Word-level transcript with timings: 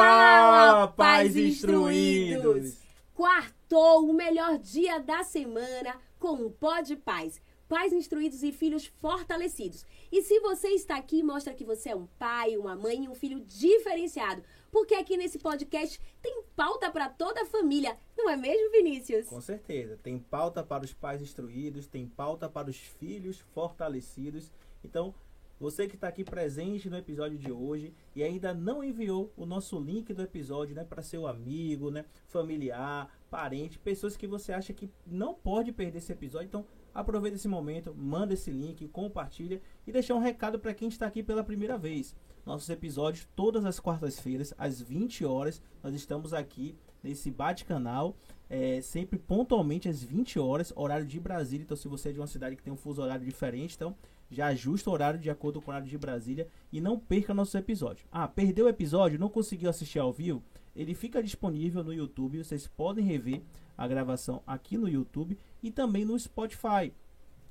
Fala, 0.00 0.88
pais 0.88 1.36
instruídos! 1.36 2.78
Quartou 3.12 4.08
o 4.08 4.14
melhor 4.14 4.56
dia 4.56 4.98
da 4.98 5.22
semana 5.22 5.94
com 6.18 6.36
o 6.36 6.50
Pó 6.50 6.80
de 6.80 6.96
Paz. 6.96 7.38
Pais 7.68 7.92
instruídos 7.92 8.42
e 8.42 8.50
filhos 8.50 8.86
fortalecidos. 8.86 9.84
E 10.10 10.22
se 10.22 10.40
você 10.40 10.68
está 10.68 10.96
aqui, 10.96 11.22
mostra 11.22 11.52
que 11.52 11.66
você 11.66 11.90
é 11.90 11.94
um 11.94 12.06
pai, 12.18 12.56
uma 12.56 12.74
mãe 12.74 13.04
e 13.04 13.08
um 13.10 13.14
filho 13.14 13.40
diferenciado. 13.40 14.42
Porque 14.72 14.94
aqui 14.94 15.18
nesse 15.18 15.38
podcast 15.38 16.00
tem 16.22 16.44
pauta 16.56 16.90
para 16.90 17.10
toda 17.10 17.42
a 17.42 17.46
família. 17.46 17.94
Não 18.16 18.30
é 18.30 18.36
mesmo, 18.38 18.70
Vinícius? 18.70 19.26
Com 19.26 19.42
certeza. 19.42 19.98
Tem 20.02 20.18
pauta 20.18 20.62
para 20.62 20.82
os 20.82 20.94
pais 20.94 21.20
instruídos, 21.20 21.86
tem 21.86 22.06
pauta 22.06 22.48
para 22.48 22.70
os 22.70 22.76
filhos 22.78 23.38
fortalecidos. 23.52 24.50
Então, 24.82 25.14
você 25.60 25.86
que 25.86 25.94
está 25.94 26.08
aqui 26.08 26.24
presente 26.24 26.88
no 26.88 26.96
episódio 26.96 27.36
de 27.36 27.52
hoje 27.52 27.92
e 28.16 28.22
ainda 28.22 28.54
não 28.54 28.82
enviou 28.82 29.30
o 29.36 29.44
nosso 29.44 29.78
link 29.78 30.10
do 30.14 30.22
episódio, 30.22 30.74
né, 30.74 30.84
para 30.84 31.02
seu 31.02 31.26
amigo, 31.26 31.90
né, 31.90 32.06
familiar, 32.28 33.14
parente, 33.30 33.78
pessoas 33.78 34.16
que 34.16 34.26
você 34.26 34.54
acha 34.54 34.72
que 34.72 34.90
não 35.06 35.34
pode 35.34 35.70
perder 35.70 35.98
esse 35.98 36.12
episódio, 36.12 36.46
então 36.46 36.64
aproveita 36.94 37.36
esse 37.36 37.46
momento, 37.46 37.94
manda 37.94 38.32
esse 38.32 38.50
link, 38.50 38.88
compartilha 38.88 39.60
e 39.86 39.92
deixa 39.92 40.14
um 40.14 40.18
recado 40.18 40.58
para 40.58 40.72
quem 40.72 40.88
está 40.88 41.06
aqui 41.06 41.22
pela 41.22 41.44
primeira 41.44 41.76
vez. 41.76 42.16
Nossos 42.46 42.70
episódios 42.70 43.28
todas 43.36 43.66
as 43.66 43.78
quartas-feiras 43.78 44.54
às 44.56 44.80
20 44.80 45.26
horas, 45.26 45.62
nós 45.82 45.94
estamos 45.94 46.32
aqui 46.32 46.74
nesse 47.02 47.30
bate-canal, 47.30 48.16
é, 48.48 48.80
sempre 48.80 49.18
pontualmente 49.18 49.88
às 49.88 50.02
20 50.02 50.38
horas, 50.38 50.72
horário 50.74 51.06
de 51.06 51.20
Brasília. 51.20 51.64
Então, 51.64 51.76
se 51.76 51.86
você 51.86 52.08
é 52.08 52.12
de 52.12 52.18
uma 52.18 52.26
cidade 52.26 52.56
que 52.56 52.62
tem 52.62 52.72
um 52.72 52.76
fuso 52.76 53.02
horário 53.02 53.24
diferente, 53.24 53.76
então 53.76 53.94
já 54.30 54.46
ajusta 54.46 54.88
o 54.88 54.92
horário 54.92 55.18
de 55.18 55.28
acordo 55.28 55.60
com 55.60 55.70
o 55.70 55.74
horário 55.74 55.88
de 55.88 55.98
Brasília 55.98 56.46
e 56.72 56.80
não 56.80 56.98
perca 56.98 57.34
nossos 57.34 57.54
episódios. 57.54 58.06
Ah, 58.12 58.28
perdeu 58.28 58.66
o 58.66 58.68
episódio, 58.68 59.18
não 59.18 59.28
conseguiu 59.28 59.68
assistir 59.68 59.98
ao 59.98 60.12
vivo? 60.12 60.42
Ele 60.74 60.94
fica 60.94 61.22
disponível 61.22 61.82
no 61.82 61.92
YouTube, 61.92 62.42
vocês 62.42 62.66
podem 62.68 63.04
rever 63.04 63.42
a 63.76 63.88
gravação 63.88 64.42
aqui 64.46 64.78
no 64.78 64.88
YouTube 64.88 65.36
e 65.62 65.70
também 65.70 66.04
no 66.04 66.18
Spotify 66.18 66.92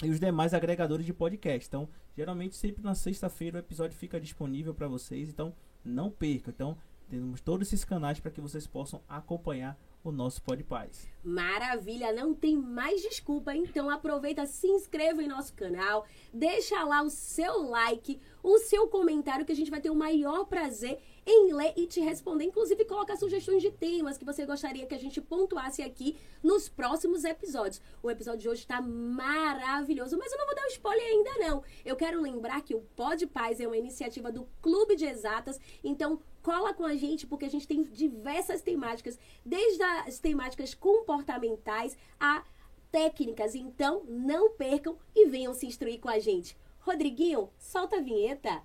e 0.04 0.10
os 0.10 0.20
demais 0.20 0.54
agregadores 0.54 1.06
de 1.06 1.14
podcast. 1.14 1.68
Então, 1.68 1.90
geralmente 2.16 2.56
sempre 2.56 2.84
na 2.84 2.96
sexta-feira 2.96 3.58
o 3.58 3.60
episódio 3.60 3.98
fica 3.98 4.20
disponível 4.20 4.74
para 4.74 4.88
vocês, 4.88 5.30
então 5.30 5.54
não 5.84 6.10
perca. 6.10 6.52
Então, 6.52 6.78
temos 7.10 7.42
todos 7.42 7.68
esses 7.68 7.84
canais 7.84 8.20
para 8.20 8.32
que 8.32 8.40
vocês 8.40 8.68
possam 8.68 9.02
acompanhar 9.10 9.78
o 10.04 10.12
nosso 10.12 10.42
Pod 10.42 10.64
Paz. 10.64 11.08
Maravilha, 11.24 12.14
não 12.14 12.34
tem 12.34 12.56
mais 12.58 13.02
desculpa, 13.02 13.54
então 13.54 13.90
aproveita, 13.90 14.46
se 14.46 14.68
inscreva 14.68 15.22
em 15.22 15.28
nosso 15.28 15.54
canal, 15.54 16.06
deixa 16.34 16.82
lá 16.86 17.02
o 17.02 17.10
seu 17.10 17.64
like, 17.64 18.20
o 18.42 18.58
seu 18.60 18.88
comentário 18.88 19.46
que 19.46 19.52
a 19.52 19.56
gente 19.56 19.70
vai 19.70 19.82
ter 19.82 19.90
o 19.90 19.96
maior 19.96 20.46
prazer 20.46 21.00
em 21.26 21.54
ler 21.54 21.74
e 21.76 21.86
te 21.86 22.00
responder, 22.00 22.46
inclusive 22.46 22.86
colocar 22.86 23.18
sugestões 23.18 23.62
de 23.62 23.70
temas 23.70 24.18
que 24.18 24.26
você 24.26 24.46
gostaria 24.46 24.86
que 24.86 24.96
a 24.96 25.00
gente 25.00 25.22
pontuasse 25.22 25.82
aqui 25.82 26.18
nos 26.42 26.70
próximos 26.70 27.24
episódios. 27.24 27.82
O 28.02 28.10
episódio 28.10 28.40
de 28.40 28.50
hoje 28.50 28.62
está 28.62 28.82
maravilhoso, 28.82 30.18
mas 30.18 30.32
eu 30.32 30.38
não 30.38 30.46
vou 30.46 30.56
dar 30.56 30.64
um 30.64 30.68
spoiler 30.68 31.06
ainda 31.06 31.32
não. 31.40 31.64
Eu 31.84 31.96
quero 31.96 32.22
lembrar 32.22 32.62
que 32.62 32.74
o 32.74 32.82
Pod 32.96 33.28
Paz 33.28 33.60
é 33.60 33.68
uma 33.68 33.78
iniciativa 33.78 34.32
do 34.32 34.48
Clube 34.62 34.96
de 34.96 35.06
Exatas, 35.06 35.60
então 35.84 36.20
cola 36.50 36.74
com 36.74 36.84
a 36.84 36.96
gente 36.96 37.28
porque 37.28 37.46
a 37.46 37.50
gente 37.50 37.68
tem 37.68 37.84
diversas 37.84 38.64
temáticas, 38.64 39.20
desde 39.46 39.84
as 39.84 40.18
temáticas 40.18 40.74
comportamentais 40.74 41.96
a 42.20 42.44
técnicas. 42.92 43.54
Então, 43.54 44.02
não 44.08 44.50
percam 44.50 44.98
e 45.16 45.28
venham 45.28 45.54
se 45.54 45.68
instruir 45.68 46.00
com 46.00 46.10
a 46.10 46.18
gente. 46.18 46.58
Rodriguinho, 46.80 47.52
solta 47.60 47.98
a 47.98 48.02
vinheta. 48.02 48.64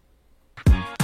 Nunca 0.66 1.03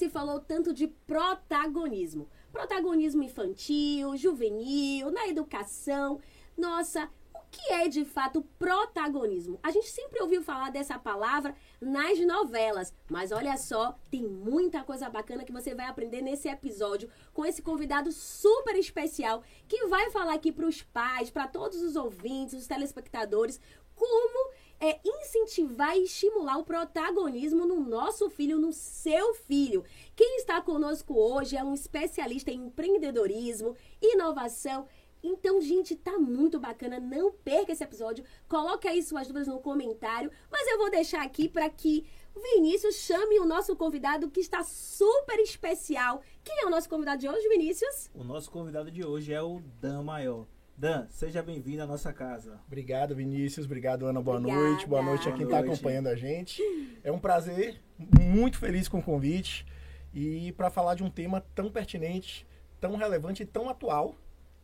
se 0.00 0.08
falou 0.08 0.40
tanto 0.40 0.72
de 0.72 0.86
protagonismo. 0.86 2.26
Protagonismo 2.50 3.22
infantil, 3.22 4.16
juvenil, 4.16 5.10
na 5.10 5.28
educação. 5.28 6.18
Nossa, 6.56 7.10
o 7.34 7.40
que 7.50 7.70
é 7.70 7.86
de 7.86 8.06
fato 8.06 8.40
protagonismo? 8.58 9.60
A 9.62 9.70
gente 9.70 9.88
sempre 9.88 10.22
ouviu 10.22 10.42
falar 10.42 10.70
dessa 10.70 10.98
palavra 10.98 11.54
nas 11.78 12.18
novelas, 12.20 12.94
mas 13.10 13.30
olha 13.30 13.58
só, 13.58 13.98
tem 14.10 14.26
muita 14.26 14.82
coisa 14.82 15.10
bacana 15.10 15.44
que 15.44 15.52
você 15.52 15.74
vai 15.74 15.84
aprender 15.84 16.22
nesse 16.22 16.48
episódio 16.48 17.10
com 17.34 17.44
esse 17.44 17.60
convidado 17.60 18.10
super 18.10 18.74
especial 18.76 19.42
que 19.68 19.86
vai 19.86 20.10
falar 20.10 20.32
aqui 20.32 20.50
para 20.50 20.66
os 20.66 20.82
pais, 20.82 21.28
para 21.28 21.46
todos 21.46 21.82
os 21.82 21.94
ouvintes, 21.94 22.54
os 22.54 22.66
telespectadores, 22.66 23.60
como 23.94 24.50
é 24.80 24.98
incentivar 25.04 25.96
e 25.96 26.04
estimular 26.04 26.56
o 26.56 26.64
protagonismo 26.64 27.66
no 27.66 27.78
nosso 27.80 28.30
filho, 28.30 28.58
no 28.58 28.72
seu 28.72 29.34
filho. 29.34 29.84
Quem 30.16 30.38
está 30.38 30.60
conosco 30.62 31.14
hoje 31.14 31.56
é 31.56 31.62
um 31.62 31.74
especialista 31.74 32.50
em 32.50 32.66
empreendedorismo, 32.66 33.76
inovação. 34.00 34.86
Então, 35.22 35.60
gente, 35.60 35.94
tá 35.94 36.18
muito 36.18 36.58
bacana. 36.58 36.98
Não 36.98 37.30
perca 37.30 37.72
esse 37.72 37.84
episódio. 37.84 38.24
Coloque 38.48 38.88
aí 38.88 39.02
suas 39.02 39.26
dúvidas 39.26 39.48
no 39.48 39.60
comentário. 39.60 40.30
Mas 40.50 40.66
eu 40.66 40.78
vou 40.78 40.90
deixar 40.90 41.22
aqui 41.22 41.46
para 41.46 41.68
que 41.68 42.06
o 42.34 42.40
Vinícius 42.40 42.96
chame 42.96 43.38
o 43.38 43.44
nosso 43.44 43.76
convidado 43.76 44.30
que 44.30 44.40
está 44.40 44.62
super 44.62 45.38
especial. 45.40 46.22
Quem 46.42 46.62
é 46.62 46.66
o 46.66 46.70
nosso 46.70 46.88
convidado 46.88 47.20
de 47.20 47.28
hoje, 47.28 47.48
Vinícius? 47.48 48.10
O 48.14 48.24
nosso 48.24 48.50
convidado 48.50 48.90
de 48.90 49.04
hoje 49.04 49.32
é 49.32 49.42
o 49.42 49.60
Dan 49.78 50.02
Maior. 50.04 50.46
Dan, 50.80 51.06
seja 51.10 51.42
bem-vindo 51.42 51.82
à 51.82 51.86
nossa 51.86 52.10
casa. 52.10 52.58
Obrigado, 52.66 53.14
Vinícius. 53.14 53.66
Obrigado, 53.66 54.06
Ana. 54.06 54.22
Boa 54.22 54.38
Obrigada. 54.38 54.62
noite. 54.62 54.86
Boa 54.86 55.02
noite 55.02 55.28
a 55.28 55.32
quem 55.32 55.44
está 55.44 55.58
acompanhando 55.58 56.06
a 56.06 56.16
gente. 56.16 56.62
É 57.04 57.12
um 57.12 57.18
prazer, 57.18 57.78
muito 57.98 58.58
feliz 58.58 58.88
com 58.88 58.98
o 58.98 59.02
convite 59.02 59.66
e 60.12 60.52
para 60.52 60.70
falar 60.70 60.94
de 60.94 61.02
um 61.02 61.10
tema 61.10 61.42
tão 61.54 61.70
pertinente, 61.70 62.46
tão 62.78 62.96
relevante 62.96 63.42
e 63.42 63.46
tão 63.46 63.68
atual, 63.68 64.14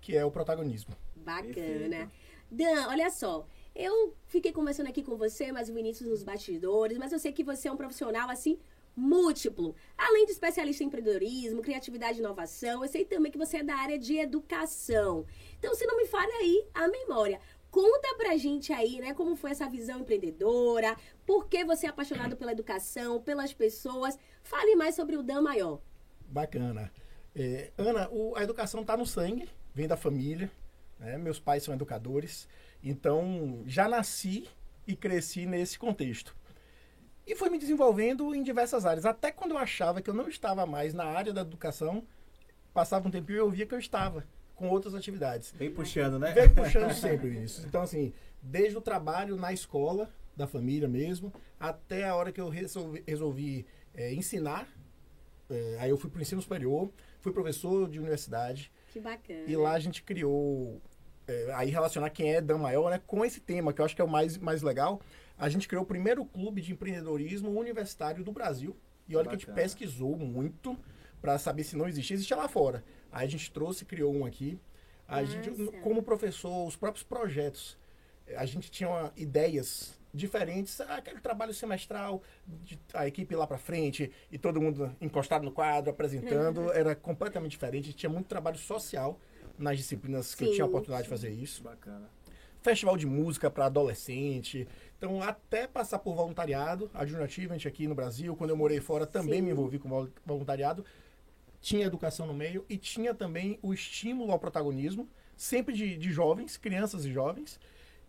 que 0.01 0.17
é 0.17 0.25
o 0.25 0.31
protagonismo. 0.31 0.95
Bacana. 1.17 1.53
Perfeito. 1.55 2.11
Dan, 2.51 2.89
olha 2.89 3.11
só. 3.11 3.47
Eu 3.75 4.15
fiquei 4.27 4.53
conversando 4.53 4.89
aqui 4.89 5.03
com 5.03 5.17
você, 5.17 5.53
mas 5.53 5.69
o 5.69 5.75
Vinícius 5.75 6.09
nos 6.09 6.23
bastidores, 6.23 6.97
mas 6.97 7.13
eu 7.13 7.19
sei 7.19 7.33
que 7.33 7.45
você 7.45 7.69
é 7.69 7.73
um 7.73 7.77
profissional 7.77 8.31
assim 8.31 8.59
múltiplo. 8.97 9.75
Além 9.97 10.25
de 10.25 10.33
especialista 10.33 10.83
em 10.83 10.87
empreendedorismo, 10.87 11.61
criatividade 11.61 12.19
e 12.19 12.21
inovação, 12.21 12.83
eu 12.83 12.89
sei 12.89 13.05
também 13.05 13.31
que 13.31 13.39
você 13.39 13.59
é 13.59 13.63
da 13.63 13.77
área 13.77 13.99
de 13.99 14.17
educação. 14.17 15.27
Então, 15.59 15.75
se 15.75 15.85
não 15.87 15.97
me 15.99 16.07
falha 16.07 16.33
aí 16.41 16.67
a 16.73 16.89
memória, 16.89 17.39
conta 17.71 18.15
pra 18.17 18.37
gente 18.39 18.73
aí, 18.73 18.99
né, 19.01 19.13
como 19.13 19.37
foi 19.37 19.51
essa 19.51 19.69
visão 19.69 20.01
empreendedora, 20.01 20.97
por 21.27 21.47
que 21.47 21.63
você 21.65 21.87
é 21.87 21.91
apaixonado 21.91 22.37
pela 22.37 22.53
educação, 22.53 23.21
pelas 23.21 23.53
pessoas. 23.53 24.19
Fale 24.43 24.75
mais 24.77 24.95
sobre 24.95 25.17
o 25.17 25.23
Dan 25.23 25.43
Maior. 25.43 25.81
Bacana. 26.27 26.91
É, 27.35 27.71
Ana, 27.77 28.09
o- 28.11 28.35
a 28.35 28.43
educação 28.43 28.81
está 28.81 28.97
no 28.97 29.05
sangue, 29.05 29.49
vem 29.75 29.87
da 29.87 29.97
família. 29.97 30.51
né? 30.99 31.19
Meus 31.19 31.39
pais 31.39 31.63
são 31.63 31.75
educadores, 31.75 32.49
então 32.83 33.63
já 33.67 33.87
nasci 33.87 34.49
e 34.87 34.97
cresci 34.97 35.45
nesse 35.45 35.79
contexto. 35.79 36.35
E 37.27 37.35
fui 37.35 37.51
me 37.51 37.59
desenvolvendo 37.59 38.35
em 38.35 38.43
diversas 38.43 38.87
áreas. 38.87 39.05
Até 39.05 39.33
quando 39.33 39.53
eu 39.53 39.59
achava 39.59 40.01
que 40.01 40.09
eu 40.09 40.15
não 40.15 40.29
estava 40.29 40.65
mais 40.65 40.95
na 40.95 41.05
área 41.05 41.33
da 41.33 41.41
educação, 41.41 42.07
passava 42.73 43.09
um 43.09 43.11
tempinho 43.11 43.37
e 43.37 43.41
eu 43.41 43.51
via 43.51 43.67
que 43.67 43.75
eu 43.75 43.79
estava 43.79 44.25
com 44.55 44.69
outras 44.69 44.95
atividades. 44.95 45.53
Vem 45.57 45.71
puxando, 45.71 46.19
né? 46.19 46.33
Veio 46.33 46.55
puxando 46.55 46.93
sempre 46.95 47.31
isso. 47.43 47.67
Então, 47.67 47.83
assim, 47.83 48.13
desde 48.41 48.77
o 48.77 48.81
trabalho 48.81 49.37
na 49.37 49.53
escola, 49.53 50.11
da 50.37 50.47
família 50.47 50.87
mesmo, 50.87 51.33
até 51.59 52.05
a 52.05 52.15
hora 52.15 52.31
que 52.31 52.41
eu 52.41 52.49
resolvi, 52.49 53.03
resolvi, 53.07 53.67
é, 53.95 54.13
ensinar. 54.13 54.69
É, 55.49 55.79
aí 55.81 55.91
eu 55.91 55.97
fui 55.97 56.11
para 56.11 56.19
o 56.19 56.23
ensino 56.23 56.43
superior, 56.43 56.91
fui 57.21 57.33
professor 57.33 57.89
de 57.89 57.99
universidade. 57.99 58.71
Que 58.93 59.01
bacana. 59.01 59.45
E 59.47 59.57
lá 59.57 59.73
a 59.73 59.79
gente 59.79 60.03
criou. 60.03 60.81
É, 61.29 61.53
aí 61.55 61.71
relacionar 61.71 62.11
quem 62.11 62.35
é 62.35 62.41
Dan 62.41 62.59
Maior 62.59 62.91
né, 62.91 63.01
com 63.07 63.25
esse 63.25 63.41
tema, 63.41 63.73
que 63.73 63.81
eu 63.81 63.85
acho 63.85 63.95
que 63.97 64.03
é 64.03 64.05
o 64.05 64.09
mais, 64.09 64.37
mais 64.39 64.63
legal. 64.63 65.01
A 65.39 65.49
gente 65.49 65.69
criou 65.69 65.83
o 65.85 65.87
primeiro 65.87 66.25
clube 66.25 66.63
de 66.63 66.73
empreendedorismo 66.73 67.51
universitário 67.59 68.25
do 68.25 68.33
Brasil. 68.33 68.77
E 69.09 69.15
olha 69.17 69.25
que 69.29 69.35
a 69.35 69.39
gente 69.39 69.47
Bacana. 69.47 69.63
pesquisou 69.63 70.17
muito 70.17 70.77
para 71.21 71.39
saber 71.39 71.65
se 71.65 71.77
não 71.77 71.89
existia. 71.89 72.15
Existia 72.15 72.37
lá 72.37 72.49
fora. 72.49 72.83
Aí 73.13 73.27
a 73.27 73.31
gente 73.31 73.51
trouxe 73.51 73.85
e 73.85 73.87
criou 73.87 74.15
um 74.15 74.25
aqui. 74.25 74.59
A 75.07 75.23
gente, 75.25 75.51
Massa. 75.51 75.73
como 75.83 76.03
professor, 76.03 76.67
os 76.67 76.75
próprios 76.75 77.05
projetos, 77.05 77.79
a 78.37 78.45
gente 78.45 78.71
tinha 78.71 78.89
uma- 78.89 79.13
ideias 79.17 79.97
diferentes. 80.13 80.81
Ah, 80.81 80.97
Aquele 80.97 81.21
trabalho 81.21 81.53
semestral, 81.55 82.23
de, 82.65 82.79
a 82.95 83.07
equipe 83.07 83.35
lá 83.37 83.47
para 83.47 83.59
frente 83.59 84.11
e 84.33 84.39
todo 84.39 84.61
mundo 84.61 84.91
encostado 85.01 85.45
no 85.45 85.53
quadro, 85.53 85.91
apresentando, 85.91 86.73
era 86.73 86.97
completamente 86.97 87.53
diferente. 87.53 87.93
Tinha 87.93 88.11
muito 88.11 88.27
trabalho 88.27 88.59
social 88.59 89.21
nas 89.59 89.77
disciplinas 89.79 90.35
que 90.35 90.45
eu 90.45 90.49
Sim, 90.49 90.55
tinha 90.55 90.65
a 90.65 90.69
oportunidade 90.69 91.05
de 91.05 91.09
fazer 91.09 91.31
isso 91.31 91.63
Bacana. 91.63 92.09
festival 92.63 92.97
de 92.97 93.07
música 93.07 93.51
para 93.51 93.67
adolescente. 93.67 94.67
Então, 94.99 95.23
até 95.23 95.67
passar 95.67 95.99
por 95.99 96.15
voluntariado, 96.15 96.91
a 96.95 97.05
Junior 97.07 97.25
Achievement 97.27 97.59
aqui 97.67 97.87
no 97.87 97.95
Brasil, 97.95 98.35
quando 98.35 98.51
eu 98.51 98.57
morei 98.57 98.81
fora, 98.81 99.07
também 99.07 99.39
Sim. 99.41 99.43
me 99.43 99.51
envolvi 99.51 99.79
com 99.79 99.89
vol- 99.89 100.09
voluntariado. 100.25 100.85
tinha 101.61 101.87
educação 101.87 102.27
no 102.27 102.35
meio 102.35 102.65
e 102.69 102.77
tinha 102.77 103.13
também 103.15 103.59
o 103.63 103.73
estímulo 103.75 104.31
ao 104.33 104.39
protagonismo, 104.39 105.09
sempre 105.37 105.75
de, 105.75 105.97
de 105.97 106.11
jovens, 106.13 106.57
crianças 106.57 107.05
e 107.05 107.13
jovens. 107.13 107.59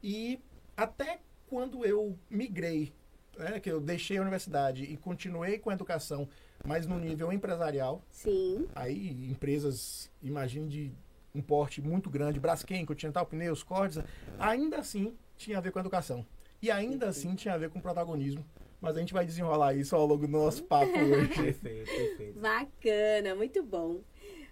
E 0.04 0.40
até 0.76 1.20
quando 1.48 1.84
eu 1.86 2.18
migrei, 2.30 2.94
né, 3.38 3.60
que 3.60 3.72
eu 3.72 3.80
deixei 3.80 4.18
a 4.18 4.22
universidade 4.22 4.84
e 4.84 4.96
continuei 4.98 5.58
com 5.58 5.70
a 5.70 5.74
educação, 5.74 6.28
mas 6.66 6.86
no 6.86 7.00
nível 7.00 7.32
empresarial, 7.32 8.04
Sim. 8.12 8.68
aí 8.76 9.30
empresas, 9.32 10.10
imagine 10.22 10.68
de 10.68 10.92
um 11.38 11.42
porte 11.42 11.82
muito 11.82 12.10
grande, 12.10 12.40
Braskem, 12.40 12.86
Continental 12.86 13.26
Pneus, 13.26 13.64
Cordes, 13.64 14.00
ainda 14.40 14.80
assim 14.80 15.16
tinha 15.36 15.58
a 15.60 15.62
ver 15.62 15.72
com 15.72 15.80
educação. 15.80 16.26
E 16.62 16.72
ainda 16.72 17.08
assim 17.08 17.36
tinha 17.36 17.54
a 17.54 17.58
ver 17.58 17.70
com 17.70 17.80
protagonismo. 17.80 18.44
Mas 18.82 18.96
a 18.96 19.00
gente 19.00 19.14
vai 19.14 19.26
desenrolar 19.26 19.74
isso 19.76 19.96
ao 19.96 20.06
longo 20.06 20.26
do 20.26 20.32
nosso 20.32 20.64
papo 20.64 20.92
hoje. 20.98 21.28
Perfeito, 21.30 21.86
perfeito. 21.86 22.40
Bacana, 22.40 23.36
muito 23.36 23.64
bom. 23.64 24.02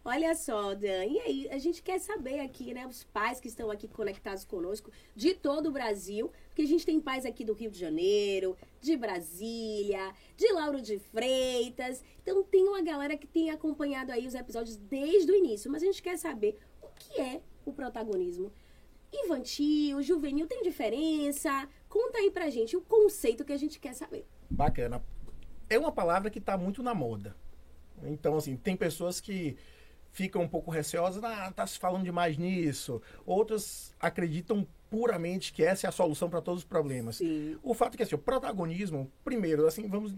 Olha 0.07 0.35
só, 0.35 0.75
Dan, 0.75 1.03
e 1.05 1.19
aí, 1.19 1.49
a 1.49 1.57
gente 1.57 1.81
quer 1.81 1.99
saber 1.99 2.39
aqui, 2.39 2.75
né, 2.75 2.85
os 2.85 3.03
pais 3.03 3.39
que 3.39 3.47
estão 3.47 3.71
aqui 3.71 3.87
conectados 3.87 4.45
conosco, 4.45 4.91
de 5.15 5.33
todo 5.33 5.69
o 5.69 5.71
Brasil, 5.71 6.31
porque 6.45 6.61
a 6.61 6.67
gente 6.67 6.85
tem 6.85 7.01
pais 7.01 7.25
aqui 7.25 7.43
do 7.43 7.53
Rio 7.53 7.71
de 7.71 7.79
Janeiro, 7.79 8.55
de 8.79 8.95
Brasília, 8.95 10.13
de 10.37 10.53
Lauro 10.53 10.79
de 10.79 10.99
Freitas, 10.99 12.03
então 12.21 12.43
tem 12.43 12.67
uma 12.67 12.83
galera 12.83 13.17
que 13.17 13.25
tem 13.25 13.49
acompanhado 13.49 14.11
aí 14.11 14.27
os 14.27 14.35
episódios 14.35 14.77
desde 14.77 15.31
o 15.31 15.35
início, 15.35 15.71
mas 15.71 15.81
a 15.81 15.87
gente 15.87 16.03
quer 16.03 16.19
saber 16.19 16.59
que 16.95 17.19
é 17.21 17.41
o 17.65 17.73
protagonismo. 17.73 18.51
Infantil, 19.13 20.01
juvenil, 20.01 20.47
tem 20.47 20.61
diferença? 20.61 21.67
Conta 21.87 22.17
aí 22.17 22.29
pra 22.31 22.49
gente 22.49 22.75
o 22.75 22.81
conceito 22.81 23.45
que 23.45 23.53
a 23.53 23.57
gente 23.57 23.79
quer 23.79 23.93
saber. 23.93 24.25
Bacana. 24.49 25.03
É 25.69 25.79
uma 25.79 25.91
palavra 25.91 26.29
que 26.29 26.39
está 26.39 26.57
muito 26.57 26.83
na 26.83 26.93
moda. 26.93 27.35
Então, 28.03 28.35
assim, 28.37 28.55
tem 28.57 28.75
pessoas 28.75 29.21
que 29.21 29.55
ficam 30.11 30.41
um 30.41 30.47
pouco 30.47 30.71
receosas, 30.71 31.23
ah, 31.23 31.51
tá 31.51 31.65
se 31.67 31.77
falando 31.77 32.03
demais 32.03 32.37
nisso. 32.37 33.01
Outras 33.25 33.93
acreditam 33.99 34.65
puramente 34.89 35.51
que 35.51 35.63
essa 35.63 35.87
é 35.87 35.89
a 35.89 35.91
solução 35.91 36.29
para 36.29 36.41
todos 36.41 36.61
os 36.61 36.67
problemas. 36.67 37.17
Sim. 37.17 37.57
O 37.61 37.73
fato 37.73 37.95
é 37.95 37.97
que 37.97 38.03
assim, 38.03 38.15
o 38.15 38.19
protagonismo, 38.19 39.11
primeiro, 39.23 39.67
assim, 39.67 39.87
vamos 39.87 40.13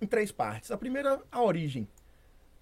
em 0.00 0.06
três 0.06 0.30
partes. 0.30 0.70
A 0.70 0.76
primeira, 0.76 1.20
a 1.30 1.42
origem. 1.42 1.88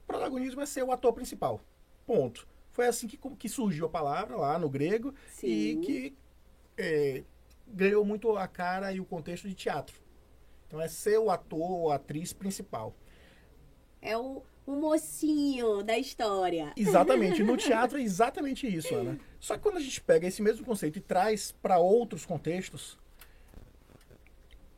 O 0.05 0.07
protagonismo 0.07 0.61
é 0.61 0.67
ser 0.67 0.83
o 0.83 0.93
ator 0.93 1.13
principal. 1.13 1.61
Ponto. 2.07 2.47
Foi 2.73 2.87
assim 2.87 3.07
que, 3.07 3.17
que 3.17 3.49
surgiu 3.49 3.87
a 3.87 3.89
palavra 3.89 4.37
lá 4.37 4.59
no 4.59 4.69
grego 4.69 5.15
Sim. 5.29 5.47
e 5.49 5.77
que 5.77 6.17
é, 6.79 7.25
ganhou 7.67 8.05
muito 8.05 8.37
a 8.37 8.47
cara 8.47 8.93
e 8.93 9.01
o 9.01 9.05
contexto 9.05 9.49
de 9.49 9.55
teatro. 9.55 10.01
Então 10.67 10.81
é 10.81 10.89
ser 10.89 11.19
o 11.19 11.31
ator 11.31 11.71
ou 11.71 11.93
atriz 11.93 12.33
principal. 12.33 12.95
É 14.01 14.17
o, 14.17 14.43
o 14.67 14.73
mocinho 14.73 15.83
da 15.83 15.99
história. 15.99 16.73
Exatamente. 16.77 17.43
No 17.43 17.57
teatro 17.59 17.99
é 17.99 18.03
exatamente 18.03 18.67
isso, 18.67 18.95
Ana. 18.95 19.19
Só 19.39 19.57
que 19.57 19.63
quando 19.63 19.79
a 19.79 19.81
gente 19.81 20.01
pega 20.01 20.29
esse 20.29 20.41
mesmo 20.41 20.65
conceito 20.65 20.97
e 20.97 21.01
traz 21.01 21.53
para 21.61 21.79
outros 21.79 22.25
contextos, 22.25 22.97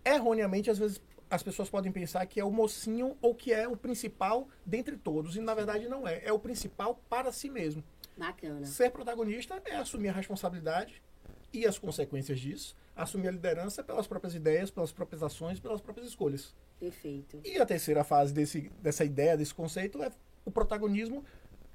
erroneamente, 0.04 0.70
às 0.70 0.78
vezes, 0.78 1.00
as 1.32 1.42
pessoas 1.42 1.70
podem 1.70 1.90
pensar 1.90 2.26
que 2.26 2.38
é 2.38 2.44
o 2.44 2.50
mocinho 2.50 3.16
ou 3.22 3.34
que 3.34 3.54
é 3.54 3.66
o 3.66 3.74
principal 3.74 4.46
dentre 4.66 4.98
todos. 4.98 5.34
E 5.34 5.40
na 5.40 5.54
verdade 5.54 5.88
não 5.88 6.06
é. 6.06 6.20
É 6.22 6.30
o 6.30 6.38
principal 6.38 7.02
para 7.08 7.32
si 7.32 7.48
mesmo. 7.48 7.82
Bacana. 8.14 8.66
Ser 8.66 8.90
protagonista 8.90 9.62
é 9.64 9.76
assumir 9.76 10.10
a 10.10 10.12
responsabilidade 10.12 11.02
e 11.50 11.66
as 11.66 11.78
consequências 11.78 12.38
disso, 12.38 12.76
assumir 12.94 13.28
a 13.28 13.30
liderança 13.30 13.82
pelas 13.82 14.06
próprias 14.06 14.34
ideias, 14.34 14.70
pelas 14.70 14.92
próprias 14.92 15.22
ações, 15.22 15.58
pelas 15.58 15.80
próprias 15.80 16.06
escolhas. 16.06 16.54
Perfeito. 16.78 17.40
E 17.42 17.56
a 17.56 17.64
terceira 17.64 18.04
fase 18.04 18.34
desse, 18.34 18.70
dessa 18.82 19.02
ideia, 19.02 19.34
desse 19.34 19.54
conceito, 19.54 20.02
é 20.02 20.12
o 20.44 20.50
protagonismo 20.50 21.24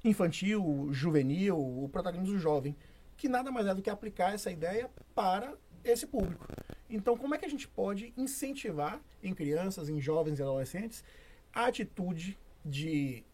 infantil, 0.04 0.86
juvenil, 0.92 1.58
o 1.58 1.88
protagonismo 1.88 2.38
jovem, 2.38 2.76
que 3.16 3.28
nada 3.28 3.50
mais 3.50 3.66
é 3.66 3.74
do 3.74 3.82
que 3.82 3.90
aplicar 3.90 4.32
essa 4.32 4.52
ideia 4.52 4.88
para 5.16 5.52
esse 5.82 6.06
público. 6.06 6.46
Então, 6.88 7.16
como 7.16 7.34
é 7.34 7.38
que 7.38 7.44
a 7.44 7.50
gente 7.50 7.68
pode 7.68 8.12
incentivar 8.16 9.00
em 9.22 9.34
crianças, 9.34 9.88
em 9.88 10.00
jovens 10.00 10.38
e 10.38 10.42
adolescentes 10.42 11.04
a 11.52 11.66
atitude 11.66 12.38
de 12.64 13.24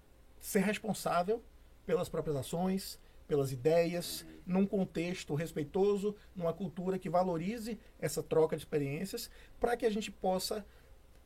ser 0.40 0.60
responsável 0.60 1.42
pelas 1.86 2.08
próprias 2.08 2.36
ações, 2.36 2.98
pelas 3.26 3.52
ideias, 3.52 4.26
num 4.46 4.66
contexto 4.66 5.34
respeitoso, 5.34 6.14
numa 6.34 6.52
cultura 6.52 6.98
que 6.98 7.08
valorize 7.08 7.78
essa 7.98 8.22
troca 8.22 8.56
de 8.56 8.62
experiências, 8.62 9.30
para 9.58 9.76
que 9.76 9.86
a 9.86 9.90
gente 9.90 10.10
possa 10.10 10.64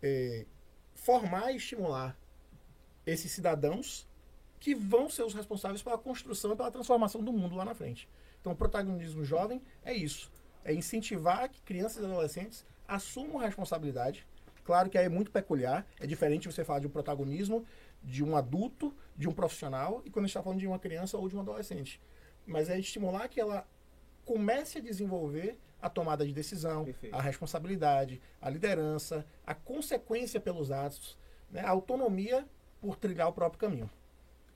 é, 0.02 0.46
formar 0.94 1.52
e 1.52 1.56
estimular 1.56 2.16
esses 3.06 3.32
cidadãos 3.32 4.06
que 4.60 4.74
vão 4.74 5.08
ser 5.08 5.22
os 5.22 5.34
responsáveis 5.34 5.82
pela 5.82 5.98
construção 5.98 6.52
e 6.52 6.56
pela 6.56 6.70
transformação 6.70 7.22
do 7.22 7.32
mundo 7.32 7.56
lá 7.56 7.64
na 7.64 7.74
frente. 7.74 8.08
Então, 8.40 8.52
o 8.52 8.56
protagonismo 8.56 9.24
jovem 9.24 9.62
é 9.84 9.92
isso: 9.92 10.31
é 10.64 10.72
incentivar 10.72 11.49
que 11.49 11.60
crianças 11.62 12.02
e 12.02 12.06
adolescentes 12.06 12.64
assumam 12.87 13.40
a 13.40 13.46
responsabilidade. 13.46 14.26
Claro 14.64 14.90
que 14.90 14.99
aí 14.99 15.06
é 15.06 15.08
muito 15.08 15.31
peculiar, 15.31 15.87
é 15.99 16.06
diferente 16.06 16.50
você 16.50 16.64
falar 16.64 16.81
de 16.81 16.87
um 16.87 16.90
protagonismo 16.90 17.64
de 18.02 18.25
um 18.25 18.37
adulto, 18.37 18.94
de 19.16 19.28
um 19.28 19.32
profissional, 19.32 20.02
e 20.05 20.10
quando 20.10 20.25
a 20.25 20.26
gente 20.26 20.31
está 20.31 20.43
falando 20.43 20.60
de 20.60 20.66
uma 20.66 20.78
criança 20.78 21.16
ou 21.16 21.28
de 21.28 21.37
um 21.37 21.40
adolescente. 21.40 22.00
Mas 22.46 22.69
é 22.69 22.78
estimular 22.78 23.28
que 23.28 23.40
ela 23.40 23.66
comece 24.25 24.78
a 24.78 24.81
desenvolver 24.81 25.58
a 25.81 25.88
tomada 25.88 26.26
de 26.26 26.32
decisão, 26.32 26.84
Perfeito. 26.84 27.14
a 27.14 27.20
responsabilidade, 27.20 28.20
a 28.40 28.50
liderança, 28.50 29.25
a 29.46 29.55
consequência 29.55 30.40
pelos 30.40 30.70
atos, 30.70 31.16
né, 31.50 31.60
a 31.60 31.70
autonomia 31.70 32.46
por 32.81 32.96
trilhar 32.96 33.28
o 33.28 33.32
próprio 33.32 33.60
caminho. 33.60 33.90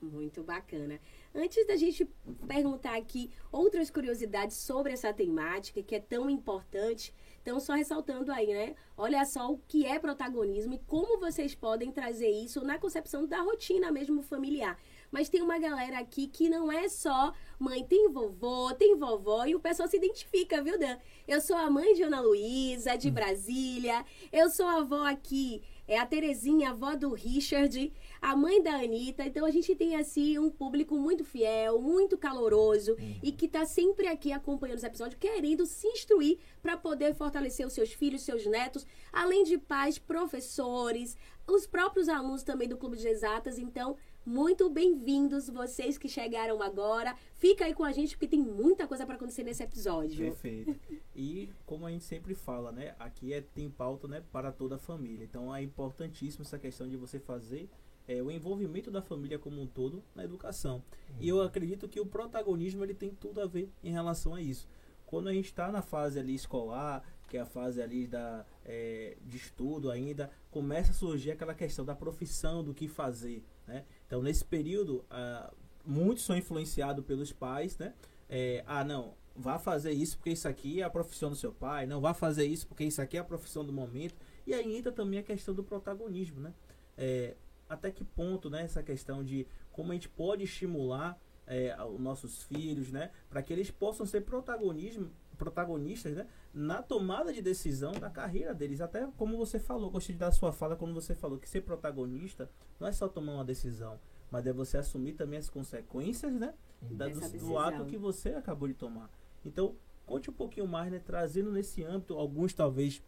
Muito 0.03 0.43
bacana. 0.43 0.99
Antes 1.33 1.65
da 1.65 1.77
gente 1.77 2.05
perguntar 2.45 2.97
aqui 2.97 3.31
outras 3.51 3.89
curiosidades 3.89 4.57
sobre 4.57 4.91
essa 4.91 5.13
temática 5.13 5.81
que 5.81 5.95
é 5.95 5.99
tão 5.99 6.29
importante, 6.29 7.13
então 7.41 7.57
só 7.59 7.73
ressaltando 7.73 8.31
aí, 8.31 8.47
né? 8.47 8.75
Olha 8.97 9.23
só 9.25 9.49
o 9.49 9.57
que 9.65 9.85
é 9.85 9.97
protagonismo 9.97 10.73
e 10.73 10.79
como 10.79 11.19
vocês 11.19 11.55
podem 11.55 11.89
trazer 11.91 12.29
isso 12.29 12.63
na 12.65 12.77
concepção 12.77 13.25
da 13.25 13.41
rotina 13.41 13.91
mesmo 13.91 14.21
familiar. 14.21 14.77
Mas 15.09 15.29
tem 15.29 15.41
uma 15.41 15.57
galera 15.57 15.99
aqui 15.99 16.27
que 16.27 16.49
não 16.49 16.71
é 16.71 16.89
só 16.89 17.33
mãe, 17.59 17.83
tem 17.85 18.09
vovô, 18.09 18.73
tem 18.73 18.95
vovó, 18.95 19.45
e 19.45 19.55
o 19.55 19.59
pessoal 19.59 19.87
se 19.87 19.97
identifica, 19.97 20.61
viu, 20.61 20.77
Dan? 20.77 20.97
Eu 21.27 21.39
sou 21.39 21.55
a 21.55 21.69
mãe 21.69 21.93
de 21.93 22.03
Ana 22.03 22.19
Luísa, 22.19 22.97
de 22.97 23.09
Brasília. 23.09 24.03
Eu 24.31 24.49
sou 24.49 24.65
a 24.65 24.77
avó 24.77 25.05
aqui, 25.05 25.61
é 25.87 25.97
a 25.97 26.05
Terezinha, 26.05 26.69
avó 26.69 26.95
do 26.95 27.13
Richard, 27.13 27.91
a 28.21 28.35
mãe 28.35 28.61
da 28.61 28.75
Anitta. 28.75 29.25
Então 29.25 29.45
a 29.45 29.51
gente 29.51 29.75
tem, 29.75 29.95
assim, 29.95 30.39
um 30.39 30.49
público 30.49 30.95
muito 30.97 31.23
fiel, 31.23 31.81
muito 31.81 32.17
caloroso 32.17 32.95
e 33.21 33.31
que 33.31 33.47
tá 33.47 33.65
sempre 33.65 34.07
aqui 34.07 34.31
acompanhando 34.31 34.77
os 34.77 34.83
episódios, 34.83 35.19
querendo 35.19 35.65
se 35.65 35.87
instruir 35.87 36.39
para 36.61 36.77
poder 36.77 37.13
fortalecer 37.13 37.65
os 37.65 37.73
seus 37.73 37.91
filhos, 37.91 38.21
seus 38.21 38.45
netos, 38.45 38.85
além 39.11 39.43
de 39.43 39.57
pais, 39.57 39.97
professores, 39.97 41.17
os 41.47 41.67
próprios 41.67 42.07
alunos 42.07 42.43
também 42.43 42.67
do 42.67 42.77
Clube 42.77 42.97
de 42.97 43.07
Exatas. 43.07 43.57
Então, 43.57 43.97
muito 44.25 44.69
bem-vindos 44.69 45.49
vocês 45.49 45.97
que 45.97 46.07
chegaram 46.07 46.61
agora. 46.61 47.15
Fica 47.35 47.65
aí 47.65 47.73
com 47.73 47.83
a 47.83 47.91
gente 47.91 48.15
porque 48.15 48.27
tem 48.27 48.39
muita 48.39 48.87
coisa 48.87 49.05
para 49.05 49.15
acontecer 49.15 49.43
nesse 49.43 49.63
episódio. 49.63 50.17
Perfeito. 50.17 50.75
E 51.15 51.49
como 51.65 51.85
a 51.85 51.91
gente 51.91 52.03
sempre 52.03 52.33
fala, 52.33 52.71
né? 52.71 52.95
Aqui 52.97 53.33
é 53.33 53.41
tem 53.41 53.69
pauta, 53.69 54.07
né, 54.07 54.23
para 54.31 54.51
toda 54.51 54.75
a 54.75 54.79
família. 54.79 55.23
Então 55.23 55.53
é 55.53 55.61
importantíssimo 55.61 56.43
essa 56.43 56.57
questão 56.57 56.87
de 56.87 56.97
você 56.97 57.19
fazer 57.19 57.69
é, 58.07 58.21
o 58.21 58.31
envolvimento 58.31 58.89
da 58.89 59.01
família 59.01 59.37
como 59.37 59.61
um 59.61 59.67
todo 59.67 60.03
na 60.15 60.23
educação. 60.23 60.83
E 61.19 61.27
eu 61.27 61.41
acredito 61.41 61.87
que 61.87 61.99
o 61.99 62.05
protagonismo 62.05 62.83
ele 62.83 62.93
tem 62.93 63.09
tudo 63.11 63.41
a 63.41 63.45
ver 63.45 63.69
em 63.83 63.91
relação 63.91 64.33
a 64.35 64.41
isso. 64.41 64.67
Quando 65.05 65.29
a 65.29 65.33
gente 65.33 65.45
está 65.45 65.71
na 65.71 65.81
fase 65.81 66.19
ali 66.19 66.33
escolar, 66.33 67.03
que 67.27 67.37
é 67.37 67.41
a 67.41 67.45
fase 67.45 67.81
ali 67.81 68.07
da, 68.07 68.45
é, 68.65 69.15
de 69.21 69.37
estudo 69.37 69.89
ainda, 69.91 70.29
começa 70.49 70.91
a 70.91 70.93
surgir 70.93 71.31
aquela 71.31 71.53
questão 71.53 71.85
da 71.85 71.95
profissão, 71.95 72.63
do 72.63 72.73
que 72.73 72.87
fazer, 72.87 73.43
né? 73.67 73.85
Então, 74.13 74.21
nesse 74.21 74.45
período, 74.45 75.03
ah, 75.09 75.51
muitos 75.83 76.23
são 76.23 76.37
influenciados 76.37 77.03
pelos 77.03 77.31
pais, 77.31 77.79
né? 77.79 77.95
É, 78.29 78.63
ah, 78.67 78.83
não, 78.83 79.15
vá 79.35 79.57
fazer 79.57 79.91
isso 79.91 80.17
porque 80.17 80.29
isso 80.29 80.47
aqui 80.47 80.81
é 80.81 80.83
a 80.83 80.89
profissão 80.89 81.31
do 81.31 81.35
seu 81.35 81.51
pai, 81.51 81.87
não 81.87 81.99
vá 81.99 82.13
fazer 82.13 82.45
isso 82.45 82.67
porque 82.67 82.83
isso 82.83 83.01
aqui 83.01 83.17
é 83.17 83.21
a 83.21 83.23
profissão 83.23 83.65
do 83.65 83.73
momento. 83.73 84.13
E 84.45 84.53
aí 84.53 84.77
entra 84.77 84.91
também 84.91 85.17
a 85.17 85.23
questão 85.23 85.51
do 85.51 85.63
protagonismo, 85.63 86.39
né? 86.39 86.53
É, 86.95 87.35
até 87.67 87.89
que 87.89 88.03
ponto, 88.03 88.51
né, 88.51 88.61
essa 88.61 88.83
questão 88.83 89.23
de 89.23 89.47
como 89.71 89.91
a 89.91 89.95
gente 89.95 90.09
pode 90.09 90.43
estimular 90.43 91.19
é, 91.47 91.75
os 91.83 91.99
nossos 91.99 92.43
filhos, 92.43 92.91
né, 92.91 93.09
para 93.31 93.41
que 93.41 93.51
eles 93.51 93.71
possam 93.71 94.05
ser 94.05 94.21
protagonismo, 94.21 95.09
protagonistas, 95.39 96.15
né, 96.15 96.27
na 96.53 96.81
tomada 96.83 97.33
de 97.33 97.41
decisão 97.41 97.91
da 97.93 98.09
carreira 98.09 98.53
deles. 98.53 98.79
Até 98.79 99.07
como 99.17 99.37
você 99.37 99.57
falou, 99.59 99.89
gostei 99.89 100.15
da 100.15 100.31
sua 100.31 100.51
fala 100.51 100.75
quando 100.75 100.93
você 100.93 101.15
falou 101.15 101.37
que 101.39 101.49
ser 101.49 101.61
protagonista 101.61 102.49
não 102.79 102.87
é 102.87 102.91
só 102.91 103.07
tomar 103.07 103.33
uma 103.33 103.45
decisão, 103.45 103.99
mas 104.29 104.45
é 104.45 104.53
você 104.53 104.77
assumir 104.77 105.13
também 105.13 105.39
as 105.39 105.49
consequências, 105.49 106.33
né, 106.33 106.53
da- 106.95 107.05
do, 107.13 107.19
do 107.39 107.57
ato 107.57 107.85
que 107.85 107.97
você 107.97 108.29
acabou 108.29 108.67
de 108.67 108.73
tomar. 108.75 109.09
Então, 109.45 109.75
conte 110.05 110.29
um 110.29 110.33
pouquinho 110.33 110.67
mais, 110.67 110.91
né, 110.91 110.99
trazendo 110.99 111.51
nesse 111.51 111.83
âmbito 111.83 112.13
alguns 112.15 112.53
talvez 112.53 113.01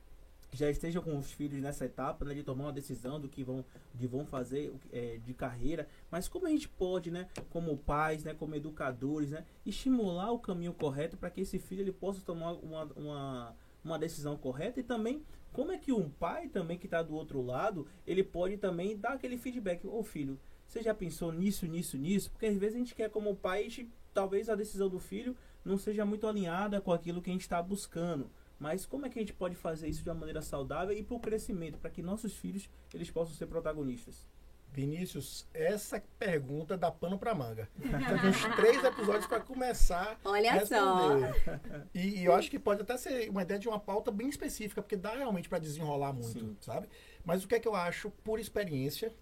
já 0.52 0.70
estejam 0.70 1.02
com 1.02 1.18
os 1.18 1.32
filhos 1.32 1.62
nessa 1.62 1.86
etapa, 1.86 2.26
né, 2.26 2.34
de 2.34 2.44
tomar 2.44 2.66
uma 2.66 2.74
decisão 2.74 3.20
do 3.20 3.28
que 3.28 3.44
vão, 3.44 3.66
de 3.94 4.08
vão 4.08 4.26
fazer 4.26 4.74
é, 4.92 5.18
de 5.18 5.34
carreira, 5.34 5.88
mas 6.10 6.28
como 6.28 6.48
a 6.48 6.50
gente 6.50 6.70
pode, 6.70 7.12
né, 7.12 7.28
como 7.50 7.78
pais, 7.78 8.24
né, 8.24 8.34
como 8.34 8.56
educadores, 8.56 9.32
né, 9.32 9.46
estimular 9.66 10.32
o 10.32 10.40
caminho 10.40 10.74
correto 10.74 11.18
para 11.18 11.30
que 11.30 11.42
esse 11.42 11.60
filho 11.60 11.82
ele 11.82 11.92
possa 11.92 12.22
tomar 12.22 12.54
uma, 12.54 12.84
uma, 12.96 13.56
uma 13.84 14.00
decisão 14.00 14.38
correta 14.38 14.80
e 14.80 14.84
também 14.84 15.24
como 15.52 15.72
é 15.72 15.78
que 15.78 15.94
um 15.94 16.10
pai 16.10 16.50
também 16.50 16.78
que 16.78 16.86
está 16.86 17.02
do 17.02 17.16
outro 17.16 17.42
lado, 17.42 17.88
ele 18.06 18.24
pode 18.24 18.58
também 18.58 18.98
dar 18.98 19.14
aquele 19.14 19.38
feedback, 19.38 19.88
ô 19.88 20.04
filho, 20.04 20.38
você 20.68 20.82
já 20.82 20.94
pensou 20.94 21.32
nisso, 21.32 21.66
nisso, 21.66 21.98
nisso? 21.98 22.30
Porque 22.32 22.46
às 22.46 22.58
vezes 22.58 22.76
a 22.76 22.80
gente 22.80 22.94
quer 22.94 23.10
como 23.10 23.36
pai, 23.36 23.62
a 23.62 23.64
gente, 23.64 23.90
talvez 24.14 24.50
a 24.50 24.56
decisão 24.56 24.90
do 24.90 25.00
filho 25.00 25.36
não 25.64 25.78
seja 25.78 26.06
muito 26.06 26.28
alinhada 26.28 26.82
com 26.82 26.92
aquilo 26.92 27.22
que 27.22 27.30
a 27.30 27.34
gente 27.34 27.44
está 27.44 27.62
buscando. 27.62 28.30
Mas 28.60 28.86
como 28.86 29.06
é 29.06 29.10
que 29.10 29.20
a 29.20 29.22
gente 29.22 29.34
pode 29.34 29.56
fazer 29.56 29.88
isso 29.88 30.04
de 30.04 30.10
uma 30.10 30.16
maneira 30.16 30.42
saudável 30.42 30.96
e 30.96 31.04
para 31.04 31.16
o 31.16 31.20
crescimento, 31.20 31.78
para 31.78 31.90
que 31.90 32.02
nossos 32.02 32.36
filhos 32.36 32.70
eles 32.94 33.12
possam 33.12 33.36
ser 33.36 33.48
protagonistas? 33.48 34.28
Vinícius, 34.76 35.48
essa 35.54 36.04
pergunta 36.20 36.78
dá 36.78 36.92
pano 36.92 37.18
para 37.18 37.34
manga. 37.34 37.70
Tem 37.82 38.30
uns 38.30 38.44
três 38.58 38.84
episódios 38.84 39.26
para 39.26 39.40
começar 39.40 40.20
Olha 40.26 40.52
a 40.52 40.54
responder. 40.56 41.34
só. 41.46 41.52
E, 41.94 42.20
e 42.20 42.26
eu 42.26 42.36
acho 42.36 42.52
que 42.52 42.60
pode 42.60 42.82
até 42.82 42.98
ser 42.98 43.30
uma 43.30 43.42
ideia 43.42 43.58
de 43.58 43.70
uma 43.70 43.80
pauta 43.80 44.12
bem 44.12 44.28
específica, 44.28 44.82
porque 44.82 44.98
dá 44.98 45.16
realmente 45.16 45.48
para 45.48 45.60
desenrolar 45.60 46.12
muito, 46.12 46.40
Sim. 46.40 46.58
sabe? 46.60 46.90
Mas 47.24 47.46
o 47.46 47.48
que 47.48 47.56
é 47.56 47.60
que 47.60 47.68
eu 47.68 47.74
acho, 47.76 48.12
por 48.24 48.38
experiência, 48.38 49.16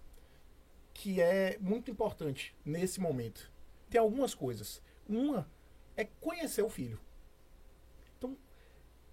que 0.92 1.20
é 1.20 1.56
muito 1.60 1.88
importante 1.88 2.52
nesse 2.64 3.00
momento? 3.00 3.52
Tem 3.88 4.00
algumas 4.00 4.34
coisas. 4.34 4.82
Uma 5.08 5.48
é 5.96 6.04
conhecer 6.04 6.62
o 6.62 6.68
filho. 6.68 6.98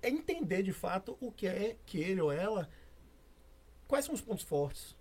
É 0.01 0.09
entender 0.09 0.63
de 0.63 0.73
fato 0.73 1.17
o 1.19 1.31
que 1.31 1.47
é 1.47 1.77
que 1.85 1.99
ele 1.99 2.21
ou 2.21 2.31
ela. 2.31 2.69
Quais 3.87 4.05
são 4.05 4.13
os 4.13 4.21
pontos 4.21 4.43
fortes? 4.43 4.95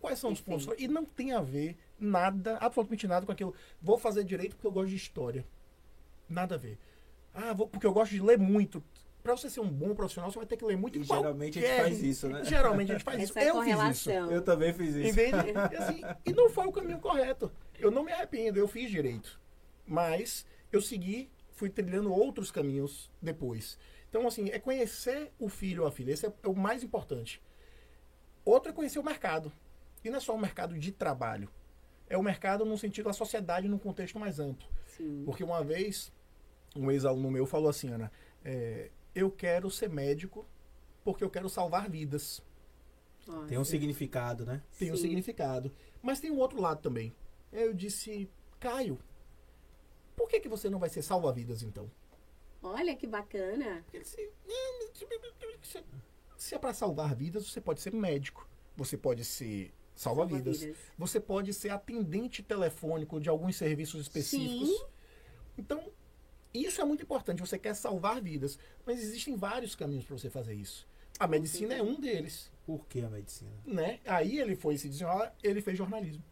Quais 0.00 0.18
são 0.18 0.30
os 0.30 0.40
Perfeito. 0.40 0.50
pontos 0.50 0.64
fortes? 0.66 0.84
E 0.84 0.88
não 0.88 1.04
tem 1.04 1.32
a 1.32 1.40
ver 1.40 1.76
nada, 1.98 2.56
absolutamente 2.58 3.06
nada 3.06 3.26
com 3.26 3.32
aquilo. 3.32 3.54
Vou 3.80 3.98
fazer 3.98 4.24
direito 4.24 4.56
porque 4.56 4.66
eu 4.66 4.72
gosto 4.72 4.90
de 4.90 4.96
história. 4.96 5.44
Nada 6.28 6.54
a 6.54 6.58
ver. 6.58 6.78
Ah, 7.34 7.52
vou, 7.52 7.68
porque 7.68 7.86
eu 7.86 7.92
gosto 7.92 8.12
de 8.12 8.20
ler 8.20 8.38
muito. 8.38 8.82
Para 9.22 9.36
você 9.36 9.50
ser 9.50 9.60
um 9.60 9.68
bom 9.68 9.94
profissional, 9.94 10.30
você 10.30 10.38
vai 10.38 10.46
ter 10.46 10.56
que 10.56 10.64
ler 10.64 10.76
muito. 10.76 10.98
E 10.98 11.02
geralmente 11.02 11.58
a 11.58 11.62
gente 11.62 11.80
faz 11.80 12.02
isso, 12.02 12.28
né? 12.28 12.44
Geralmente 12.44 12.92
a 12.92 12.94
gente 12.94 13.04
faz 13.04 13.22
isso. 13.22 13.38
Essa 13.38 13.48
Eu 13.48 13.62
fiz 13.62 13.98
isso. 13.98 14.10
Eu 14.10 14.42
também 14.42 14.72
fiz 14.72 14.94
isso. 14.94 15.14
de, 15.14 15.20
e 15.74 15.76
assim, 15.76 16.00
e 16.24 16.32
não 16.32 16.48
foi 16.48 16.66
o 16.66 16.72
caminho 16.72 17.00
correto. 17.00 17.50
Eu 17.78 17.90
não 17.90 18.04
me 18.04 18.12
arrependo, 18.12 18.58
eu 18.58 18.68
fiz 18.68 18.90
direito. 18.90 19.40
Mas 19.84 20.46
eu 20.72 20.80
segui, 20.80 21.28
fui 21.50 21.68
trilhando 21.68 22.12
outros 22.12 22.50
caminhos 22.50 23.10
depois. 23.20 23.78
Então, 24.08 24.26
assim, 24.26 24.48
é 24.50 24.58
conhecer 24.58 25.32
o 25.38 25.48
filho 25.48 25.82
ou 25.82 25.88
a 25.88 25.92
filha. 25.92 26.12
Esse 26.12 26.26
é 26.26 26.32
o 26.46 26.54
mais 26.54 26.82
importante. 26.82 27.42
Outro 28.44 28.70
é 28.70 28.74
conhecer 28.74 28.98
o 28.98 29.04
mercado. 29.04 29.52
E 30.04 30.10
não 30.10 30.18
é 30.18 30.20
só 30.20 30.34
o 30.34 30.38
mercado 30.38 30.78
de 30.78 30.92
trabalho. 30.92 31.50
É 32.08 32.16
o 32.16 32.22
mercado 32.22 32.64
no 32.64 32.78
sentido 32.78 33.06
da 33.06 33.12
sociedade 33.12 33.68
num 33.68 33.78
contexto 33.78 34.18
mais 34.18 34.38
amplo. 34.38 34.68
Sim. 34.86 35.22
Porque 35.24 35.42
uma 35.42 35.62
vez, 35.64 36.12
um 36.74 36.90
ex-aluno 36.90 37.30
meu 37.30 37.46
falou 37.46 37.68
assim, 37.68 37.90
Ana, 37.90 38.12
é, 38.44 38.90
eu 39.14 39.30
quero 39.30 39.70
ser 39.70 39.90
médico 39.90 40.46
porque 41.04 41.24
eu 41.24 41.30
quero 41.30 41.48
salvar 41.48 41.90
vidas. 41.90 42.42
Nossa. 43.26 43.48
Tem 43.48 43.58
um 43.58 43.64
significado, 43.64 44.46
né? 44.46 44.62
Tem 44.78 44.92
um 44.92 44.96
Sim. 44.96 45.02
significado. 45.02 45.72
Mas 46.00 46.20
tem 46.20 46.30
um 46.30 46.38
outro 46.38 46.60
lado 46.60 46.80
também. 46.80 47.12
Eu 47.52 47.74
disse, 47.74 48.30
Caio, 48.60 48.98
por 50.14 50.28
que, 50.28 50.40
que 50.40 50.48
você 50.48 50.70
não 50.70 50.78
vai 50.78 50.88
ser 50.88 51.02
salva-vidas 51.02 51.62
então? 51.62 51.90
Olha 52.68 52.94
que 52.96 53.06
bacana. 53.06 53.84
Ele 53.92 54.04
"Não, 54.04 54.04
se- 55.62 55.84
se 56.36 56.54
é 56.54 56.58
para 56.58 56.74
salvar 56.74 57.14
vidas, 57.14 57.46
você 57.50 57.60
pode 57.60 57.80
ser 57.80 57.92
médico, 57.92 58.48
você 58.76 58.96
pode 58.96 59.24
ser 59.24 59.72
salva-vidas, 59.94 60.58
Salva-vidas. 60.58 60.92
você 60.98 61.18
pode 61.20 61.54
ser 61.54 61.70
atendente 61.70 62.42
telefônico 62.42 63.20
de 63.20 63.28
alguns 63.28 63.56
serviços 63.56 64.02
específicos. 64.02 64.68
Sim. 64.68 64.84
Então, 65.56 65.90
isso 66.52 66.80
é 66.80 66.84
muito 66.84 67.02
importante. 67.02 67.40
Você 67.40 67.58
quer 67.58 67.74
salvar 67.74 68.20
vidas, 68.20 68.58
mas 68.84 69.00
existem 69.02 69.36
vários 69.36 69.74
caminhos 69.74 70.04
para 70.04 70.18
você 70.18 70.28
fazer 70.28 70.54
isso. 70.54 70.86
A 71.18 71.26
medicina 71.26 71.72
é 71.74 71.82
um 71.82 71.98
deles, 71.98 72.52
Por 72.66 72.86
que 72.86 73.00
a 73.00 73.08
medicina? 73.08 73.50
né? 73.64 74.00
Aí 74.04 74.38
ele 74.38 74.54
foi 74.54 74.76
se 74.76 74.86
desenrolar, 74.88 75.34
ele 75.42 75.62
fez 75.62 75.78
jornalismo. 75.78 76.22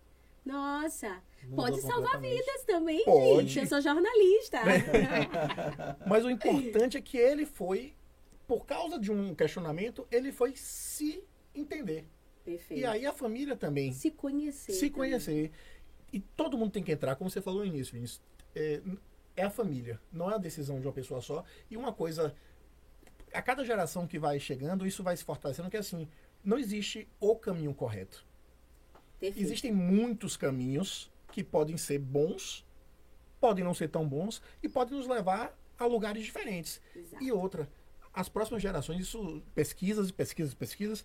Nossa. 0.44 1.22
Mudou 1.44 1.56
Pode 1.64 1.80
salvar 1.80 2.20
vidas 2.20 2.64
também, 2.66 3.04
Pode. 3.04 3.48
gente. 3.48 3.60
Eu 3.60 3.66
sou 3.66 3.80
jornalista. 3.80 4.58
Mas 6.06 6.24
o 6.24 6.30
importante 6.30 6.96
é 6.96 7.00
que 7.00 7.16
ele 7.16 7.46
foi, 7.46 7.94
por 8.46 8.66
causa 8.66 8.98
de 8.98 9.10
um 9.10 9.34
questionamento, 9.34 10.06
ele 10.10 10.32
foi 10.32 10.54
se 10.56 11.22
entender. 11.54 12.06
Perfeito. 12.44 12.80
E 12.80 12.84
aí 12.84 13.06
a 13.06 13.12
família 13.12 13.56
também 13.56 13.92
Se 13.92 14.10
conhecer. 14.10 14.72
se 14.72 14.90
também. 14.90 14.92
conhecer. 14.92 15.50
E 16.12 16.20
todo 16.20 16.58
mundo 16.58 16.72
tem 16.72 16.82
que 16.82 16.92
entrar, 16.92 17.16
como 17.16 17.30
você 17.30 17.40
falou 17.40 17.60
no 17.60 17.66
início, 17.66 17.94
Vinícius. 17.94 18.20
É, 18.54 18.82
é 19.36 19.42
a 19.42 19.50
família, 19.50 20.00
não 20.12 20.30
é 20.30 20.34
a 20.34 20.38
decisão 20.38 20.78
de 20.80 20.86
uma 20.86 20.92
pessoa 20.92 21.20
só. 21.20 21.42
E 21.70 21.76
uma 21.76 21.92
coisa, 21.92 22.34
a 23.32 23.42
cada 23.42 23.64
geração 23.64 24.06
que 24.06 24.18
vai 24.18 24.38
chegando, 24.38 24.86
isso 24.86 25.02
vai 25.02 25.16
se 25.16 25.24
fortalecendo, 25.24 25.70
que 25.70 25.76
é 25.76 25.80
assim, 25.80 26.06
não 26.44 26.58
existe 26.58 27.08
o 27.18 27.34
caminho 27.34 27.74
correto. 27.74 28.24
Perfeito. 29.24 29.46
Existem 29.46 29.72
muitos 29.72 30.36
caminhos 30.36 31.10
que 31.32 31.42
podem 31.42 31.76
ser 31.76 31.98
bons, 31.98 32.64
podem 33.40 33.64
não 33.64 33.74
ser 33.74 33.88
tão 33.88 34.06
bons 34.06 34.42
e 34.62 34.68
podem 34.68 34.96
nos 34.96 35.06
levar 35.06 35.56
a 35.78 35.86
lugares 35.86 36.24
diferentes. 36.24 36.80
Exato. 36.94 37.22
E 37.22 37.32
outra, 37.32 37.68
as 38.12 38.28
próximas 38.28 38.62
gerações, 38.62 39.00
isso, 39.00 39.42
pesquisas 39.54 40.10
e 40.10 40.12
pesquisas 40.12 40.52
e 40.52 40.56
pesquisas, 40.56 41.04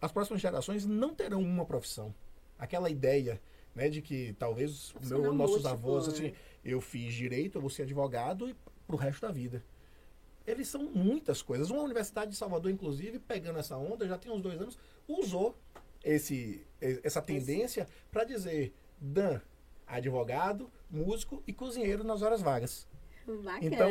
as 0.00 0.10
próximas 0.10 0.40
gerações 0.40 0.86
não 0.86 1.14
terão 1.14 1.42
uma 1.42 1.66
profissão. 1.66 2.14
Aquela 2.58 2.88
ideia, 2.88 3.40
né, 3.74 3.88
de 3.88 4.00
que 4.00 4.34
talvez 4.38 4.92
o 4.94 5.06
meu, 5.06 5.32
nossos 5.34 5.66
avós, 5.66 6.08
né? 6.08 6.14
assim, 6.14 6.32
eu 6.64 6.80
fiz 6.80 7.14
direito, 7.14 7.58
eu 7.58 7.60
vou 7.60 7.70
ser 7.70 7.82
advogado 7.82 8.48
e 8.48 8.56
pro 8.86 8.96
resto 8.96 9.20
da 9.20 9.32
vida. 9.32 9.62
Eles 10.46 10.66
são 10.66 10.82
muitas 10.84 11.42
coisas. 11.42 11.70
Uma 11.70 11.82
universidade 11.82 12.30
de 12.30 12.36
Salvador, 12.36 12.70
inclusive, 12.70 13.18
pegando 13.18 13.58
essa 13.58 13.76
onda, 13.76 14.08
já 14.08 14.16
tem 14.16 14.32
uns 14.32 14.40
dois 14.40 14.60
anos, 14.60 14.78
usou 15.06 15.56
esse, 16.02 16.66
essa 16.80 17.20
tendência 17.22 17.86
para 18.10 18.24
dizer 18.24 18.74
Dan, 19.00 19.40
advogado, 19.86 20.70
músico 20.90 21.42
e 21.46 21.52
cozinheiro 21.52 22.04
nas 22.04 22.22
horas 22.22 22.40
vagas. 22.42 22.86
Bacana. 23.26 23.58
Então, 23.62 23.90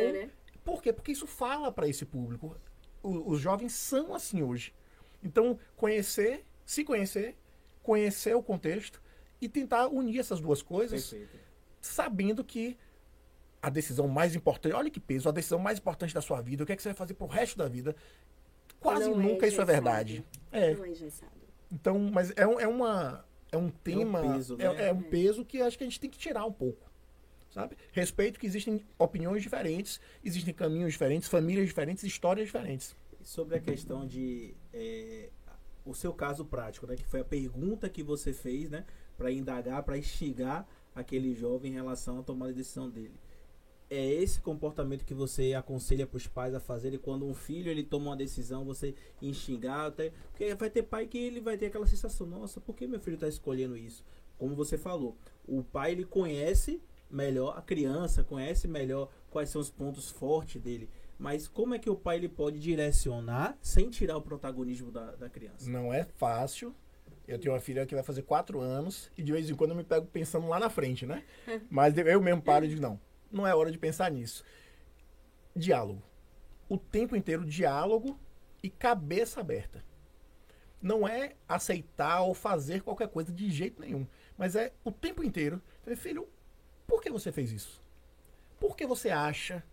Por 0.64 0.82
quê? 0.84 0.92
Porque 0.94 1.12
isso 1.12 1.26
fala 1.26 1.72
para 1.72 1.88
esse 1.88 2.06
público. 2.06 2.56
O- 3.02 3.32
os 3.32 3.40
jovens 3.40 3.74
são 3.74 4.14
assim 4.14 4.44
hoje. 4.44 4.74
Então, 5.24 5.58
conhecer, 5.76 6.46
se 6.66 6.84
conhecer, 6.84 7.36
conhecer 7.82 8.36
o 8.36 8.44
contexto 8.44 9.02
e 9.42 9.48
tentar 9.50 9.88
unir 9.88 10.20
essas 10.20 10.40
duas 10.40 10.62
coisas, 10.62 11.10
Perfeito. 11.10 11.40
sabendo 11.82 12.44
que 12.44 12.78
a 13.62 13.70
decisão 13.70 14.08
mais 14.08 14.36
importante, 14.36 14.74
olha 14.76 14.90
que 14.92 15.00
peso, 15.00 15.28
a 15.28 15.32
decisão 15.32 15.60
mais 15.60 15.80
importante 15.80 16.14
da 16.14 16.22
sua 16.22 16.42
vida, 16.42 16.64
o 16.64 16.66
que 16.66 16.74
é 16.74 16.76
que 16.76 16.82
você 16.82 16.90
vai 16.90 16.96
fazer 16.96 17.14
pro 17.14 17.28
resto 17.28 17.58
da 17.58 17.68
vida, 17.68 17.96
quase 18.80 19.10
Não 19.10 19.20
é 19.20 19.24
nunca 19.24 19.48
isso 19.48 19.62
é 19.62 19.66
verdade. 19.66 20.26
É. 20.52 20.74
Não 20.76 20.86
é 20.86 20.90
engessado. 20.90 21.39
Então, 21.72 22.00
mas 22.00 22.32
é, 22.36 22.46
um- 22.48 22.60
é 22.60 22.68
uma 22.68 23.26
é 23.52 23.58
um 23.58 23.70
tema, 23.70 24.22
peso, 24.34 24.56
é, 24.60 24.74
né? 24.74 24.88
é 24.90 24.94
um 24.94 25.02
peso 25.02 25.44
que 25.46 25.62
acho 25.62 25.78
que 25.78 25.84
a 25.84 25.88
gente 25.88 26.00
tem 26.00 26.10
que 26.10 26.18
tirar 26.18 26.46
um 26.46 26.52
pouco, 26.52 26.90
sabe? 27.50 27.76
Respeito 27.92 28.40
que 28.40 28.46
existem 28.48 28.84
opiniões 28.98 29.42
diferentes, 29.44 30.00
existem 30.24 30.54
caminhos 30.54 30.92
diferentes, 30.94 31.28
famílias 31.30 31.68
diferentes, 31.68 32.04
histórias 32.04 32.48
diferentes. 32.48 32.96
Sobre 33.24 33.58
a 33.58 33.60
questão 33.60 34.06
de 34.08 34.54
é, 34.74 35.30
o 35.86 35.94
seu 35.94 36.14
caso 36.14 36.46
prático, 36.46 36.88
né? 36.88 36.96
Que 36.96 37.06
foi 37.06 37.20
a 37.22 37.26
pergunta 37.26 37.90
que 37.90 38.02
você 38.04 38.34
fez, 38.34 38.70
né? 38.70 38.86
Para 39.18 39.32
indagar, 39.32 39.84
para 39.84 39.98
instigar 39.98 40.68
aquele 40.96 41.34
jovem 41.36 41.72
em 41.72 41.76
relação 41.76 42.20
à 42.20 42.24
tomada 42.24 42.52
de 42.52 42.58
decisão 42.60 42.90
dele. 42.90 43.14
É 43.90 44.06
esse 44.06 44.40
comportamento 44.40 45.04
que 45.04 45.14
você 45.14 45.54
aconselha 45.54 46.06
para 46.06 46.18
os 46.18 46.28
pais 46.28 46.54
a 46.54 46.60
fazerem 46.60 47.00
quando 47.00 47.26
um 47.26 47.34
filho 47.34 47.72
ele 47.72 47.84
toma 47.84 48.12
uma 48.12 48.16
decisão, 48.16 48.64
você 48.64 48.94
instigar, 49.22 49.88
até, 49.88 50.12
porque 50.30 50.54
vai 50.54 50.70
ter 50.70 50.84
pai 50.84 51.08
que 51.08 51.18
ele 51.18 51.42
vai 51.42 51.58
ter 51.58 51.68
aquela 51.68 51.88
sensação, 51.88 52.28
nossa, 52.28 52.62
por 52.62 52.76
que 52.76 52.86
meu 52.86 53.00
filho 53.00 53.16
está 53.16 53.28
escolhendo 53.28 53.76
isso? 53.76 54.06
Como 54.38 54.56
você 54.56 54.78
falou, 54.78 55.18
o 55.48 55.64
pai 55.64 55.94
ele 55.94 56.06
conhece 56.06 56.80
melhor 57.10 57.58
a 57.58 57.62
criança, 57.62 58.24
conhece 58.24 58.68
melhor 58.68 59.10
quais 59.32 59.50
são 59.50 59.60
os 59.60 59.72
pontos 59.72 60.10
fortes 60.10 60.62
dele. 60.62 60.88
Mas 61.18 61.48
como 61.48 61.76
é 61.76 61.80
que 61.80 61.90
o 61.90 61.96
pai 61.96 62.18
ele 62.18 62.30
pode 62.30 62.60
direcionar 62.60 63.58
sem 63.62 63.90
tirar 63.90 64.16
o 64.16 64.22
protagonismo 64.22 64.92
da, 64.92 65.12
da 65.16 65.30
criança? 65.30 65.70
Não 65.70 65.94
é 65.94 66.06
fácil. 66.06 66.74
Eu 67.28 67.38
tenho 67.38 67.54
uma 67.54 67.60
filha 67.60 67.86
que 67.86 67.94
vai 67.94 68.04
fazer 68.04 68.22
quatro 68.22 68.60
anos 68.60 69.12
e 69.18 69.22
de 69.22 69.32
vez 69.32 69.50
em 69.50 69.56
quando 69.56 69.72
eu 69.72 69.78
me 69.78 69.84
pego 69.84 70.08
pensando 70.08 70.48
lá 70.48 70.60
na 70.60 70.70
frente, 70.70 71.06
né? 71.06 71.24
Mas 71.70 71.98
eu 71.98 72.22
mesmo 72.22 72.42
paro 72.42 72.66
e 72.66 72.70
digo, 72.70 72.82
não, 72.82 73.00
não 73.32 73.46
é 73.46 73.54
hora 73.54 73.72
de 73.72 73.78
pensar 73.78 74.12
nisso. 74.12 74.44
Diálogo. 75.56 76.02
O 76.68 76.78
tempo 76.78 77.16
inteiro, 77.16 77.46
diálogo 77.46 78.20
e 78.62 78.70
cabeça 78.70 79.42
aberta. 79.42 79.84
Não 80.82 81.08
é 81.08 81.36
aceitar 81.48 82.22
ou 82.22 82.34
fazer 82.34 82.82
qualquer 82.82 83.10
coisa 83.10 83.32
de 83.32 83.50
jeito 83.50 83.82
nenhum. 83.82 84.08
Mas 84.38 84.56
é 84.56 84.72
o 84.84 84.92
tempo 84.92 85.24
inteiro. 85.24 85.62
Filho, 85.98 86.28
por 86.88 87.02
que 87.02 87.10
você 87.10 87.32
fez 87.32 87.52
isso? 87.52 87.82
Por 88.60 88.76
que 88.76 88.86
você 88.86 89.10
acha 89.10 89.64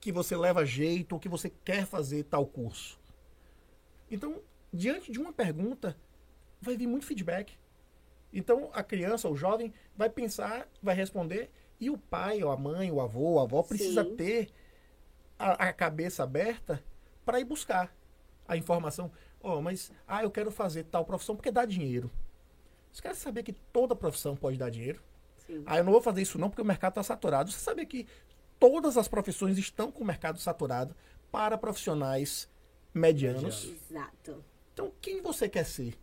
que 0.00 0.12
você 0.12 0.36
leva 0.36 0.66
jeito 0.66 1.12
ou 1.12 1.20
que 1.20 1.28
você 1.28 1.50
quer 1.64 1.86
fazer 1.86 2.24
tal 2.24 2.46
curso? 2.46 3.00
Então, 4.10 4.42
diante 4.72 5.10
de 5.10 5.18
uma 5.18 5.32
pergunta, 5.32 5.96
vai 6.60 6.76
vir 6.76 6.86
muito 6.86 7.06
feedback. 7.06 7.56
Então, 8.32 8.70
a 8.72 8.82
criança, 8.82 9.28
o 9.28 9.36
jovem, 9.36 9.72
vai 9.96 10.08
pensar, 10.08 10.68
vai 10.82 10.94
responder, 10.94 11.50
e 11.82 11.90
o 11.90 11.98
pai, 11.98 12.44
ou 12.44 12.52
a 12.52 12.56
mãe, 12.56 12.92
o 12.92 13.00
avô, 13.00 13.40
a 13.40 13.42
avó 13.42 13.60
precisa 13.60 14.04
Sim. 14.04 14.14
ter 14.14 14.50
a, 15.36 15.68
a 15.68 15.72
cabeça 15.72 16.22
aberta 16.22 16.80
para 17.24 17.40
ir 17.40 17.44
buscar 17.44 17.92
a 18.46 18.56
informação. 18.56 19.10
Ó, 19.42 19.60
mas, 19.60 19.90
ah, 20.06 20.22
eu 20.22 20.30
quero 20.30 20.52
fazer 20.52 20.84
tal 20.84 21.04
profissão 21.04 21.34
porque 21.34 21.50
dá 21.50 21.64
dinheiro. 21.64 22.08
Você 22.92 23.02
quer 23.02 23.16
saber 23.16 23.42
que 23.42 23.52
toda 23.52 23.96
profissão 23.96 24.36
pode 24.36 24.56
dar 24.56 24.70
dinheiro? 24.70 25.02
Sim. 25.44 25.64
Ah, 25.66 25.78
eu 25.78 25.82
não 25.82 25.90
vou 25.90 26.00
fazer 26.00 26.22
isso 26.22 26.38
não 26.38 26.48
porque 26.48 26.62
o 26.62 26.64
mercado 26.64 26.92
está 26.92 27.02
saturado. 27.02 27.50
Você 27.50 27.58
sabia 27.58 27.84
que 27.84 28.06
todas 28.60 28.96
as 28.96 29.08
profissões 29.08 29.58
estão 29.58 29.90
com 29.90 30.04
o 30.04 30.06
mercado 30.06 30.38
saturado 30.38 30.94
para 31.32 31.58
profissionais 31.58 32.48
medianos? 32.94 33.64
Medianos. 33.64 33.90
Exato. 33.90 34.44
Então, 34.72 34.92
quem 35.00 35.20
você 35.20 35.48
quer 35.48 35.66
ser? 35.66 35.98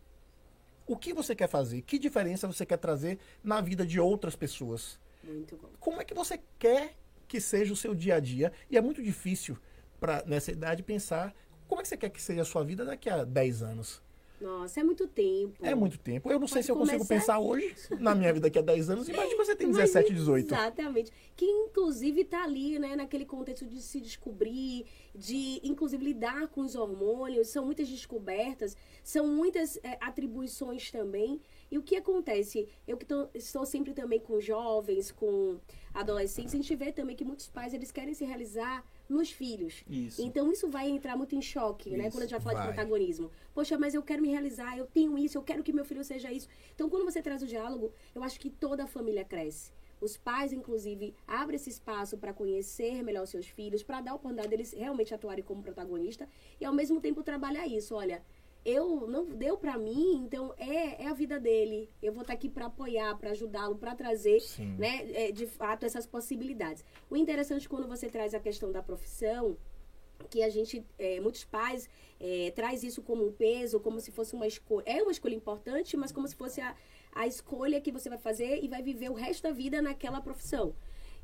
O 0.85 0.97
que 0.97 1.13
você 1.13 1.33
quer 1.33 1.47
fazer? 1.47 1.83
Que 1.83 1.97
diferença 1.97 2.47
você 2.47 2.65
quer 2.65 2.77
trazer 2.77 3.17
na 3.41 3.61
vida 3.61 3.85
de 3.85 3.97
outras 3.97 4.35
pessoas? 4.35 4.99
Muito 5.23 5.57
bom. 5.57 5.69
Como 5.79 6.01
é 6.01 6.05
que 6.05 6.13
você 6.13 6.39
quer 6.57 6.95
que 7.27 7.39
seja 7.39 7.73
o 7.73 7.75
seu 7.75 7.93
dia 7.93 8.15
a 8.15 8.19
dia? 8.19 8.51
E 8.69 8.77
é 8.77 8.81
muito 8.81 9.01
difícil 9.01 9.57
para 9.99 10.23
nessa 10.25 10.51
idade 10.51 10.83
pensar 10.83 11.35
como 11.67 11.81
é 11.81 11.83
que 11.83 11.89
você 11.89 11.97
quer 11.97 12.09
que 12.09 12.21
seja 12.21 12.41
a 12.41 12.45
sua 12.45 12.63
vida 12.63 12.83
daqui 12.85 13.09
a 13.09 13.23
10 13.23 13.61
anos. 13.61 14.01
Nossa, 14.41 14.79
é 14.79 14.83
muito 14.83 15.05
tempo. 15.05 15.53
É 15.61 15.75
muito 15.75 15.99
tempo. 15.99 16.31
Eu 16.31 16.39
não 16.39 16.47
sei 16.47 16.55
Pode 16.55 16.65
se 16.65 16.71
eu 16.71 16.75
consigo 16.77 17.05
pensar 17.05 17.39
hoje, 17.39 17.75
na 17.99 18.15
minha 18.15 18.31
vida 18.31 18.47
daqui 18.47 18.57
a 18.57 18.61
10 18.61 18.89
anos. 18.89 19.09
Imagina 19.09 19.35
você 19.35 19.55
tem 19.55 19.69
17, 19.69 20.13
18. 20.13 20.45
Exatamente. 20.47 21.11
Que 21.35 21.45
inclusive 21.45 22.23
tá 22.23 22.43
ali, 22.43 22.79
né, 22.79 22.95
naquele 22.95 23.25
contexto 23.25 23.65
de 23.65 23.81
se 23.81 23.99
descobrir, 23.99 24.85
de 25.13 25.59
inclusive 25.61 26.03
lidar 26.03 26.47
com 26.47 26.61
os 26.61 26.73
hormônios, 26.73 27.49
são 27.49 27.65
muitas 27.65 27.89
descobertas, 27.89 28.77
são 29.03 29.27
muitas 29.27 29.77
é, 29.83 29.97
atribuições 29.99 30.89
também. 30.89 31.41
E 31.71 31.77
o 31.77 31.83
que 31.83 31.95
acontece? 31.95 32.67
Eu 32.87 32.97
que 32.97 33.05
tô- 33.05 33.27
estou 33.33 33.65
sempre 33.65 33.93
também 33.93 34.19
com 34.19 34.39
jovens, 34.39 35.11
com 35.11 35.59
adolescentes, 35.93 36.53
a 36.53 36.57
gente 36.57 36.75
vê 36.75 36.91
também 36.91 37.15
que 37.15 37.23
muitos 37.23 37.47
pais 37.47 37.73
eles 37.73 37.91
querem 37.91 38.13
se 38.13 38.25
realizar 38.25 38.83
nos 39.07 39.31
filhos. 39.31 39.83
Isso. 39.89 40.21
Então 40.21 40.51
isso 40.51 40.67
vai 40.69 40.89
entrar 40.89 41.15
muito 41.15 41.35
em 41.35 41.41
choque, 41.41 41.89
né? 41.91 42.07
Isso, 42.07 42.11
Quando 42.11 42.23
a 42.23 42.25
gente 42.25 42.31
vai 42.31 42.39
falar 42.41 42.53
vai. 42.55 42.67
de 42.67 42.73
protagonismo. 42.73 43.31
Poxa, 43.53 43.77
mas 43.77 43.93
eu 43.93 44.01
quero 44.03 44.21
me 44.21 44.29
realizar, 44.29 44.77
eu 44.77 44.85
tenho 44.87 45.17
isso, 45.17 45.37
eu 45.37 45.43
quero 45.43 45.63
que 45.63 45.73
meu 45.73 45.85
filho 45.85 46.03
seja 46.03 46.31
isso. 46.31 46.47
Então 46.73 46.89
quando 46.89 47.05
você 47.05 47.21
traz 47.21 47.41
o 47.41 47.47
diálogo, 47.47 47.91
eu 48.15 48.23
acho 48.23 48.39
que 48.39 48.49
toda 48.49 48.83
a 48.83 48.87
família 48.87 49.23
cresce. 49.23 49.71
Os 50.01 50.15
pais, 50.15 50.53
inclusive, 50.53 51.13
abrem 51.27 51.57
esse 51.57 51.69
espaço 51.69 52.17
para 52.17 52.33
conhecer 52.33 53.03
melhor 53.03 53.23
os 53.23 53.29
seus 53.31 53.47
filhos, 53.47 53.83
para 53.83 53.99
dar 53.99 54.11
a 54.11 54.15
oportunidade 54.15 54.47
deles 54.47 54.71
realmente 54.71 55.13
atuarem 55.13 55.43
como 55.43 55.61
protagonista 55.61 56.27
e 56.59 56.63
ao 56.63 56.73
mesmo 56.73 57.01
tempo 57.01 57.21
trabalhar 57.21 57.67
isso. 57.67 57.93
Olha, 57.95 58.23
eu 58.69 59.07
não 59.07 59.25
deu 59.25 59.57
para 59.57 59.77
mim, 59.77 60.21
então 60.23 60.53
é, 60.57 61.03
é 61.03 61.07
a 61.07 61.13
vida 61.13 61.39
dele. 61.39 61.89
Eu 62.01 62.13
vou 62.13 62.21
estar 62.21 62.33
aqui 62.33 62.49
para 62.49 62.67
apoiar, 62.67 63.17
para 63.17 63.31
ajudá-lo, 63.31 63.75
para 63.75 63.95
trazer 63.95 64.39
Sim. 64.41 64.75
né, 64.77 65.09
é, 65.13 65.31
de 65.31 65.45
fato, 65.45 65.85
essas 65.85 66.05
possibilidades. 66.05 66.83
O 67.09 67.17
interessante 67.17 67.67
quando 67.67 67.87
você 67.87 68.07
traz 68.07 68.33
a 68.33 68.39
questão 68.39 68.71
da 68.71 68.81
profissão, 68.83 69.57
que 70.29 70.43
a 70.43 70.49
gente, 70.49 70.85
é, 70.97 71.19
muitos 71.19 71.43
pais, 71.43 71.89
é, 72.19 72.51
traz 72.51 72.83
isso 72.83 73.01
como 73.01 73.25
um 73.25 73.31
peso, 73.31 73.79
como 73.79 73.99
se 73.99 74.11
fosse 74.11 74.35
uma 74.35 74.47
escolha. 74.47 74.83
É 74.85 75.01
uma 75.01 75.11
escolha 75.11 75.35
importante, 75.35 75.95
mas 75.95 76.11
como 76.11 76.27
se 76.27 76.35
fosse 76.35 76.59
a, 76.61 76.75
a 77.13 77.25
escolha 77.25 77.81
que 77.81 77.91
você 77.91 78.09
vai 78.09 78.17
fazer 78.17 78.63
e 78.63 78.67
vai 78.67 78.81
viver 78.81 79.09
o 79.09 79.13
resto 79.13 79.43
da 79.43 79.51
vida 79.51 79.81
naquela 79.81 80.21
profissão. 80.21 80.75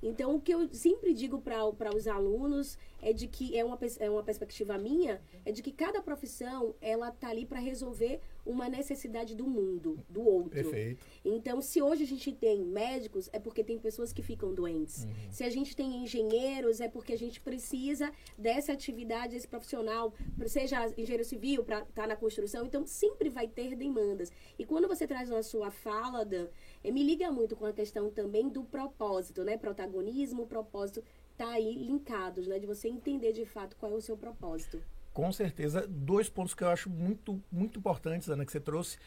Então, 0.01 0.35
o 0.35 0.41
que 0.41 0.53
eu 0.53 0.67
sempre 0.73 1.13
digo 1.13 1.41
para 1.41 1.95
os 1.95 2.07
alunos 2.07 2.77
é 3.01 3.13
de 3.13 3.27
que 3.27 3.57
é 3.57 3.63
uma, 3.63 3.77
é 3.99 4.09
uma 4.09 4.23
perspectiva 4.23 4.77
minha, 4.77 5.21
é 5.45 5.51
de 5.51 5.61
que 5.61 5.71
cada 5.71 6.01
profissão 6.01 6.75
ela 6.81 7.11
tá 7.11 7.29
ali 7.29 7.45
para 7.45 7.59
resolver 7.59 8.21
uma 8.45 8.69
necessidade 8.69 9.35
do 9.35 9.47
mundo, 9.47 9.99
do 10.09 10.21
outro. 10.21 10.51
Perfeito. 10.51 11.05
Então, 11.23 11.61
se 11.61 11.81
hoje 11.81 12.03
a 12.03 12.07
gente 12.07 12.31
tem 12.31 12.63
médicos, 12.63 13.29
é 13.33 13.39
porque 13.39 13.63
tem 13.63 13.79
pessoas 13.79 14.13
que 14.13 14.21
ficam 14.21 14.53
doentes. 14.53 15.07
Se 15.31 15.43
a 15.43 15.49
gente 15.49 15.75
tem 15.75 16.03
engenheiros, 16.03 16.79
é 16.79 16.87
porque 16.87 17.13
a 17.13 17.17
gente 17.17 17.41
precisa 17.41 18.11
dessa 18.37 18.73
atividade, 18.73 19.33
desse 19.33 19.47
profissional, 19.47 20.13
seja 20.45 20.87
engenheiro 20.97 21.23
civil, 21.25 21.63
para 21.63 21.79
estar 21.81 22.07
na 22.07 22.15
construção. 22.15 22.65
Então, 22.65 22.85
sempre 22.85 23.29
vai 23.29 23.47
ter 23.47 23.75
demandas. 23.75 24.31
E 24.59 24.65
quando 24.65 24.87
você 24.87 25.07
traz 25.07 25.29
na 25.29 25.41
sua 25.41 25.71
fala, 25.71 26.23
Dan, 26.23 26.47
eh, 26.83 26.91
me 26.91 27.03
liga 27.03 27.31
muito 27.31 27.55
com 27.55 27.65
a 27.65 27.73
questão 27.73 28.09
também 28.09 28.47
do 28.49 28.63
propósito, 28.63 29.43
né? 29.43 29.57
Protagonismo, 29.57 30.45
propósito, 30.45 31.03
tá 31.35 31.49
aí 31.49 31.75
linkados, 31.75 32.47
né? 32.47 32.59
De 32.59 32.67
você 32.67 32.87
entender 32.87 33.31
de 33.31 33.45
fato 33.45 33.75
qual 33.77 33.91
é 33.91 33.95
o 33.95 34.01
seu 34.01 34.17
propósito. 34.17 34.81
Com 35.15 35.31
certeza, 35.31 35.87
dois 35.87 36.27
pontos 36.27 36.53
que 36.53 36.61
eu 36.61 36.67
acho 36.67 36.89
muito, 36.89 37.41
muito 37.49 37.79
importantes, 37.79 38.27
Ana, 38.27 38.45
que 38.45 38.51
você 38.51 38.59
trouxe. 38.59 38.97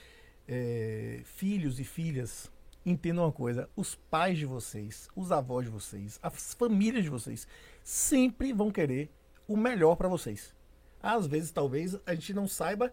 É, 0.51 1.21
filhos 1.25 1.79
e 1.79 1.85
filhas, 1.85 2.51
entendam 2.87 3.25
uma 3.25 3.33
coisa: 3.33 3.69
os 3.77 3.95
pais 3.95 4.39
de 4.39 4.47
vocês, 4.47 5.07
os 5.15 5.31
avós 5.31 5.67
de 5.67 5.71
vocês, 5.71 6.19
as 6.23 6.55
famílias 6.55 7.05
de 7.05 7.11
vocês, 7.11 7.47
sempre 7.85 8.55
vão 8.55 8.71
querer 8.71 9.11
o 9.47 9.55
melhor 9.55 9.97
para 9.97 10.09
vocês. 10.09 10.55
Às 11.03 11.27
vezes, 11.27 11.51
talvez, 11.51 11.99
a 12.07 12.15
gente 12.15 12.33
não 12.33 12.49
saiba 12.49 12.91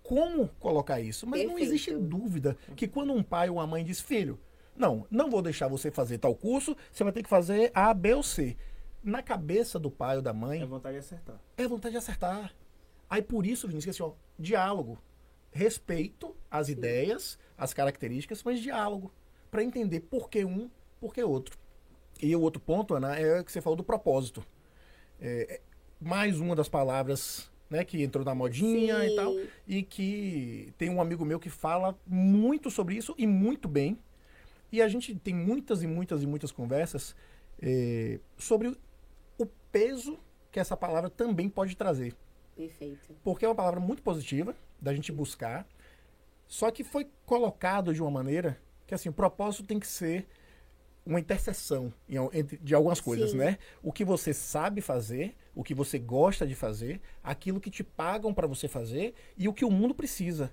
como 0.00 0.46
colocar 0.60 1.00
isso, 1.00 1.26
mas 1.26 1.40
não 1.40 1.54
Perfeito. 1.54 1.68
existe 1.68 1.96
dúvida 1.96 2.56
que 2.76 2.86
quando 2.86 3.12
um 3.12 3.24
pai 3.24 3.48
ou 3.48 3.56
uma 3.56 3.66
mãe 3.66 3.84
diz, 3.84 4.00
filho, 4.00 4.38
não, 4.76 5.04
não 5.10 5.28
vou 5.28 5.42
deixar 5.42 5.66
você 5.66 5.90
fazer 5.90 6.18
tal 6.18 6.34
curso, 6.34 6.76
você 6.92 7.02
vai 7.02 7.12
ter 7.12 7.24
que 7.24 7.28
fazer 7.28 7.72
A, 7.74 7.92
B 7.92 8.14
ou 8.14 8.22
C. 8.22 8.56
Na 9.02 9.22
cabeça 9.22 9.78
do 9.78 9.90
pai 9.90 10.16
ou 10.16 10.22
da 10.22 10.32
mãe, 10.32 10.62
É 10.62 10.66
vontade 10.66 10.94
de 10.94 11.00
acertar. 11.00 11.40
é 11.56 11.66
vontade 11.66 11.92
de 11.92 11.98
acertar. 11.98 12.54
Aí 13.10 13.20
por 13.20 13.44
isso, 13.46 13.66
Vinícius, 13.66 13.96
que 13.96 14.02
assim, 14.02 14.10
ó, 14.10 14.14
diálogo. 14.38 14.98
Respeito 15.50 16.34
às 16.50 16.68
ideias, 16.68 17.38
às 17.58 17.74
características, 17.74 18.42
mas 18.42 18.60
diálogo. 18.60 19.12
Para 19.50 19.62
entender 19.62 20.00
por 20.00 20.30
que 20.30 20.44
um, 20.44 20.70
por 21.00 21.12
que 21.12 21.22
outro. 21.22 21.58
E 22.22 22.34
o 22.34 22.40
outro 22.40 22.60
ponto, 22.60 22.94
Ana, 22.94 23.16
é 23.16 23.40
o 23.40 23.44
que 23.44 23.52
você 23.52 23.60
falou 23.60 23.76
do 23.76 23.84
propósito. 23.84 24.42
É, 25.20 25.56
é 25.56 25.60
mais 26.00 26.40
uma 26.40 26.56
das 26.56 26.68
palavras 26.68 27.50
né, 27.68 27.84
que 27.84 28.02
entrou 28.02 28.24
na 28.24 28.34
modinha 28.34 29.00
Sim. 29.00 29.06
e 29.12 29.16
tal. 29.16 29.36
E 29.66 29.82
que 29.82 30.72
tem 30.78 30.88
um 30.88 31.00
amigo 31.00 31.24
meu 31.24 31.38
que 31.38 31.50
fala 31.50 31.98
muito 32.06 32.70
sobre 32.70 32.94
isso 32.96 33.14
e 33.18 33.26
muito 33.26 33.68
bem. 33.68 33.98
E 34.70 34.80
a 34.80 34.88
gente 34.88 35.14
tem 35.16 35.34
muitas 35.34 35.82
e 35.82 35.86
muitas 35.86 36.22
e 36.22 36.26
muitas 36.26 36.50
conversas 36.50 37.14
eh, 37.60 38.20
sobre 38.38 38.74
peso 39.72 40.18
que 40.52 40.60
essa 40.60 40.76
palavra 40.76 41.10
também 41.10 41.48
pode 41.48 41.74
trazer. 41.74 42.14
Perfeito. 42.54 43.16
Porque 43.24 43.44
é 43.44 43.48
uma 43.48 43.54
palavra 43.54 43.80
muito 43.80 44.02
positiva 44.02 44.54
da 44.80 44.94
gente 44.94 45.10
buscar, 45.10 45.66
só 46.46 46.70
que 46.70 46.84
foi 46.84 47.08
colocado 47.24 47.94
de 47.94 48.02
uma 48.02 48.10
maneira 48.10 48.58
que 48.86 48.94
assim, 48.94 49.08
o 49.08 49.12
propósito 49.12 49.64
tem 49.64 49.80
que 49.80 49.86
ser 49.86 50.28
uma 51.04 51.18
interseção 51.18 51.92
de 52.60 52.74
algumas 52.74 53.00
coisas, 53.00 53.32
Sim. 53.32 53.38
né? 53.38 53.58
O 53.82 53.92
que 53.92 54.04
você 54.04 54.32
sabe 54.32 54.80
fazer, 54.80 55.34
o 55.54 55.64
que 55.64 55.74
você 55.74 55.98
gosta 55.98 56.46
de 56.46 56.54
fazer, 56.54 57.00
aquilo 57.24 57.60
que 57.60 57.70
te 57.70 57.82
pagam 57.82 58.32
para 58.32 58.46
você 58.46 58.68
fazer 58.68 59.14
e 59.36 59.48
o 59.48 59.52
que 59.52 59.64
o 59.64 59.70
mundo 59.70 59.94
precisa. 59.94 60.52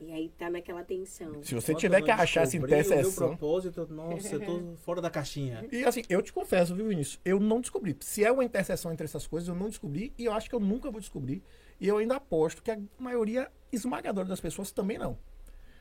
E 0.00 0.12
aí 0.12 0.28
tá 0.38 0.48
naquela 0.48 0.84
tensão. 0.84 1.42
Se 1.42 1.54
você 1.54 1.74
tiver 1.74 2.02
que 2.02 2.10
achar 2.10 2.42
essa 2.42 2.52
descobrir 2.52 2.74
o 2.74 2.76
meu 2.76 2.86
interseção, 2.86 3.28
propósito, 3.28 3.86
nossa, 3.92 4.34
eu 4.36 4.40
tô 4.40 4.76
fora 4.84 5.00
da 5.00 5.10
caixinha. 5.10 5.66
E 5.72 5.84
assim, 5.84 6.02
eu 6.08 6.22
te 6.22 6.32
confesso, 6.32 6.74
viu, 6.74 6.86
Vinícius? 6.86 7.20
Eu 7.24 7.40
não 7.40 7.60
descobri. 7.60 7.96
Se 8.00 8.24
é 8.24 8.30
uma 8.30 8.44
interseção 8.44 8.92
entre 8.92 9.04
essas 9.04 9.26
coisas, 9.26 9.48
eu 9.48 9.56
não 9.56 9.68
descobri 9.68 10.12
e 10.16 10.24
eu 10.24 10.32
acho 10.32 10.48
que 10.48 10.54
eu 10.54 10.60
nunca 10.60 10.90
vou 10.90 11.00
descobrir. 11.00 11.42
E 11.80 11.88
eu 11.88 11.96
ainda 11.98 12.16
aposto 12.16 12.62
que 12.62 12.70
a 12.70 12.78
maioria 12.98 13.50
esmagadora 13.72 14.28
das 14.28 14.40
pessoas 14.40 14.70
também 14.70 14.98
não. 14.98 15.18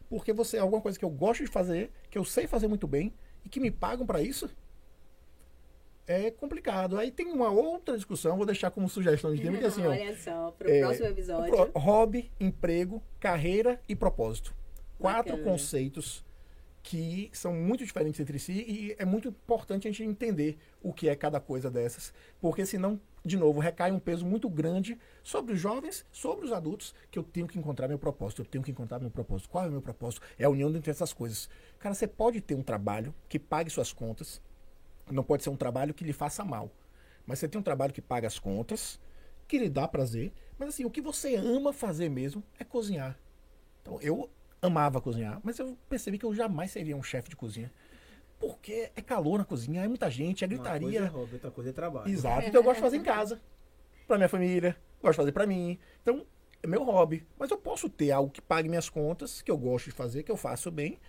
Porque 0.09 0.33
você 0.33 0.57
é 0.57 0.61
alguma 0.61 0.81
coisa 0.81 0.97
que 0.97 1.05
eu 1.05 1.09
gosto 1.09 1.43
de 1.43 1.51
fazer, 1.51 1.91
que 2.09 2.17
eu 2.17 2.25
sei 2.25 2.47
fazer 2.47 2.67
muito 2.67 2.87
bem 2.87 3.13
e 3.45 3.49
que 3.49 3.59
me 3.59 3.69
pagam 3.69 4.05
pra 4.05 4.21
isso, 4.21 4.49
é 6.07 6.31
complicado. 6.31 6.97
Aí 6.97 7.11
tem 7.11 7.27
uma 7.27 7.49
outra 7.51 7.95
discussão, 7.95 8.37
vou 8.37 8.45
deixar 8.45 8.71
como 8.71 8.87
sugestão 8.89 9.33
de 9.35 9.41
tema, 9.41 9.57
que 9.57 9.65
é 9.65 9.67
assim, 9.67 9.85
ó, 9.85 9.89
Olha 9.89 10.17
só, 10.17 10.51
pro 10.51 10.69
é, 10.69 10.79
próximo 10.79 11.07
episódio. 11.07 11.53
pro- 11.53 11.79
hobby, 11.79 12.31
emprego, 12.39 13.03
carreira 13.19 13.79
e 13.87 13.95
propósito. 13.95 14.55
Quatro 14.97 15.33
Bacana. 15.33 15.51
conceitos 15.51 16.25
que 16.81 17.29
são 17.33 17.53
muito 17.53 17.83
diferentes 17.83 18.17
entre 18.21 18.39
si 18.39 18.53
e 18.65 18.95
é 18.97 19.03
muito 19.03 19.27
importante 19.27 19.87
a 19.87 19.91
gente 19.91 20.03
entender 20.03 20.57
o 20.81 20.93
que 20.93 21.09
é 21.09 21.15
cada 21.17 21.37
coisa 21.37 21.69
dessas, 21.69 22.13
porque 22.39 22.65
senão, 22.65 22.97
de 23.25 23.35
novo, 23.35 23.59
recai 23.59 23.91
um 23.91 23.99
peso 23.99 24.25
muito 24.25 24.49
grande 24.49 24.97
sobre 25.21 25.53
os 25.53 25.59
jovens, 25.59 26.05
sobre 26.13 26.45
os 26.45 26.53
adultos, 26.53 26.95
que 27.11 27.19
eu 27.19 27.23
tenho 27.23 27.45
que 27.45 27.59
encontrar 27.59 27.89
meu 27.89 27.99
propósito, 27.99 28.41
eu 28.41 28.45
tenho 28.45 28.63
que 28.63 28.71
encontrar 28.71 28.99
meu 28.99 29.11
propósito. 29.11 29.49
Qual 29.49 29.65
é 29.65 29.67
o 29.67 29.71
meu 29.71 29.81
propósito? 29.81 30.21
É 30.39 30.45
a 30.45 30.49
união 30.49 30.69
entre 30.73 30.89
essas 30.89 31.11
coisas. 31.11 31.49
Cara, 31.77 31.93
você 31.93 32.07
pode 32.07 32.39
ter 32.39 32.55
um 32.55 32.63
trabalho 32.63 33.13
que 33.27 33.37
pague 33.37 33.69
suas 33.69 33.91
contas, 33.91 34.41
não 35.11 35.23
pode 35.23 35.43
ser 35.43 35.49
um 35.49 35.55
trabalho 35.55 35.93
que 35.93 36.03
lhe 36.03 36.13
faça 36.13 36.43
mal, 36.43 36.71
mas 37.25 37.39
você 37.39 37.47
tem 37.47 37.59
um 37.59 37.63
trabalho 37.63 37.93
que 37.93 38.01
paga 38.01 38.27
as 38.27 38.39
contas, 38.39 38.99
que 39.47 39.57
lhe 39.57 39.69
dá 39.69 39.87
prazer, 39.87 40.31
mas 40.57 40.69
assim, 40.69 40.85
o 40.85 40.89
que 40.89 41.01
você 41.01 41.35
ama 41.35 41.71
fazer 41.71 42.09
mesmo 42.09 42.43
é 42.59 42.63
cozinhar. 42.63 43.17
Então, 43.81 43.99
eu 44.01 44.29
amava 44.61 44.99
cozinhar, 44.99 45.39
mas 45.43 45.59
eu 45.59 45.77
percebi 45.87 46.17
que 46.17 46.25
eu 46.25 46.33
jamais 46.33 46.71
seria 46.71 46.95
um 46.95 47.03
chefe 47.03 47.29
de 47.29 47.35
cozinha. 47.35 47.71
Porque 48.39 48.91
é 48.95 49.01
calor 49.01 49.39
na 49.39 49.45
cozinha, 49.45 49.83
é 49.83 49.87
muita 49.87 50.09
gente, 50.11 50.43
é 50.43 50.47
Uma 50.47 50.57
coisa 50.57 50.69
é 50.69 50.79
gritaria. 50.79 51.07
hobby, 51.07 51.33
outra 51.33 51.51
coisa 51.51 51.69
é 51.69 51.73
trabalho. 51.73 52.09
Exato. 52.09 52.47
Então 52.47 52.61
eu 52.61 52.63
gosto 52.63 52.75
de 52.75 52.81
fazer 52.81 52.97
em 52.97 53.03
casa. 53.03 53.41
Pra 54.07 54.17
minha 54.17 54.29
família, 54.29 54.77
gosto 55.01 55.13
de 55.13 55.17
fazer 55.17 55.31
pra 55.31 55.47
mim. 55.47 55.79
Então, 56.01 56.25
é 56.61 56.67
meu 56.67 56.83
hobby. 56.83 57.25
Mas 57.37 57.49
eu 57.49 57.57
posso 57.57 57.89
ter 57.89 58.11
algo 58.11 58.31
que 58.31 58.41
pague 58.41 58.69
minhas 58.69 58.89
contas, 58.89 59.41
que 59.41 59.49
eu 59.49 59.57
gosto 59.57 59.85
de 59.85 59.91
fazer, 59.91 60.23
que 60.23 60.31
eu 60.31 60.37
faço 60.37 60.69
bem. 60.69 60.99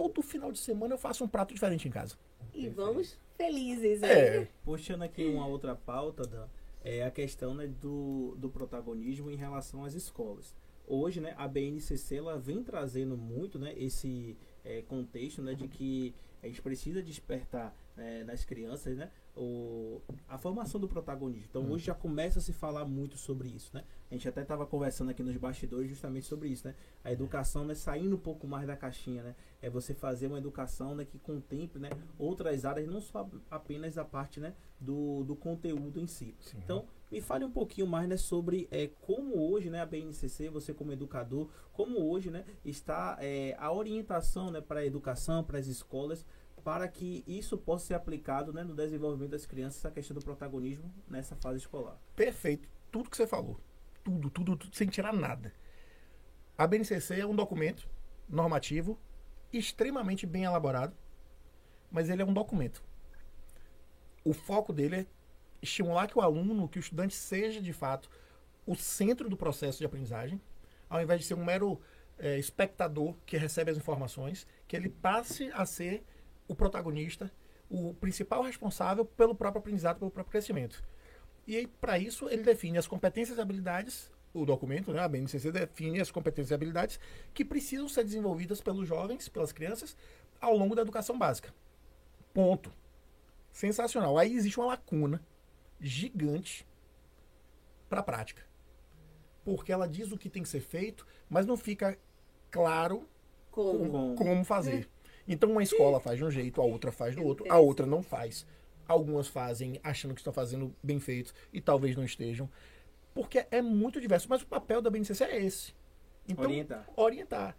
Todo 0.00 0.22
final 0.22 0.50
de 0.50 0.58
semana 0.58 0.94
eu 0.94 0.98
faço 0.98 1.22
um 1.22 1.28
prato 1.28 1.52
diferente 1.52 1.86
em 1.86 1.90
casa. 1.90 2.16
E 2.54 2.70
vamos 2.70 3.18
felizes. 3.36 4.02
É. 4.02 4.38
hein? 4.38 4.48
Puxando 4.64 5.02
aqui 5.02 5.26
uma 5.26 5.46
outra 5.46 5.74
pauta, 5.74 6.22
Dan, 6.26 6.46
é 6.82 7.04
a 7.04 7.10
questão 7.10 7.52
né, 7.52 7.66
do, 7.66 8.34
do 8.38 8.48
protagonismo 8.48 9.30
em 9.30 9.36
relação 9.36 9.84
às 9.84 9.92
escolas. 9.92 10.56
Hoje, 10.86 11.20
né, 11.20 11.34
a 11.36 11.46
BNCC 11.46 12.16
ela 12.16 12.38
vem 12.38 12.64
trazendo 12.64 13.14
muito 13.14 13.58
né, 13.58 13.74
esse 13.76 14.38
é, 14.64 14.80
contexto 14.80 15.42
né, 15.42 15.54
de 15.54 15.68
que 15.68 16.14
a 16.42 16.46
gente 16.46 16.62
precisa 16.62 17.02
despertar 17.02 17.76
é, 18.00 18.24
nas 18.24 18.44
crianças 18.44 18.96
né, 18.96 19.10
o, 19.36 20.00
a 20.28 20.38
formação 20.38 20.80
do 20.80 20.88
protagonismo. 20.88 21.46
Então, 21.48 21.70
hoje 21.70 21.86
já 21.86 21.94
começa 21.94 22.38
a 22.38 22.42
se 22.42 22.52
falar 22.52 22.84
muito 22.84 23.16
sobre 23.16 23.48
isso. 23.48 23.70
Né? 23.74 23.84
A 24.10 24.14
gente 24.14 24.28
até 24.28 24.42
estava 24.42 24.66
conversando 24.66 25.10
aqui 25.10 25.22
nos 25.22 25.36
bastidores 25.36 25.88
justamente 25.88 26.26
sobre 26.26 26.48
isso. 26.48 26.66
Né? 26.66 26.74
A 27.04 27.12
educação 27.12 27.64
né, 27.64 27.74
saindo 27.74 28.16
um 28.16 28.18
pouco 28.20 28.46
mais 28.46 28.66
da 28.66 28.76
caixinha. 28.76 29.22
Né? 29.22 29.34
É 29.62 29.70
você 29.70 29.94
fazer 29.94 30.26
uma 30.26 30.38
educação 30.38 30.94
né, 30.94 31.04
que 31.04 31.18
contemple 31.18 31.80
né, 31.80 31.90
outras 32.18 32.64
áreas, 32.64 32.88
não 32.88 33.00
só 33.00 33.28
apenas 33.50 33.98
a 33.98 34.04
parte 34.04 34.40
né, 34.40 34.54
do, 34.80 35.24
do 35.24 35.36
conteúdo 35.36 36.00
em 36.00 36.06
si. 36.06 36.34
Sim. 36.40 36.58
Então, 36.64 36.86
me 37.10 37.20
fale 37.20 37.44
um 37.44 37.50
pouquinho 37.50 37.86
mais 37.86 38.08
né, 38.08 38.16
sobre 38.16 38.68
é, 38.70 38.88
como 39.00 39.36
hoje 39.50 39.68
né, 39.68 39.80
a 39.80 39.86
BNCC, 39.86 40.48
você 40.48 40.72
como 40.72 40.92
educador, 40.92 41.48
como 41.72 41.98
hoje 42.08 42.30
né, 42.30 42.44
está 42.64 43.18
é, 43.20 43.56
a 43.58 43.72
orientação 43.72 44.50
né, 44.50 44.60
para 44.60 44.80
a 44.80 44.86
educação, 44.86 45.42
para 45.42 45.58
as 45.58 45.66
escolas, 45.66 46.24
para 46.64 46.86
que 46.88 47.24
isso 47.26 47.56
possa 47.56 47.86
ser 47.86 47.94
aplicado 47.94 48.52
né, 48.52 48.62
no 48.62 48.74
desenvolvimento 48.74 49.30
das 49.30 49.46
crianças, 49.46 49.78
essa 49.78 49.90
questão 49.90 50.14
do 50.14 50.24
protagonismo 50.24 50.92
nessa 51.08 51.36
fase 51.36 51.58
escolar. 51.58 51.98
Perfeito. 52.14 52.68
Tudo 52.90 53.10
que 53.10 53.16
você 53.16 53.26
falou. 53.26 53.60
Tudo, 54.04 54.30
tudo, 54.30 54.56
tudo, 54.56 54.74
sem 54.74 54.88
tirar 54.88 55.12
nada. 55.12 55.52
A 56.56 56.66
BNCC 56.66 57.20
é 57.20 57.26
um 57.26 57.34
documento 57.34 57.88
normativo 58.28 58.98
extremamente 59.52 60.26
bem 60.26 60.44
elaborado, 60.44 60.96
mas 61.90 62.08
ele 62.08 62.22
é 62.22 62.24
um 62.24 62.32
documento. 62.32 62.82
O 64.24 64.32
foco 64.32 64.72
dele 64.72 64.96
é 64.96 65.06
estimular 65.62 66.06
que 66.06 66.18
o 66.18 66.20
aluno, 66.20 66.68
que 66.68 66.78
o 66.78 66.80
estudante 66.80 67.14
seja 67.14 67.60
de 67.60 67.72
fato 67.72 68.10
o 68.66 68.76
centro 68.76 69.28
do 69.28 69.36
processo 69.36 69.78
de 69.78 69.86
aprendizagem, 69.86 70.40
ao 70.88 71.02
invés 71.02 71.20
de 71.20 71.26
ser 71.26 71.34
um 71.34 71.44
mero 71.44 71.80
eh, 72.18 72.38
espectador 72.38 73.16
que 73.24 73.36
recebe 73.36 73.70
as 73.70 73.76
informações, 73.76 74.46
que 74.68 74.76
ele 74.76 74.88
passe 74.88 75.50
a 75.52 75.64
ser 75.64 76.04
o 76.50 76.54
protagonista, 76.54 77.30
o 77.68 77.94
principal 77.94 78.42
responsável 78.42 79.04
pelo 79.04 79.34
próprio 79.34 79.60
aprendizado, 79.60 79.98
pelo 80.00 80.10
próprio 80.10 80.32
crescimento. 80.32 80.82
E 81.46 81.56
aí, 81.56 81.66
para 81.66 81.96
isso, 81.98 82.28
ele 82.28 82.42
define 82.42 82.76
as 82.76 82.88
competências 82.88 83.38
e 83.38 83.40
habilidades, 83.40 84.10
o 84.34 84.44
documento, 84.44 84.92
né, 84.92 85.00
a 85.00 85.08
BNCC 85.08 85.50
define 85.52 86.00
as 86.00 86.10
competências 86.10 86.50
e 86.50 86.54
habilidades 86.54 86.98
que 87.32 87.44
precisam 87.44 87.88
ser 87.88 88.04
desenvolvidas 88.04 88.60
pelos 88.60 88.86
jovens, 88.86 89.28
pelas 89.28 89.52
crianças, 89.52 89.96
ao 90.40 90.56
longo 90.56 90.74
da 90.74 90.82
educação 90.82 91.16
básica. 91.16 91.54
Ponto. 92.34 92.72
Sensacional. 93.52 94.18
Aí 94.18 94.34
existe 94.34 94.58
uma 94.58 94.66
lacuna 94.66 95.20
gigante 95.80 96.66
para 97.88 98.00
a 98.00 98.04
prática. 98.04 98.42
Porque 99.44 99.72
ela 99.72 99.88
diz 99.88 100.12
o 100.12 100.18
que 100.18 100.28
tem 100.28 100.42
que 100.42 100.48
ser 100.48 100.60
feito, 100.60 101.06
mas 101.28 101.46
não 101.46 101.56
fica 101.56 101.98
claro 102.50 103.08
Como? 103.50 104.14
Com- 104.14 104.14
como 104.16 104.44
fazer. 104.44 104.88
Então 105.32 105.48
uma 105.48 105.62
escola 105.62 106.00
faz 106.00 106.18
de 106.18 106.24
um 106.24 106.30
jeito, 106.30 106.60
a 106.60 106.64
outra 106.64 106.90
faz 106.90 107.14
do 107.14 107.22
outro, 107.22 107.46
a 107.48 107.56
outra 107.56 107.86
não 107.86 108.02
faz. 108.02 108.44
Algumas 108.88 109.28
fazem 109.28 109.78
achando 109.80 110.12
que 110.12 110.20
estão 110.20 110.32
fazendo 110.32 110.74
bem 110.82 110.98
feito 110.98 111.32
e 111.52 111.60
talvez 111.60 111.94
não 111.94 112.04
estejam. 112.04 112.50
Porque 113.14 113.46
é 113.48 113.62
muito 113.62 114.00
diverso. 114.00 114.26
Mas 114.28 114.42
o 114.42 114.46
papel 114.46 114.82
da 114.82 114.90
BNCC 114.90 115.22
é 115.22 115.44
esse. 115.44 115.72
Então, 116.28 116.44
Orientar. 116.44 116.88
orientar. 116.96 117.56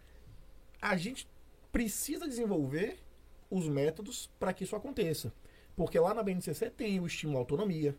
A 0.82 0.98
gente 0.98 1.26
precisa 1.72 2.28
desenvolver 2.28 2.98
os 3.50 3.66
métodos 3.66 4.30
para 4.38 4.52
que 4.52 4.64
isso 4.64 4.76
aconteça. 4.76 5.32
Porque 5.74 5.98
lá 5.98 6.12
na 6.12 6.22
BNCC 6.22 6.68
tem 6.68 7.00
o 7.00 7.06
estímulo 7.06 7.38
à 7.38 7.40
autonomia, 7.40 7.96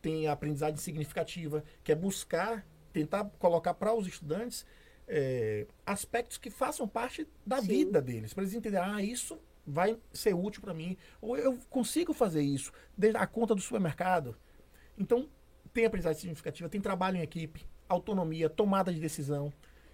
tem 0.00 0.26
a 0.26 0.32
aprendizagem 0.32 0.78
significativa, 0.78 1.62
que 1.84 1.92
é 1.92 1.94
buscar, 1.94 2.66
tentar 2.94 3.26
colocar 3.38 3.74
para 3.74 3.92
os 3.92 4.06
estudantes 4.06 4.64
é, 5.08 5.66
aspectos 5.84 6.38
que 6.38 6.50
façam 6.50 6.86
parte 6.88 7.26
da 7.44 7.60
Sim. 7.60 7.66
vida 7.66 8.00
deles, 8.00 8.32
para 8.32 8.44
eles 8.44 8.54
entenderem, 8.54 8.86
ah, 8.94 9.02
isso 9.02 9.38
vai 9.66 9.96
ser 10.12 10.34
útil 10.34 10.60
para 10.60 10.74
mim, 10.74 10.96
ou 11.20 11.36
eu 11.36 11.58
consigo 11.70 12.12
fazer 12.12 12.42
isso, 12.42 12.72
desde 12.96 13.18
a 13.18 13.26
conta 13.26 13.54
do 13.54 13.60
supermercado. 13.60 14.36
Então, 14.98 15.28
tem 15.72 15.84
aprendizagem 15.84 16.20
significativa, 16.20 16.68
tem 16.68 16.80
trabalho 16.80 17.16
em 17.16 17.22
equipe, 17.22 17.64
autonomia, 17.88 18.48
tomada 18.50 18.92
de 18.92 19.00
decisão, 19.00 19.52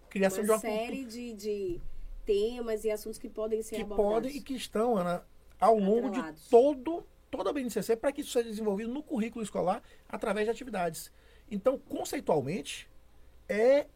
criação 0.08 0.42
de 0.42 0.50
Uma 0.50 0.56
uma 0.56 0.60
cultura 0.60 0.86
série 0.86 1.04
de, 1.04 1.34
de 1.34 1.80
temas 2.24 2.84
e 2.84 2.90
assuntos 2.90 3.18
que 3.18 3.28
podem 3.28 3.62
ser 3.62 3.76
que 3.76 3.82
abordados. 3.82 4.12
podem 4.12 4.36
e 4.36 4.40
que 4.40 4.54
estão, 4.54 4.96
Ana, 4.96 5.24
ao 5.60 5.78
longo 5.78 6.10
de 6.10 6.18
Atrelados. 6.18 6.48
todo, 6.48 7.06
toda 7.30 7.50
a 7.50 7.52
BNCC 7.52 7.96
para 7.96 8.12
que 8.12 8.20
isso 8.22 8.30
seja 8.30 8.48
desenvolvido 8.48 8.92
no 8.92 9.02
currículo 9.02 9.42
escolar 9.42 9.82
através 10.08 10.46
de 10.46 10.50
atividades. 10.50 11.12
Então, 11.50 11.78
conceitualmente, 11.78 12.88
é, 13.48 13.86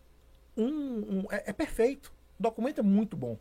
um, 0.57 1.21
um- 1.21 1.27
é, 1.31 1.45
é 1.47 1.53
perfeito. 1.53 2.13
O 2.39 2.43
documento 2.43 2.79
é 2.81 2.83
muito 2.83 3.17
bom. 3.17 3.39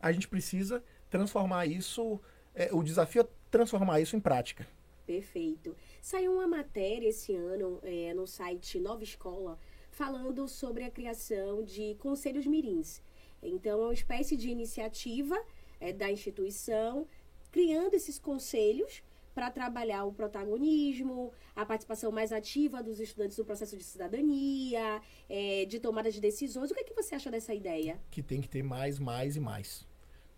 A 0.00 0.12
gente 0.12 0.28
precisa 0.28 0.82
transformar 1.10 1.66
isso, 1.66 2.20
é, 2.54 2.70
o 2.72 2.82
desafio 2.82 3.22
é 3.22 3.28
transformar 3.50 4.00
isso 4.00 4.16
em 4.16 4.20
prática. 4.20 4.66
Perfeito. 5.06 5.76
Saiu 6.00 6.32
uma 6.32 6.46
matéria 6.46 7.08
esse 7.08 7.34
ano 7.34 7.80
é, 7.82 8.14
no 8.14 8.26
site 8.26 8.78
Nova 8.80 9.02
Escola 9.02 9.58
falando 9.90 10.48
sobre 10.48 10.84
a 10.84 10.90
criação 10.90 11.62
de 11.62 11.94
conselhos 11.96 12.46
mirins. 12.46 13.02
Então, 13.42 13.80
é 13.82 13.84
uma 13.86 13.92
espécie 13.94 14.36
de 14.36 14.48
iniciativa 14.48 15.36
é, 15.80 15.92
da 15.92 16.10
instituição 16.10 17.06
criando 17.50 17.94
esses 17.94 18.18
conselhos 18.18 19.02
para 19.34 19.50
trabalhar 19.50 20.04
o 20.04 20.12
protagonismo, 20.12 21.32
a 21.56 21.64
participação 21.64 22.12
mais 22.12 22.32
ativa 22.32 22.82
dos 22.82 23.00
estudantes 23.00 23.36
no 23.38 23.44
processo 23.44 23.76
de 23.76 23.82
cidadania, 23.84 25.00
é, 25.28 25.64
de 25.64 25.80
tomada 25.80 26.10
de 26.10 26.20
decisões. 26.20 26.70
O 26.70 26.74
que, 26.74 26.80
é 26.80 26.84
que 26.84 26.94
você 26.94 27.14
acha 27.14 27.30
dessa 27.30 27.54
ideia? 27.54 27.98
que 28.10 28.22
tem 28.22 28.40
que 28.40 28.48
ter 28.48 28.62
mais, 28.62 28.98
mais 28.98 29.36
e 29.36 29.40
mais. 29.40 29.86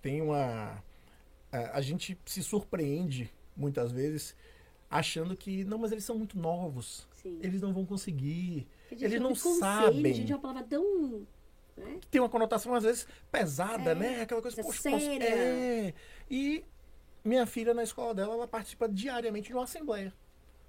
Tem 0.00 0.20
uma. 0.20 0.82
A, 1.50 1.78
a 1.78 1.80
gente 1.80 2.18
se 2.26 2.42
surpreende 2.42 3.32
muitas 3.56 3.90
vezes 3.92 4.36
achando 4.90 5.36
que, 5.36 5.64
não, 5.64 5.78
mas 5.78 5.90
eles 5.92 6.04
são 6.04 6.16
muito 6.16 6.38
novos. 6.38 7.08
Sim. 7.14 7.38
Eles 7.42 7.60
não 7.60 7.72
vão 7.72 7.84
conseguir. 7.84 8.68
Gente, 8.90 9.04
Eles 9.04 9.20
não 9.20 9.30
conselho, 9.30 9.54
sabem. 9.58 10.14
Gente, 10.14 10.30
é 10.32 10.34
uma 10.36 10.40
palavra 10.42 10.62
tão. 10.62 11.26
Né? 11.76 11.98
Tem 12.10 12.20
uma 12.20 12.28
conotação, 12.28 12.72
às 12.74 12.84
vezes, 12.84 13.08
pesada, 13.32 13.90
É, 13.90 13.94
né? 13.96 14.20
Aquela 14.20 14.40
coisa, 14.40 14.62
coisa 14.62 14.68
poxa, 14.78 14.90
posso- 14.90 15.04
séria. 15.04 15.24
É. 15.28 15.94
E 16.30 16.64
minha 17.24 17.46
filha, 17.46 17.72
na 17.74 17.82
escola 17.82 18.14
dela, 18.14 18.34
ela 18.34 18.48
participa 18.48 18.88
diariamente 18.88 19.48
de 19.48 19.54
uma 19.54 19.64
assembleia. 19.64 20.12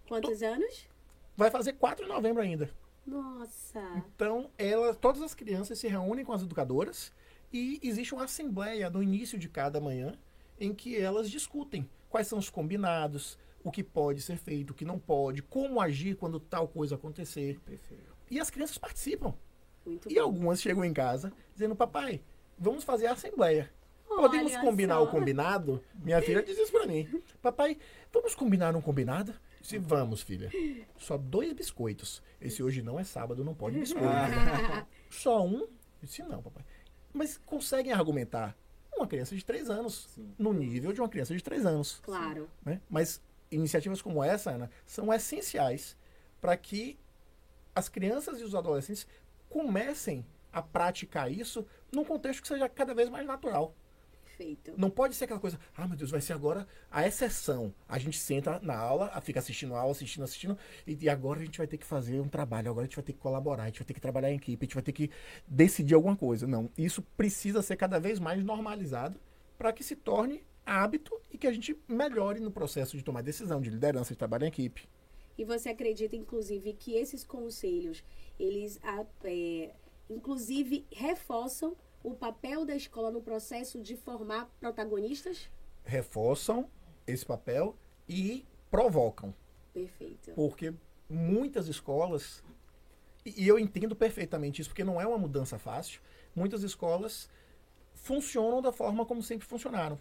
Quantos 0.07 0.41
anos? 0.41 0.87
Vai 1.35 1.51
fazer 1.51 1.73
4 1.73 2.05
de 2.05 2.11
novembro 2.11 2.41
ainda. 2.41 2.69
Nossa. 3.05 3.81
Então, 4.15 4.49
ela, 4.57 4.93
todas 4.93 5.21
as 5.21 5.33
crianças 5.35 5.77
se 5.79 5.87
reúnem 5.87 6.25
com 6.25 6.33
as 6.33 6.41
educadoras 6.41 7.11
e 7.51 7.79
existe 7.83 8.13
uma 8.13 8.23
assembleia 8.23 8.89
no 8.89 9.03
início 9.03 9.37
de 9.37 9.47
cada 9.49 9.79
manhã 9.79 10.17
em 10.59 10.73
que 10.73 10.97
elas 10.97 11.29
discutem 11.29 11.87
quais 12.09 12.27
são 12.27 12.39
os 12.39 12.49
combinados, 12.49 13.37
o 13.63 13.71
que 13.71 13.83
pode 13.83 14.21
ser 14.21 14.37
feito, 14.37 14.71
o 14.71 14.73
que 14.73 14.85
não 14.85 14.97
pode, 14.97 15.41
como 15.41 15.81
agir 15.81 16.15
quando 16.15 16.39
tal 16.39 16.67
coisa 16.67 16.95
acontecer. 16.95 17.59
Perfeito. 17.59 18.15
E 18.31 18.39
as 18.39 18.49
crianças 18.49 18.77
participam. 18.77 19.33
Muito 19.85 20.09
E 20.09 20.15
bom. 20.15 20.21
algumas 20.21 20.61
chegam 20.61 20.83
em 20.83 20.93
casa 20.93 21.31
dizendo: 21.53 21.75
Papai, 21.75 22.21
vamos 22.57 22.83
fazer 22.83 23.07
a 23.07 23.13
assembleia. 23.13 23.71
Podemos 24.07 24.53
Olha 24.53 24.61
combinar 24.61 24.95
só. 24.95 25.03
o 25.03 25.07
combinado? 25.07 25.83
Minha 25.95 26.21
filha 26.21 26.41
diz 26.41 26.57
isso 26.57 26.71
pra 26.71 26.85
mim. 26.85 27.21
Papai, 27.41 27.77
vamos 28.13 28.33
combinar 28.35 28.75
um 28.75 28.81
combinado? 28.81 29.33
Se 29.61 29.77
vamos, 29.77 30.21
filha. 30.21 30.51
Só 30.97 31.17
dois 31.17 31.51
biscoitos. 31.53 32.21
Esse 32.39 32.61
hoje 32.61 32.81
não 32.81 32.99
é 32.99 33.03
sábado, 33.03 33.43
não 33.43 33.53
pode 33.55 33.79
biscoito. 33.79 34.07
Só 35.09 35.43
um? 35.45 35.67
Disse, 36.01 36.21
não, 36.23 36.41
papai. 36.41 36.63
Mas 37.11 37.37
conseguem 37.37 37.91
argumentar 37.91 38.55
uma 38.95 39.07
criança 39.07 39.35
de 39.35 39.43
três 39.43 39.69
anos, 39.69 40.07
Sim. 40.13 40.33
no 40.37 40.53
nível 40.53 40.93
de 40.93 41.01
uma 41.01 41.09
criança 41.09 41.35
de 41.35 41.43
três 41.43 41.65
anos. 41.65 41.99
Claro. 42.03 42.49
né? 42.63 42.79
Mas 42.89 43.21
iniciativas 43.51 44.01
como 44.01 44.23
essa, 44.23 44.51
Ana, 44.51 44.69
são 44.85 45.13
essenciais 45.13 45.97
para 46.39 46.55
que 46.55 46.97
as 47.73 47.89
crianças 47.89 48.39
e 48.39 48.43
os 48.43 48.53
adolescentes 48.55 49.07
comecem 49.49 50.25
a 50.53 50.61
praticar 50.61 51.31
isso 51.31 51.65
num 51.91 52.05
contexto 52.05 52.41
que 52.41 52.47
seja 52.47 52.69
cada 52.69 52.93
vez 52.93 53.09
mais 53.09 53.25
natural. 53.25 53.73
Perfeito. 54.35 54.73
Não 54.77 54.89
pode 54.89 55.15
ser 55.15 55.25
aquela 55.25 55.39
coisa, 55.39 55.57
ah, 55.75 55.87
meu 55.87 55.95
Deus, 55.97 56.11
vai 56.11 56.19
ser 56.19 56.33
agora 56.33 56.67
a 56.91 57.07
exceção. 57.07 57.73
A 57.87 57.97
gente 57.97 58.17
senta 58.19 58.59
na 58.61 58.75
aula, 58.77 59.09
fica 59.21 59.39
assistindo 59.39 59.73
a 59.73 59.79
aula, 59.79 59.91
assistindo, 59.91 60.23
assistindo, 60.23 60.57
e, 60.85 60.97
e 61.01 61.09
agora 61.09 61.39
a 61.39 61.45
gente 61.45 61.57
vai 61.57 61.67
ter 61.67 61.77
que 61.77 61.85
fazer 61.85 62.19
um 62.19 62.27
trabalho, 62.27 62.69
agora 62.69 62.85
a 62.85 62.87
gente 62.87 62.95
vai 62.95 63.05
ter 63.05 63.13
que 63.13 63.19
colaborar, 63.19 63.63
a 63.63 63.65
gente 63.67 63.79
vai 63.79 63.85
ter 63.85 63.93
que 63.93 64.01
trabalhar 64.01 64.31
em 64.31 64.35
equipe, 64.35 64.63
a 64.63 64.65
gente 64.65 64.73
vai 64.73 64.83
ter 64.83 64.91
que 64.91 65.09
decidir 65.47 65.93
alguma 65.93 66.15
coisa. 66.15 66.45
Não, 66.45 66.69
isso 66.77 67.01
precisa 67.15 67.61
ser 67.61 67.77
cada 67.77 67.99
vez 67.99 68.19
mais 68.19 68.43
normalizado 68.43 69.19
para 69.57 69.71
que 69.71 69.83
se 69.83 69.95
torne 69.95 70.43
hábito 70.65 71.13
e 71.31 71.37
que 71.37 71.47
a 71.47 71.53
gente 71.53 71.77
melhore 71.87 72.39
no 72.39 72.51
processo 72.51 72.97
de 72.97 73.03
tomar 73.03 73.21
decisão, 73.21 73.61
de 73.61 73.69
liderança, 73.69 74.13
de 74.13 74.17
trabalho 74.17 74.43
em 74.45 74.47
equipe. 74.47 74.87
E 75.37 75.45
você 75.45 75.69
acredita, 75.69 76.15
inclusive, 76.15 76.73
que 76.73 76.95
esses 76.95 77.23
conselhos, 77.23 78.03
eles, 78.39 78.79
a- 78.83 79.05
é, 79.23 79.73
inclusive, 80.09 80.85
reforçam 80.91 81.75
o 82.05 82.13
papel 82.13 82.65
da 82.65 82.75
escola 82.75 83.09
no 83.09 83.19
processo 83.19 83.81
de 83.81 83.97
formar 83.97 84.45
protagonistas? 84.59 85.49
Reforçam 85.83 86.69
esse 87.07 87.25
papel 87.25 87.75
e 88.07 88.45
provocam. 88.69 89.33
Perfeito. 89.73 90.31
Porque 90.33 90.71
muitas 91.09 91.67
escolas, 91.67 92.43
e 93.25 93.47
eu 93.47 93.57
entendo 93.57 93.95
perfeitamente 93.95 94.61
isso, 94.61 94.69
porque 94.69 94.83
não 94.83 95.01
é 95.01 95.07
uma 95.07 95.17
mudança 95.17 95.57
fácil, 95.57 95.99
muitas 96.35 96.61
escolas 96.61 97.27
funcionam 97.95 98.61
da 98.61 98.71
forma 98.71 99.03
como 99.03 99.23
sempre 99.23 99.47
funcionaram. 99.47 99.99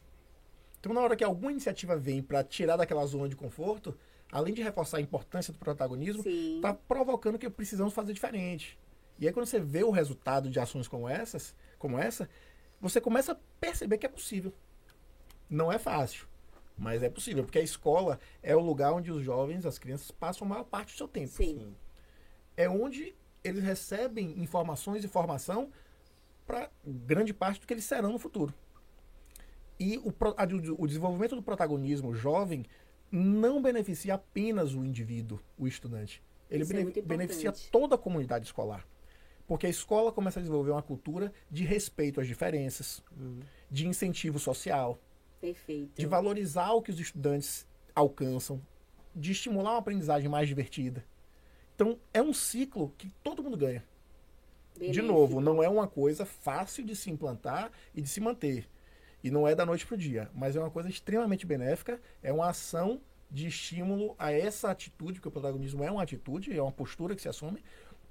Então, 0.79 0.93
na 0.93 1.01
hora 1.01 1.17
que 1.17 1.25
alguma 1.25 1.53
iniciativa 1.53 1.97
vem 1.97 2.23
para 2.23 2.45
tirar 2.45 2.77
daquela 2.77 3.07
zona 3.07 3.31
de 3.31 3.35
conforto, 3.35 3.97
além 4.31 4.53
de 4.53 4.63
reforçar 4.63 4.99
a 4.99 5.01
importância 5.01 5.55
do 5.55 5.59
protagonismo, 5.59 6.23
está 6.27 6.75
provocando 6.75 7.39
que 7.39 7.49
precisamos 7.49 7.95
fazer 7.95 8.13
diferente. 8.13 8.79
E 9.19 9.27
aí, 9.27 9.33
quando 9.33 9.47
você 9.47 9.61
vê 9.61 9.85
o 9.85 9.91
resultado 9.91 10.51
de 10.51 10.59
ações 10.59 10.89
como 10.89 11.09
essas, 11.09 11.55
como 11.79 11.99
essa, 11.99 12.29
você 12.81 13.01
começa 13.01 13.33
a 13.33 13.37
perceber 13.61 13.99
que 13.99 14.07
é 14.07 14.09
possível. 14.09 14.53
Não 15.49 15.71
é 15.71 15.79
fácil, 15.79 16.27
mas 16.77 17.03
é 17.03 17.09
possível, 17.09 17.45
porque 17.45 17.59
a 17.59 17.63
escola 17.63 18.19
é 18.43 18.57
o 18.57 18.61
lugar 18.61 18.93
onde 18.93 19.13
os 19.13 19.23
jovens, 19.23 19.65
as 19.67 19.79
crianças, 19.79 20.11
passam 20.11 20.47
a 20.47 20.51
maior 20.51 20.65
parte 20.65 20.93
do 20.95 20.97
seu 20.97 21.07
tempo. 21.09 21.29
Sim. 21.33 21.75
É 22.57 22.69
onde 22.69 23.15
eles 23.43 23.63
recebem 23.63 24.41
informações 24.41 25.05
e 25.05 25.09
formação 25.09 25.71
para 26.47 26.71
grande 26.85 27.33
parte 27.33 27.61
do 27.61 27.67
que 27.67 27.75
eles 27.75 27.85
serão 27.85 28.13
no 28.13 28.19
futuro. 28.19 28.53
E 29.79 29.99
o, 29.99 30.13
a- 30.37 30.45
o 30.79 30.87
desenvolvimento 30.87 31.37
do 31.37 31.43
protagonismo 31.43 32.15
jovem 32.15 32.65
não 33.11 33.61
beneficia 33.63 34.15
apenas 34.15 34.75
o 34.75 34.85
indivíduo, 34.85 35.41
o 35.59 35.67
estudante. 35.69 36.23
Ele 36.51 36.63
é 36.63 36.67
bene- 36.67 36.83
muito 36.85 37.03
beneficia 37.03 37.53
toda 37.71 37.95
a 37.95 37.99
comunidade 37.99 38.45
escolar. 38.47 38.87
Porque 39.47 39.67
a 39.67 39.71
escola 39.71 40.11
começa 40.11 40.39
a 40.39 40.43
desenvolver 40.43 40.71
uma 40.71 40.83
cultura 40.83 41.33
de 41.51 41.65
respeito 41.65 42.21
às 42.21 42.27
diferenças, 42.27 43.03
de 43.71 43.87
incentivo 43.87 44.39
social, 44.39 44.99
Perfeito. 45.41 45.93
de 46.01 46.07
valorizar 46.07 46.73
o 46.73 46.81
que 46.81 46.91
os 46.91 46.99
estudantes 46.99 47.67
alcançam, 47.95 48.61
de 49.15 49.33
estimular 49.33 49.73
uma 49.73 49.79
aprendizagem 49.79 50.29
mais 50.29 50.49
divertida. 50.49 51.05
Então, 51.75 51.99
é 52.13 52.23
um 52.23 52.33
ciclo 52.33 52.95
que 52.97 53.11
todo 53.23 53.43
mundo 53.43 53.57
ganha. 53.57 53.85
De 54.75 54.81
Benéfico. 54.81 55.07
novo, 55.07 55.41
não 55.41 55.63
é 55.63 55.69
uma 55.69 55.87
coisa 55.87 56.25
fácil 56.25 56.85
de 56.85 56.97
se 56.97 57.11
implantar 57.11 57.71
e 57.95 58.03
de 58.03 58.09
se 58.09 58.21
manter. 58.21 58.69
E 59.23 59.31
não 59.31 59.47
é 59.47 59.55
da 59.55 59.65
noite 59.65 59.87
para 59.87 59.95
o 59.95 59.99
dia, 59.99 60.31
mas 60.35 60.57
é 60.57 60.61
uma 60.61 60.71
coisa 60.71 60.89
extremamente 60.89 61.47
benéfica, 61.47 62.01
é 62.23 62.33
uma 62.33 62.49
ação 62.49 63.01
de 63.31 63.47
estímulo 63.47 64.15
a 64.19 64.33
essa 64.33 64.71
atitude, 64.71 65.15
porque 65.15 65.29
o 65.29 65.33
protagonismo 65.33 65.83
é 65.83 65.91
uma 65.91 66.03
atitude, 66.03 66.57
é 66.57 66.63
uma 66.63 66.73
postura 66.73 67.15
que 67.15 67.23
se 67.23 67.29
assume, 67.29 67.63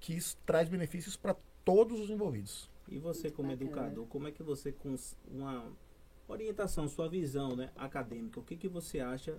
que 0.04 0.14
isso 0.14 0.36
traz 0.46 0.68
benefícios 0.68 1.16
para 1.16 1.34
todos 1.64 1.98
os 1.98 2.10
envolvidos. 2.10 2.70
E 2.90 2.98
você, 3.00 3.32
como 3.32 3.48
bacana. 3.50 3.70
educador, 3.70 4.06
como 4.08 4.28
é 4.28 4.32
que 4.32 4.44
você, 4.44 4.74
com 4.74 4.94
uma 5.32 5.72
orientação, 6.28 6.90
sua 6.90 7.08
visão 7.08 7.56
né, 7.56 7.72
acadêmica, 7.78 8.38
o 8.38 8.44
que, 8.44 8.58
que 8.58 8.68
você 8.68 9.00
acha 9.00 9.38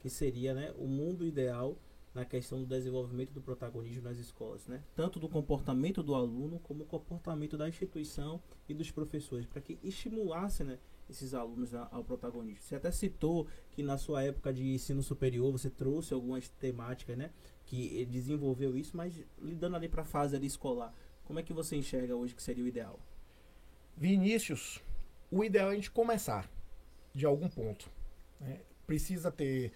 que 0.00 0.10
seria 0.10 0.52
né, 0.52 0.74
o 0.76 0.86
mundo 0.86 1.24
ideal 1.24 1.78
na 2.14 2.26
questão 2.26 2.58
do 2.60 2.66
desenvolvimento 2.66 3.32
do 3.32 3.40
protagonismo 3.40 4.02
nas 4.02 4.18
escolas? 4.18 4.66
Né? 4.66 4.82
Tanto 4.94 5.18
do 5.18 5.30
comportamento 5.30 6.02
do 6.02 6.14
aluno, 6.14 6.58
como 6.58 6.82
o 6.84 6.86
comportamento 6.86 7.56
da 7.56 7.66
instituição 7.66 8.38
e 8.68 8.74
dos 8.74 8.90
professores, 8.90 9.46
para 9.46 9.62
que 9.62 9.78
estimulasse 9.82 10.62
né, 10.62 10.78
esses 11.08 11.32
alunos 11.32 11.74
a- 11.74 11.88
ao 11.90 12.04
protagonismo. 12.04 12.60
Você 12.62 12.76
até 12.76 12.90
citou 12.90 13.46
que 13.70 13.82
na 13.82 13.96
sua 13.96 14.22
época 14.22 14.52
de 14.52 14.74
ensino 14.74 15.02
superior 15.02 15.50
você 15.50 15.70
trouxe 15.70 16.12
algumas 16.12 16.50
temáticas 16.50 17.16
né, 17.16 17.30
que 17.72 18.04
desenvolveu 18.04 18.76
isso, 18.76 18.94
mas 18.94 19.18
lidando 19.40 19.76
ali 19.76 19.88
para 19.88 20.02
a 20.02 20.04
fase 20.04 20.36
ali 20.36 20.46
escolar, 20.46 20.92
como 21.24 21.38
é 21.38 21.42
que 21.42 21.54
você 21.54 21.74
enxerga 21.74 22.14
hoje 22.14 22.34
que 22.34 22.42
seria 22.42 22.62
o 22.62 22.68
ideal? 22.68 23.00
Vinícius, 23.96 24.78
o 25.30 25.42
ideal 25.42 25.70
é 25.70 25.72
a 25.72 25.74
gente 25.74 25.90
começar 25.90 26.46
de 27.14 27.24
algum 27.24 27.48
ponto. 27.48 27.88
né? 28.40 28.60
Precisa 28.86 29.30
ter. 29.30 29.72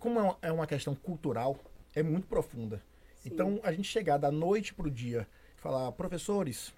como 0.00 0.18
é 0.18 0.22
uma- 0.22 0.38
é 0.42 0.50
uma 0.50 0.66
questão 0.66 0.94
cultural, 0.96 1.56
é 1.94 2.02
muito 2.02 2.26
profunda. 2.26 2.82
Sim. 3.16 3.28
Então, 3.32 3.60
a 3.62 3.70
gente 3.70 3.86
chegar 3.88 4.16
da 4.18 4.32
noite 4.32 4.74
pro 4.74 4.90
dia 4.90 5.28
e 5.56 5.60
falar, 5.60 5.92
professores, 5.92 6.74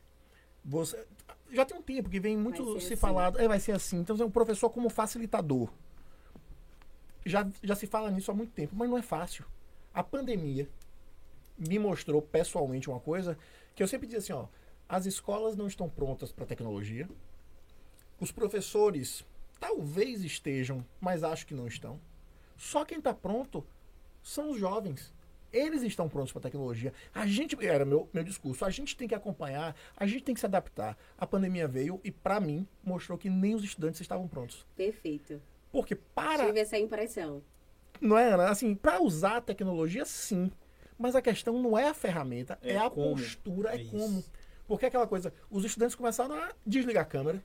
você. 0.62 1.06
Já 1.50 1.64
tem 1.64 1.78
um 1.78 1.82
tempo 1.82 2.10
que 2.10 2.20
vem 2.20 2.36
muito 2.36 2.78
se 2.80 2.86
assim. 2.88 2.96
falado, 2.96 3.38
é, 3.40 3.48
vai 3.48 3.58
ser 3.60 3.72
assim. 3.72 4.00
Então, 4.00 4.14
é 4.20 4.24
um 4.24 4.30
professor 4.30 4.68
como 4.68 4.90
facilitador. 4.90 5.70
Já, 7.24 7.48
já 7.62 7.74
se 7.74 7.86
fala 7.86 8.10
nisso 8.10 8.30
há 8.30 8.34
muito 8.34 8.52
tempo, 8.52 8.74
mas 8.76 8.90
não 8.90 8.98
é 8.98 9.02
fácil. 9.02 9.44
A 9.96 10.02
pandemia 10.02 10.68
me 11.56 11.78
mostrou 11.78 12.20
pessoalmente 12.20 12.90
uma 12.90 13.00
coisa 13.00 13.38
que 13.74 13.82
eu 13.82 13.88
sempre 13.88 14.06
dizia 14.06 14.18
assim, 14.18 14.32
ó, 14.34 14.46
as 14.86 15.06
escolas 15.06 15.56
não 15.56 15.66
estão 15.66 15.88
prontas 15.88 16.30
para 16.30 16.44
tecnologia. 16.44 17.08
Os 18.20 18.30
professores 18.30 19.24
talvez 19.58 20.22
estejam, 20.22 20.84
mas 21.00 21.24
acho 21.24 21.46
que 21.46 21.54
não 21.54 21.66
estão. 21.66 21.98
Só 22.58 22.84
quem 22.84 22.98
está 22.98 23.14
pronto 23.14 23.66
são 24.22 24.50
os 24.50 24.58
jovens. 24.60 25.14
Eles 25.50 25.80
estão 25.80 26.10
prontos 26.10 26.30
para 26.30 26.40
a 26.40 26.42
tecnologia. 26.42 26.92
A 27.14 27.26
gente, 27.26 27.56
era 27.64 27.86
meu, 27.86 28.06
meu 28.12 28.22
discurso, 28.22 28.66
a 28.66 28.70
gente 28.70 28.94
tem 28.98 29.08
que 29.08 29.14
acompanhar, 29.14 29.74
a 29.96 30.06
gente 30.06 30.24
tem 30.24 30.34
que 30.34 30.40
se 30.40 30.46
adaptar. 30.46 30.94
A 31.16 31.26
pandemia 31.26 31.66
veio 31.66 32.02
e, 32.04 32.10
para 32.10 32.38
mim, 32.38 32.68
mostrou 32.84 33.16
que 33.16 33.30
nem 33.30 33.54
os 33.54 33.64
estudantes 33.64 34.02
estavam 34.02 34.28
prontos. 34.28 34.66
Perfeito. 34.76 35.40
Porque 35.72 35.94
para 35.94 36.44
Tive 36.44 36.60
essa 36.60 36.78
impressão. 36.78 37.42
Não 38.00 38.16
é, 38.18 38.32
Ana? 38.32 38.50
Assim, 38.50 38.74
para 38.74 39.02
usar 39.02 39.36
a 39.38 39.40
tecnologia, 39.40 40.04
sim. 40.04 40.50
Mas 40.98 41.14
a 41.14 41.20
questão 41.22 41.60
não 41.60 41.76
é 41.76 41.88
a 41.88 41.94
ferramenta, 41.94 42.58
é, 42.62 42.72
É 42.72 42.78
a 42.78 42.88
como. 42.90 43.10
postura, 43.16 43.74
é, 43.76 43.82
É 43.82 43.84
como. 43.84 44.24
Porque 44.66 44.84
é 44.84 44.88
aquela 44.88 45.06
coisa, 45.06 45.32
os 45.50 45.64
estudantes 45.64 45.94
começaram 45.94 46.34
a 46.34 46.50
desligar 46.66 47.02
a 47.02 47.06
câmera, 47.06 47.44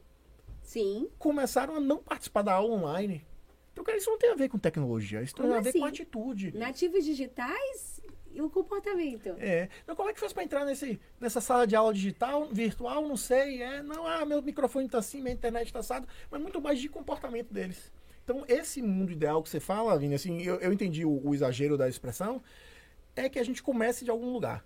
Sim. 0.63 1.07
começaram 1.19 1.75
a 1.75 1.79
não 1.79 1.97
participar 1.97 2.41
da 2.41 2.53
aula 2.53 2.73
online. 2.75 3.25
Então, 3.71 3.83
cara, 3.83 3.97
isso 3.97 4.09
não 4.09 4.17
tem 4.17 4.31
a 4.31 4.35
ver 4.35 4.49
com 4.49 4.57
tecnologia, 4.57 5.21
isso 5.21 5.35
tem 5.35 5.43
Como 5.45 5.55
a 5.55 5.61
ver 5.61 5.69
assim? 5.69 5.79
com 5.79 5.85
atitude. 5.85 6.51
Nativos 6.57 7.05
digitais 7.05 8.01
e 8.31 8.41
o 8.41 8.49
comportamento. 8.49 9.29
É. 9.39 9.69
Então, 9.83 9.95
como 9.95 10.09
é 10.09 10.13
que 10.13 10.19
faz 10.19 10.33
para 10.33 10.43
entrar 10.43 10.65
nesse, 10.65 10.99
nessa 11.19 11.39
sala 11.39 11.67
de 11.67 11.75
aula 11.75 11.93
digital, 11.93 12.47
virtual? 12.51 13.07
Não 13.07 13.17
sei. 13.17 13.61
É, 13.61 13.81
não, 13.83 14.07
ah, 14.07 14.25
meu 14.25 14.41
microfone 14.41 14.89
tá 14.89 14.97
assim, 14.97 15.21
minha 15.21 15.33
internet 15.33 15.71
tá 15.71 15.79
assado, 15.79 16.07
mas 16.29 16.41
muito 16.41 16.59
mais 16.59 16.79
de 16.79 16.89
comportamento 16.89 17.53
deles. 17.53 17.91
Então, 18.31 18.45
esse 18.47 18.81
mundo 18.81 19.11
ideal 19.11 19.43
que 19.43 19.49
você 19.49 19.59
fala, 19.59 19.99
Vini, 19.99 20.15
assim, 20.15 20.41
eu, 20.41 20.55
eu 20.61 20.71
entendi 20.71 21.03
o, 21.03 21.21
o 21.21 21.35
exagero 21.35 21.77
da 21.77 21.89
expressão, 21.89 22.41
é 23.13 23.27
que 23.27 23.37
a 23.37 23.43
gente 23.43 23.61
comece 23.61 24.05
de 24.05 24.09
algum 24.09 24.31
lugar. 24.31 24.65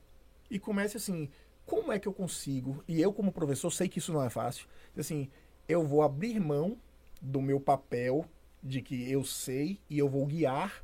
E 0.52 0.60
comece 0.60 0.98
assim, 0.98 1.32
como 1.66 1.92
é 1.92 1.98
que 1.98 2.08
eu 2.08 2.14
consigo, 2.14 2.84
e 2.88 3.02
eu 3.02 3.12
como 3.12 3.32
professor 3.32 3.72
sei 3.72 3.90
que 3.90 3.98
isso 3.98 4.14
não 4.14 4.24
é 4.24 4.30
fácil, 4.30 4.68
assim, 4.96 5.32
eu 5.68 5.84
vou 5.84 6.04
abrir 6.04 6.40
mão 6.40 6.78
do 7.20 7.42
meu 7.42 7.60
papel 7.60 8.30
de 8.62 8.84
que 8.84 9.12
eu 9.12 9.24
sei 9.24 9.80
e 9.90 9.98
eu 9.98 10.08
vou 10.08 10.28
guiar 10.28 10.84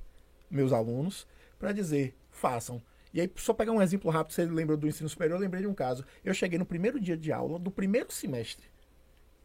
meus 0.49 0.73
alunos 0.73 1.27
para 1.59 1.71
dizer, 1.73 2.15
façam. 2.31 2.81
E 3.13 3.21
aí, 3.21 3.31
só 3.35 3.53
pegar 3.53 3.73
um 3.73 3.81
exemplo 3.81 4.09
rápido, 4.09 4.33
você 4.33 4.43
lembrou 4.43 4.75
do 4.75 4.87
ensino 4.87 5.07
superior, 5.07 5.35
eu 5.35 5.41
lembrei 5.41 5.61
de 5.61 5.67
um 5.67 5.73
caso. 5.75 6.03
Eu 6.25 6.33
cheguei 6.33 6.57
no 6.57 6.65
primeiro 6.65 6.99
dia 6.99 7.15
de 7.15 7.31
aula 7.31 7.59
do 7.59 7.69
primeiro 7.69 8.11
semestre 8.11 8.65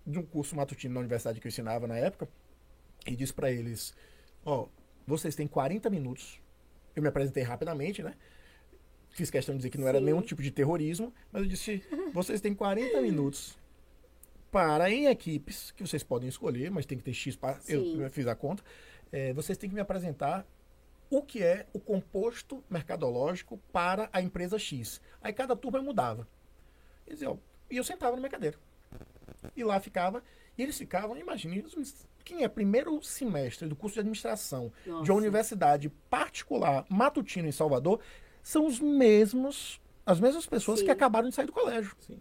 de 0.06 0.18
um 0.18 0.22
curso 0.22 0.56
matutino 0.56 0.94
na 0.94 1.00
universidade 1.00 1.38
que 1.38 1.46
eu 1.46 1.50
ensinava 1.50 1.86
na 1.86 1.98
época 1.98 2.26
e 3.06 3.14
disse 3.16 3.32
para 3.32 3.50
eles, 3.50 3.94
ó, 4.44 4.66
vocês 5.06 5.34
têm 5.34 5.46
40 5.46 5.88
minutos. 5.90 6.40
Eu 6.94 7.02
me 7.02 7.08
apresentei 7.08 7.42
rapidamente, 7.42 8.02
né? 8.02 8.14
Fiz 9.10 9.30
questão 9.30 9.54
de 9.54 9.58
dizer 9.58 9.70
que 9.70 9.78
não 9.78 9.88
era 9.88 9.98
Sim. 9.98 10.04
nenhum 10.04 10.20
tipo 10.22 10.42
de 10.42 10.50
terrorismo, 10.50 11.12
mas 11.32 11.42
eu 11.42 11.48
disse, 11.48 11.82
vocês 12.12 12.40
têm 12.40 12.54
40 12.54 13.00
minutos 13.00 13.58
para 14.50 14.90
em 14.90 15.06
equipes 15.06 15.70
que 15.72 15.86
vocês 15.86 16.02
podem 16.02 16.28
escolher, 16.28 16.70
mas 16.70 16.86
tem 16.86 16.98
que 16.98 17.04
ter 17.04 17.12
X 17.12 17.38
eu, 17.68 18.10
fiz 18.10 18.26
a 18.26 18.34
conta. 18.34 18.62
É, 19.12 19.32
vocês 19.32 19.56
têm 19.56 19.68
que 19.68 19.74
me 19.74 19.80
apresentar 19.80 20.46
o 21.08 21.22
que 21.22 21.42
é 21.42 21.66
o 21.72 21.78
composto 21.78 22.64
mercadológico 22.68 23.58
para 23.72 24.08
a 24.12 24.20
empresa 24.20 24.58
X. 24.58 25.00
Aí 25.22 25.32
cada 25.32 25.54
turma 25.54 25.80
mudava. 25.80 26.26
E, 27.06 27.76
eu 27.76 27.84
sentava 27.84 28.12
na 28.16 28.18
minha 28.20 28.30
cadeira. 28.30 28.58
E 29.54 29.62
lá 29.62 29.78
ficava. 29.80 30.22
E 30.58 30.62
eles 30.62 30.76
ficavam, 30.76 31.16
imagine, 31.16 31.60
os- 31.60 32.06
quem 32.26 32.42
é 32.42 32.48
primeiro 32.48 33.00
semestre 33.04 33.68
do 33.68 33.76
curso 33.76 33.94
de 33.94 34.00
administração 34.00 34.72
de 34.82 34.90
Nossa. 34.90 35.12
uma 35.12 35.18
universidade 35.18 35.88
particular 36.10 36.84
matutino 36.90 37.46
em 37.46 37.52
Salvador, 37.52 38.00
são 38.42 38.66
os 38.66 38.80
mesmos, 38.80 39.80
as 40.04 40.18
mesmas 40.18 40.44
pessoas 40.44 40.80
Sim. 40.80 40.86
que 40.86 40.90
acabaram 40.90 41.28
de 41.28 41.34
sair 41.36 41.46
do 41.46 41.52
colégio. 41.52 41.94
Sim. 42.00 42.18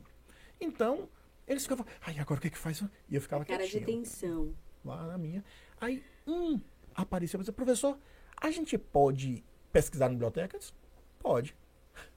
Então, 0.62 1.10
eles 1.48 1.64
ficavam, 1.64 1.88
ai, 2.06 2.20
agora 2.20 2.38
o 2.38 2.42
que 2.42 2.52
que 2.52 2.58
faz? 2.58 2.84
E 3.10 3.16
eu 3.16 3.20
ficava 3.20 3.44
Cara 3.44 3.64
de 3.66 3.72
quietinho 3.72 4.04
tensão. 4.04 4.54
lá 4.86 5.08
na 5.08 5.18
minha. 5.18 5.44
Aí 5.82 6.04
um 6.28 6.62
apareceu 6.94 7.40
e 7.40 7.42
disse, 7.42 7.52
professor, 7.52 7.98
a 8.40 8.52
gente 8.52 8.78
pode 8.78 9.44
pesquisar 9.72 10.06
em 10.06 10.12
bibliotecas? 10.12 10.72
Pode. 11.18 11.56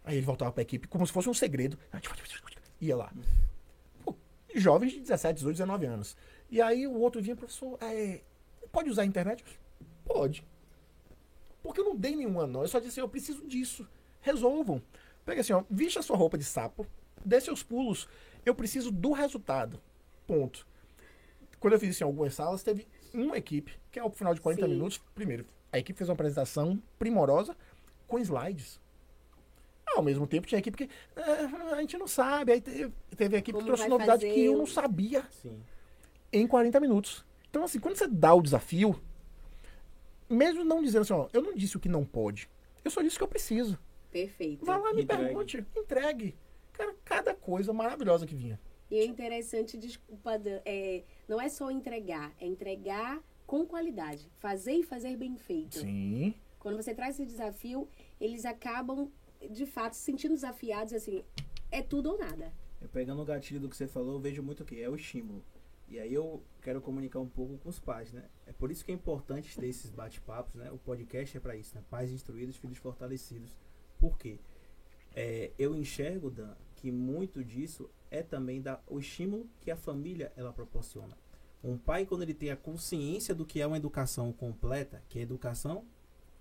Aí 0.05 0.19
ele 0.19 0.27
voltava 0.27 0.53
para 0.53 0.61
a 0.61 0.63
equipe 0.63 0.87
como 0.89 1.07
se 1.07 1.13
fosse 1.13 1.29
um 1.31 1.35
segredo. 1.35 1.79
Ia 2.83 2.97
lá. 2.97 3.13
Pô, 4.05 4.15
jovens 4.55 4.93
de 4.93 5.01
17, 5.01 5.37
18, 5.37 5.55
19 5.57 5.87
anos. 5.87 6.17
E 6.51 6.61
aí 6.63 6.87
o 6.87 6.99
outro 6.99 7.21
vinha, 7.21 7.37
professor, 7.37 7.79
é, 7.81 8.21
pode 8.73 8.89
usar 8.91 9.03
a 9.03 9.07
internet? 9.07 9.45
Pode. 10.05 10.45
Porque 11.63 11.81
eu 11.81 11.85
não 11.85 11.97
dei 11.97 12.17
nenhuma 12.17 12.47
não. 12.47 12.63
Eu 12.63 12.69
só 12.69 12.79
disse, 12.79 13.01
eu 13.01 13.09
preciso 13.09 13.47
disso. 13.47 13.87
Resolvam. 14.21 14.83
Pega 15.25 15.43
assim, 15.43 15.53
ó, 15.53 15.63
vista 15.69 16.01
a 16.01 16.03
sua 16.03 16.17
roupa 16.17 16.39
de 16.39 16.45
sapo, 16.45 16.87
dê 17.25 17.41
seus 17.41 17.63
pulos. 17.63 18.09
Eu 18.47 18.55
preciso 18.55 18.91
do 18.91 19.13
resultado. 19.13 19.81
Ponto. 20.27 20.67
Quando 21.61 21.75
eu 21.75 21.81
fiz 21.81 21.91
isso 21.91 22.03
em 22.03 22.07
algumas 22.07 22.35
salas, 22.35 22.63
teve 22.63 22.87
uma 23.13 23.37
equipe, 23.37 23.79
que 23.91 23.99
ao 23.99 24.11
final 24.11 24.33
de 24.35 24.41
40 24.41 24.63
Sim. 24.65 24.73
minutos, 24.73 24.99
primeiro, 25.15 25.45
a 25.73 25.79
equipe 25.79 25.99
fez 25.99 26.09
uma 26.09 26.15
apresentação 26.15 26.81
primorosa 26.99 27.57
com 28.07 28.19
slides. 28.19 28.81
Ao 29.95 30.03
mesmo 30.03 30.27
tempo, 30.27 30.47
tinha 30.47 30.59
equipe 30.59 30.77
que 30.87 30.91
"Ah, 31.17 31.75
a 31.77 31.81
gente 31.81 31.99
não 31.99 32.07
sabe. 32.07 32.53
Aí 32.53 32.61
teve, 32.61 32.93
teve 33.17 33.37
a 33.37 33.39
equipe 33.39 33.53
Como 33.59 33.65
que 33.65 33.67
trouxe 33.67 33.89
novidade 33.89 34.23
fazer 34.23 34.35
que 34.35 34.45
eu 34.45 34.57
não 34.57 34.67
sabia 34.67 35.25
Sim. 35.31 35.61
Em 36.33 36.47
40 36.47 36.79
minutos. 36.81 37.25
Então, 37.51 37.65
assim, 37.65 37.79
quando 37.79 37.97
você 37.97 38.07
dá 38.07 38.35
o 38.35 38.43
desafio, 38.43 39.01
mesmo 40.29 40.65
não 40.65 40.83
dizendo 40.83 41.03
assim, 41.03 41.13
ó, 41.13 41.29
eu 41.33 41.43
não 41.43 41.55
disse 41.55 41.77
o 41.77 41.81
que 41.81 41.89
não 41.89 42.05
pode. 42.05 42.49
Eu 42.85 42.91
só 42.91 43.03
disse 43.03 43.17
o 43.17 43.19
que 43.19 43.25
eu 43.25 43.29
preciso. 43.29 43.79
Perfeito. 44.11 44.65
Vai 44.65 44.79
lá 44.81 44.93
me 44.93 45.03
Entregue. 45.03 45.25
pergunte. 45.25 45.67
Entregue. 45.77 46.37
Cara, 46.73 46.95
cada 47.05 47.35
coisa 47.35 47.73
maravilhosa 47.73 48.27
que 48.27 48.35
vinha. 48.35 48.61
E 48.91 48.99
é 48.99 49.05
interessante, 49.05 49.77
desculpa, 49.77 50.41
é, 50.65 51.03
não 51.29 51.41
é 51.41 51.49
só 51.49 51.71
entregar, 51.71 52.33
é 52.41 52.47
entregar 52.47 53.23
com 53.47 53.67
qualidade. 53.67 54.31
Fazer 54.39 54.73
e 54.73 54.83
fazer 54.83 55.17
bem 55.17 55.37
feito. 55.37 55.81
Sim. 55.81 56.35
Quando 56.59 56.77
você 56.77 56.95
traz 56.95 57.15
esse 57.15 57.27
desafio, 57.27 57.89
eles 58.21 58.45
acabam, 58.45 59.11
de 59.51 59.67
fato, 59.67 59.95
se 59.95 60.03
sentindo 60.03 60.35
desafiados, 60.35 60.93
assim, 60.93 61.23
é 61.71 61.83
tudo 61.83 62.13
ou 62.13 62.19
nada. 62.19 62.53
Eu 62.81 62.89
pegando 62.89 63.21
o 63.21 63.25
gatilho 63.25 63.61
do 63.61 63.69
que 63.69 63.77
você 63.77 63.87
falou, 63.87 64.15
eu 64.15 64.21
vejo 64.21 64.43
muito 64.43 64.63
o 64.63 64.67
que 64.67 64.81
é 64.81 64.89
o 64.89 64.95
estímulo. 64.95 65.45
E 65.91 65.99
aí 65.99 66.13
eu 66.13 66.43
quero 66.61 66.81
comunicar 66.81 67.19
um 67.19 67.29
pouco 67.29 67.57
com 67.59 67.69
os 67.69 67.79
pais, 67.79 68.13
né? 68.13 68.25
É 68.47 68.53
por 68.53 68.71
isso 68.71 68.85
que 68.85 68.93
é 68.93 68.95
importante 68.95 69.59
ter 69.59 69.69
esses 69.69 69.91
bate-papos, 69.91 70.55
né? 70.55 70.71
O 70.71 70.79
podcast 70.79 71.37
é 71.37 71.41
para 71.41 71.57
isso, 71.57 71.75
né? 71.75 71.83
Pais 71.89 72.11
instruídos, 72.13 72.57
filhos 72.57 72.77
fortalecidos. 72.77 73.57
Por 73.99 74.19
quê? 74.19 74.39
É, 75.15 75.51
eu 75.59 75.75
enxergo, 75.75 76.31
Dan, 76.31 76.55
que 76.77 76.91
muito 76.91 77.43
disso 77.43 77.91
é 78.11 78.23
também 78.23 78.61
da, 78.61 78.81
o 78.87 78.99
estímulo 78.99 79.49
que 79.61 79.71
a 79.71 79.77
família 79.77 80.33
ela 80.37 80.53
proporciona. 80.53 81.17
Um 81.65 81.77
pai, 81.77 82.07
quando 82.07 82.23
ele 82.23 82.35
tem 82.35 82.51
a 82.51 82.57
consciência 82.57 83.35
do 83.35 83.45
que 83.45 83.61
é 83.61 83.67
uma 83.67 83.77
educação 83.77 84.33
completa, 84.33 85.03
que 85.09 85.19
é 85.19 85.23
educação, 85.23 85.85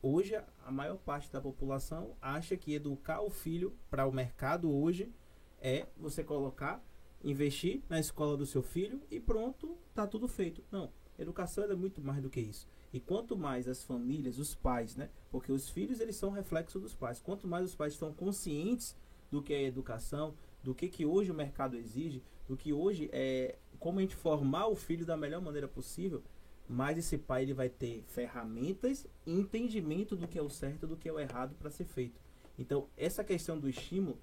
hoje 0.01 0.35
a 0.63 0.71
maior 0.71 0.97
parte 0.97 1.31
da 1.31 1.41
população 1.41 2.15
acha 2.21 2.55
que 2.55 2.73
educar 2.73 3.21
o 3.21 3.29
filho 3.29 3.73
para 3.89 4.05
o 4.05 4.11
mercado 4.11 4.71
hoje 4.71 5.11
é 5.59 5.87
você 5.97 6.23
colocar, 6.23 6.83
investir 7.23 7.81
na 7.89 7.99
escola 7.99 8.37
do 8.37 8.45
seu 8.45 8.61
filho 8.61 9.01
e 9.09 9.19
pronto, 9.19 9.77
tá 9.93 10.05
tudo 10.05 10.27
feito. 10.27 10.63
Não, 10.71 10.91
educação 11.17 11.63
é 11.63 11.75
muito 11.75 12.01
mais 12.01 12.21
do 12.21 12.29
que 12.29 12.39
isso. 12.39 12.67
E 12.93 12.99
quanto 12.99 13.37
mais 13.37 13.67
as 13.67 13.83
famílias, 13.83 14.39
os 14.39 14.55
pais, 14.55 14.95
né? 14.95 15.09
Porque 15.29 15.51
os 15.51 15.69
filhos 15.69 15.99
eles 15.99 16.15
são 16.15 16.31
reflexo 16.31 16.79
dos 16.79 16.95
pais. 16.95 17.19
Quanto 17.19 17.47
mais 17.47 17.65
os 17.65 17.75
pais 17.75 17.93
estão 17.93 18.13
conscientes 18.13 18.95
do 19.29 19.41
que 19.41 19.53
é 19.53 19.63
educação, 19.63 20.33
do 20.63 20.73
que 20.73 20.87
que 20.87 21.05
hoje 21.05 21.31
o 21.31 21.35
mercado 21.35 21.75
exige, 21.75 22.23
do 22.47 22.55
que 22.55 22.71
hoje 22.71 23.09
é 23.11 23.57
como 23.79 23.99
a 23.99 24.01
gente 24.01 24.15
formar 24.15 24.67
o 24.67 24.75
filho 24.75 25.05
da 25.05 25.17
melhor 25.17 25.41
maneira 25.41 25.67
possível, 25.67 26.23
mais 26.67 26.97
esse 26.97 27.17
pai 27.17 27.43
ele 27.43 27.53
vai 27.53 27.69
ter 27.69 28.03
ferramentas 28.07 29.05
e 29.25 29.31
entendimento 29.31 30.15
do 30.15 30.27
que 30.27 30.37
é 30.37 30.41
o 30.41 30.49
certo 30.49 30.87
do 30.87 30.97
que 30.97 31.07
é 31.07 31.13
o 31.13 31.19
errado 31.19 31.55
para 31.55 31.69
ser 31.69 31.85
feito. 31.85 32.19
Então, 32.57 32.87
essa 32.97 33.23
questão 33.23 33.59
do 33.59 33.69
estímulo, 33.69 34.17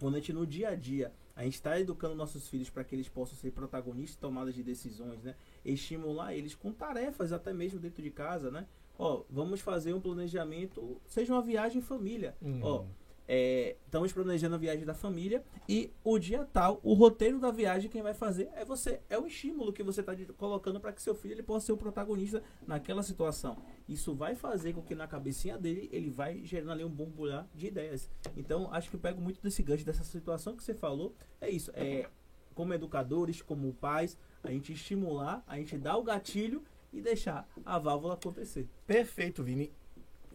quando 0.00 0.16
a 0.16 0.18
gente 0.18 0.32
no 0.32 0.46
dia 0.46 0.70
a 0.70 0.74
dia, 0.74 1.12
a 1.38 1.44
gente 1.44 1.54
está 1.54 1.78
educando 1.78 2.16
nossos 2.16 2.48
filhos 2.48 2.68
para 2.68 2.82
que 2.82 2.96
eles 2.96 3.08
possam 3.08 3.38
ser 3.38 3.52
protagonistas 3.52 4.16
em 4.16 4.20
tomadas 4.20 4.56
de 4.56 4.62
decisões, 4.64 5.22
né? 5.22 5.36
Estimular 5.64 6.34
eles 6.34 6.52
com 6.52 6.72
tarefas 6.72 7.32
até 7.32 7.52
mesmo 7.52 7.78
dentro 7.78 8.02
de 8.02 8.10
casa, 8.10 8.50
né? 8.50 8.66
Ó, 8.98 9.22
vamos 9.30 9.60
fazer 9.60 9.94
um 9.94 10.00
planejamento, 10.00 11.00
seja 11.06 11.32
uma 11.32 11.40
viagem 11.40 11.78
em 11.78 11.80
família. 11.80 12.36
Ó, 12.60 12.84
é, 13.28 13.76
estamos 13.84 14.10
planejando 14.10 14.54
a 14.54 14.58
viagem 14.58 14.86
da 14.86 14.94
família 14.94 15.44
e 15.68 15.92
o 16.02 16.18
dia 16.18 16.48
tal, 16.50 16.80
o 16.82 16.94
roteiro 16.94 17.38
da 17.38 17.50
viagem, 17.50 17.90
quem 17.90 18.02
vai 18.02 18.14
fazer 18.14 18.48
é 18.54 18.64
você. 18.64 19.00
É 19.10 19.18
o 19.18 19.26
estímulo 19.26 19.70
que 19.70 19.82
você 19.82 20.00
está 20.00 20.16
colocando 20.38 20.80
para 20.80 20.92
que 20.92 21.02
seu 21.02 21.14
filho 21.14 21.34
ele 21.34 21.42
possa 21.42 21.66
ser 21.66 21.72
o 21.72 21.76
protagonista 21.76 22.42
naquela 22.66 23.02
situação. 23.02 23.62
Isso 23.86 24.14
vai 24.14 24.34
fazer 24.34 24.72
com 24.72 24.80
que 24.80 24.94
na 24.94 25.06
cabecinha 25.06 25.58
dele 25.58 25.90
ele 25.92 26.08
vai 26.08 26.42
gerando 26.42 26.72
ali 26.72 26.84
um 26.84 26.88
borbulhar 26.88 27.46
de 27.54 27.66
ideias. 27.66 28.08
Então, 28.34 28.72
acho 28.72 28.88
que 28.88 28.96
eu 28.96 29.00
pego 29.00 29.20
muito 29.20 29.42
desse 29.42 29.62
gancho, 29.62 29.84
dessa 29.84 30.04
situação 30.04 30.56
que 30.56 30.64
você 30.64 30.72
falou. 30.72 31.14
É 31.38 31.50
isso. 31.50 31.70
É, 31.74 32.08
como 32.54 32.72
educadores, 32.72 33.42
como 33.42 33.74
pais, 33.74 34.16
a 34.42 34.50
gente 34.50 34.72
estimular, 34.72 35.44
a 35.46 35.58
gente 35.58 35.76
dar 35.76 35.98
o 35.98 36.02
gatilho 36.02 36.64
e 36.90 37.02
deixar 37.02 37.46
a 37.64 37.78
válvula 37.78 38.14
acontecer. 38.14 38.66
Perfeito, 38.86 39.42
Vini. 39.42 39.70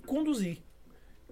Conduzir. 0.05 0.61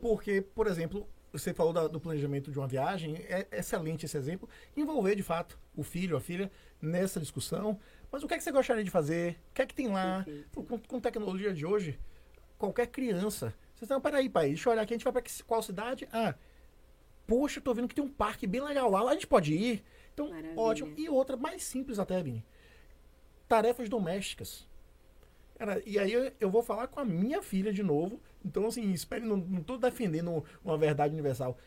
Porque, 0.02 0.41
por 0.41 0.65
exemplo, 0.65 1.08
você 1.32 1.54
falou 1.54 1.72
da- 1.74 1.88
do 1.88 2.00
planejamento 2.00 2.52
de 2.52 2.58
uma 2.60 2.67
viagem, 2.67 3.15
é 3.17 3.48
excelente 3.52 4.06
esse 4.06 4.17
exemplo. 4.17 4.50
Envolver, 4.76 5.15
de 5.15 5.24
fato, 5.24 5.58
o 5.76 5.84
filho, 5.84 6.17
a 6.17 6.22
filha, 6.22 6.52
nessa 6.82 7.20
discussão. 7.20 7.80
Mas 8.12 8.24
o 8.24 8.28
que 8.28 8.34
é 8.34 8.38
que 8.38 8.44
você 8.44 8.52
gostaria 8.52 8.84
de 8.84 8.89
fazer? 8.91 9.38
O 9.52 9.54
que 9.54 9.62
é 9.62 9.65
que 9.65 9.74
tem 9.74 9.88
lá? 9.88 10.26
Com, 10.54 10.78
com 10.80 11.00
tecnologia 11.00 11.54
de 11.54 11.65
hoje, 11.65 11.98
qualquer 12.58 12.88
criança. 12.88 13.54
Vocês 13.76 13.89
não, 13.89 14.02
peraí, 14.02 14.30
pai, 14.30 14.50
deixa 14.50 14.67
eu 14.70 14.74
olhar 14.74 14.82
aqui, 14.84 14.94
a 14.94 14.98
gente 14.98 15.10
vai 15.10 15.22
que- 15.22 15.44
qual 15.44 15.62
cidade? 15.63 16.08
Ah, 16.12 16.36
poxa, 17.26 17.60
eu 17.60 17.63
tô 17.63 17.74
vendo 17.74 17.88
que 17.88 17.96
tem 17.96 18.04
um 18.04 18.10
parque 18.10 18.46
bem 18.46 18.62
legal 18.62 18.89
lá, 18.91 19.02
lá 19.02 19.12
a 19.12 19.13
gente 19.13 19.28
pode 19.28 19.54
ir. 19.54 19.84
Então, 20.13 20.30
Maravilha. 20.30 20.60
ótimo. 20.60 20.94
E 20.98 21.08
outra, 21.10 21.38
mais 21.38 21.63
simples 21.63 21.98
até, 21.98 22.22
Vini. 22.22 22.44
Tarefas 23.48 23.88
domésticas. 23.89 24.67
Cara, 25.58 25.82
e 25.86 25.98
aí 26.00 26.12
eu, 26.12 26.32
eu 26.39 26.50
vou 26.50 26.62
falar 26.63 26.88
com 26.88 27.00
a 27.00 27.06
minha 27.06 27.41
filha 27.41 27.72
de 27.72 27.84
novo. 27.84 28.20
Então, 28.44 28.66
assim, 28.68 28.92
espere, 28.92 29.26
não, 29.26 29.40
tô 29.64 29.78
defendendo 29.78 30.44
uma 30.64 30.78
verdade 30.78 31.14
universal. 31.14 31.58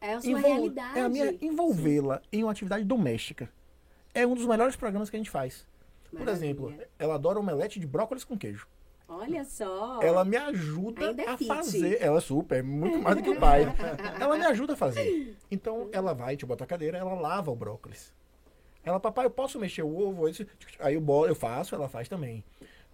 É 0.00 0.14
a 0.14 0.20
sua 0.20 0.30
Envol- 0.30 0.42
realidade. 0.52 0.98
É 0.98 1.02
a 1.02 1.08
minha 1.08 1.36
envolvê-la 1.40 2.22
em 2.32 2.44
uma 2.44 2.52
atividade 2.52 2.84
doméstica. 2.84 3.48
É 4.14 4.26
um 4.26 4.34
dos 4.34 4.46
melhores 4.46 4.76
programas 4.76 5.10
que 5.10 5.16
a 5.16 5.18
gente 5.18 5.30
faz. 5.30 5.66
Por 6.10 6.20
Maravilha. 6.20 6.32
exemplo, 6.46 6.74
ela 6.98 7.14
adora 7.16 7.38
omelete 7.38 7.78
de 7.80 7.86
brócolis 7.86 8.24
com 8.24 8.38
queijo. 8.38 8.66
Olha 9.08 9.44
só. 9.44 10.00
Ela 10.02 10.24
me 10.24 10.36
ajuda 10.36 11.14
é 11.22 11.28
a 11.30 11.36
fit. 11.36 11.48
fazer. 11.48 11.98
Ela 12.00 12.18
é 12.18 12.20
super, 12.20 12.62
muito 12.62 12.98
mais 12.98 13.16
do 13.16 13.22
que 13.22 13.30
o 13.30 13.38
pai. 13.40 13.64
ela 14.20 14.36
me 14.36 14.44
ajuda 14.46 14.74
a 14.74 14.76
fazer. 14.76 15.36
Então, 15.50 15.88
ela 15.92 16.12
vai, 16.14 16.36
te 16.36 16.44
bota 16.46 16.64
a 16.64 16.66
cadeira, 16.66 16.98
ela 16.98 17.14
lava 17.14 17.50
o 17.50 17.56
brócolis. 17.56 18.12
Ela, 18.88 18.98
papai, 18.98 19.26
eu 19.26 19.30
posso 19.30 19.58
mexer 19.58 19.82
o 19.82 19.94
ovo? 20.08 20.24
Aí 20.78 20.94
eu, 20.94 21.00
bo- 21.00 21.26
eu 21.26 21.34
faço, 21.34 21.74
ela 21.74 21.88
faz 21.88 22.08
também. 22.08 22.42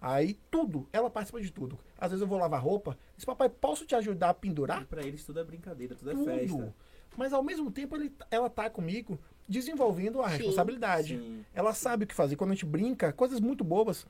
Aí 0.01 0.37
tudo, 0.51 0.87
ela 0.91 1.09
participa 1.09 1.39
de 1.41 1.49
tudo. 1.51 1.79
Às 1.97 2.11
vezes 2.11 2.21
eu 2.21 2.27
vou 2.27 2.37
lavar 2.37 2.61
roupa, 2.61 2.97
diz, 3.15 3.23
papai, 3.23 3.47
posso 3.47 3.85
te 3.85 3.95
ajudar 3.95 4.29
a 4.29 4.33
pendurar? 4.33 4.85
Para 4.85 5.01
eles 5.03 5.23
tudo 5.25 5.39
é 5.39 5.43
brincadeira, 5.43 5.95
tudo 5.95 6.11
é 6.11 6.13
tudo. 6.13 6.25
festa. 6.25 6.75
Mas 7.17 7.31
ao 7.31 7.41
mesmo 7.41 7.71
tempo 7.71 7.95
ele, 7.95 8.11
ela 8.29 8.49
tá 8.49 8.69
comigo 8.69 9.17
desenvolvendo 9.47 10.21
a 10.21 10.29
Sim. 10.29 10.37
responsabilidade. 10.37 11.17
Sim. 11.17 11.45
Ela 11.53 11.73
sabe 11.73 12.03
o 12.03 12.07
que 12.07 12.13
fazer. 12.13 12.35
Quando 12.35 12.51
a 12.51 12.53
gente 12.53 12.65
brinca, 12.65 13.13
coisas 13.13 13.39
muito 13.39 13.63
bobas. 13.63 14.05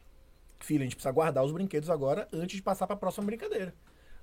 Filha, 0.59 0.81
a 0.81 0.83
gente 0.85 0.95
precisa 0.95 1.11
guardar 1.11 1.43
os 1.45 1.51
brinquedos 1.51 1.89
agora 1.89 2.27
antes 2.33 2.55
de 2.55 2.63
passar 2.63 2.87
para 2.87 2.95
a 2.95 2.99
próxima 2.99 3.27
brincadeira. 3.27 3.75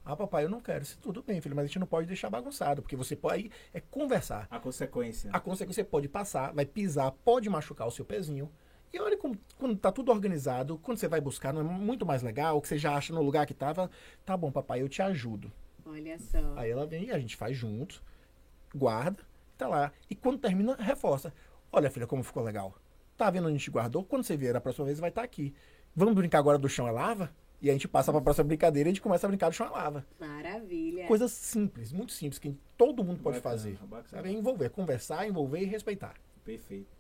Ah, 0.05 0.17
papai, 0.17 0.45
eu 0.45 0.49
não 0.49 0.61
quero. 0.61 0.83
Isso 0.83 0.99
tudo 1.01 1.23
bem, 1.23 1.41
filho, 1.41 1.55
mas 1.55 1.65
a 1.65 1.67
gente 1.69 1.79
não 1.79 1.87
pode 1.87 2.07
deixar 2.07 2.29
bagunçado, 2.29 2.83
porque 2.83 2.97
você 2.97 3.15
pode 3.15 3.35
aí 3.35 3.51
é 3.73 3.81
conversar. 3.81 4.49
A 4.51 4.59
consequência. 4.59 5.31
A 5.33 5.39
consequência 5.39 5.83
você 5.83 5.89
pode 5.89 6.09
passar, 6.09 6.53
vai 6.53 6.67
pisar, 6.67 7.13
pode 7.25 7.49
machucar 7.49 7.87
o 7.87 7.91
seu 7.91 8.05
pezinho. 8.05 8.51
E 8.93 9.01
olha 9.01 9.17
como, 9.17 9.39
quando 9.59 9.77
tá 9.77 9.91
tudo 9.91 10.11
organizado, 10.11 10.77
quando 10.79 10.99
você 10.99 11.09
vai 11.09 11.21
buscar, 11.21 11.53
não 11.53 11.61
é 11.61 11.65
muito 11.65 12.05
mais 12.05 12.23
legal, 12.23 12.61
que 12.61 12.69
você 12.69 12.77
já 12.77 12.95
acha 12.95 13.15
no 13.15 13.23
lugar 13.23 13.47
que 13.47 13.55
tava. 13.55 13.91
Tá 14.25 14.37
bom, 14.37 14.51
papai, 14.51 14.83
eu 14.83 14.89
te 14.89 15.01
ajudo. 15.01 15.51
Olha 15.87 16.19
só. 16.19 16.39
Aí 16.57 16.71
ela 16.71 16.87
vem, 16.87 17.11
a 17.11 17.19
gente 17.19 17.37
faz 17.37 17.57
junto, 17.57 18.03
guarda, 18.75 19.23
tá 19.57 19.67
lá. 19.67 19.93
E 20.11 20.15
quando 20.15 20.39
termina, 20.39 20.75
reforça. 20.75 21.33
Olha, 21.73 21.91
filha, 21.91 22.07
como 22.07 22.23
ficou 22.23 22.43
legal. 22.43 22.75
Tá 23.17 23.31
vendo 23.31 23.45
onde 23.45 23.55
a 23.55 23.59
gente 23.59 23.71
guardou? 23.71 24.05
Quando 24.05 24.25
você 24.25 24.37
vier 24.37 24.55
a 24.55 24.61
próxima 24.61 24.87
vez, 24.87 24.99
vai 24.99 25.09
estar 25.09 25.23
aqui. 25.23 25.55
Vamos 25.95 26.15
brincar 26.15 26.39
agora 26.39 26.59
do 26.59 26.69
chão 26.69 26.89
é 26.89 26.91
lava? 26.91 27.31
E 27.63 27.71
a 27.71 27.73
gente 27.73 27.87
passa 27.87 28.11
pra 28.11 28.21
próxima 28.21 28.45
brincadeira 28.49 28.89
e 28.89 28.91
a 28.91 28.93
gente 28.93 29.01
começa 29.01 29.25
a 29.25 29.29
brincar 29.29 29.53
é 29.53 29.65
lava. 29.65 30.05
Maravilha. 30.19 31.07
Coisas 31.07 31.31
simples, 31.31 31.93
muito 31.93 32.13
simples, 32.13 32.41
que 32.41 32.59
todo 32.77 33.05
mundo 33.05 33.21
pode 33.23 33.37
Bacana, 33.37 33.57
fazer. 33.57 33.79
bacana. 33.87 34.29
É 34.29 34.33
envolver, 34.33 34.69
conversar, 34.71 35.29
envolver 35.29 35.61
e 35.61 35.67
respeitar. 35.67 36.15
Perfeito. 36.45 36.91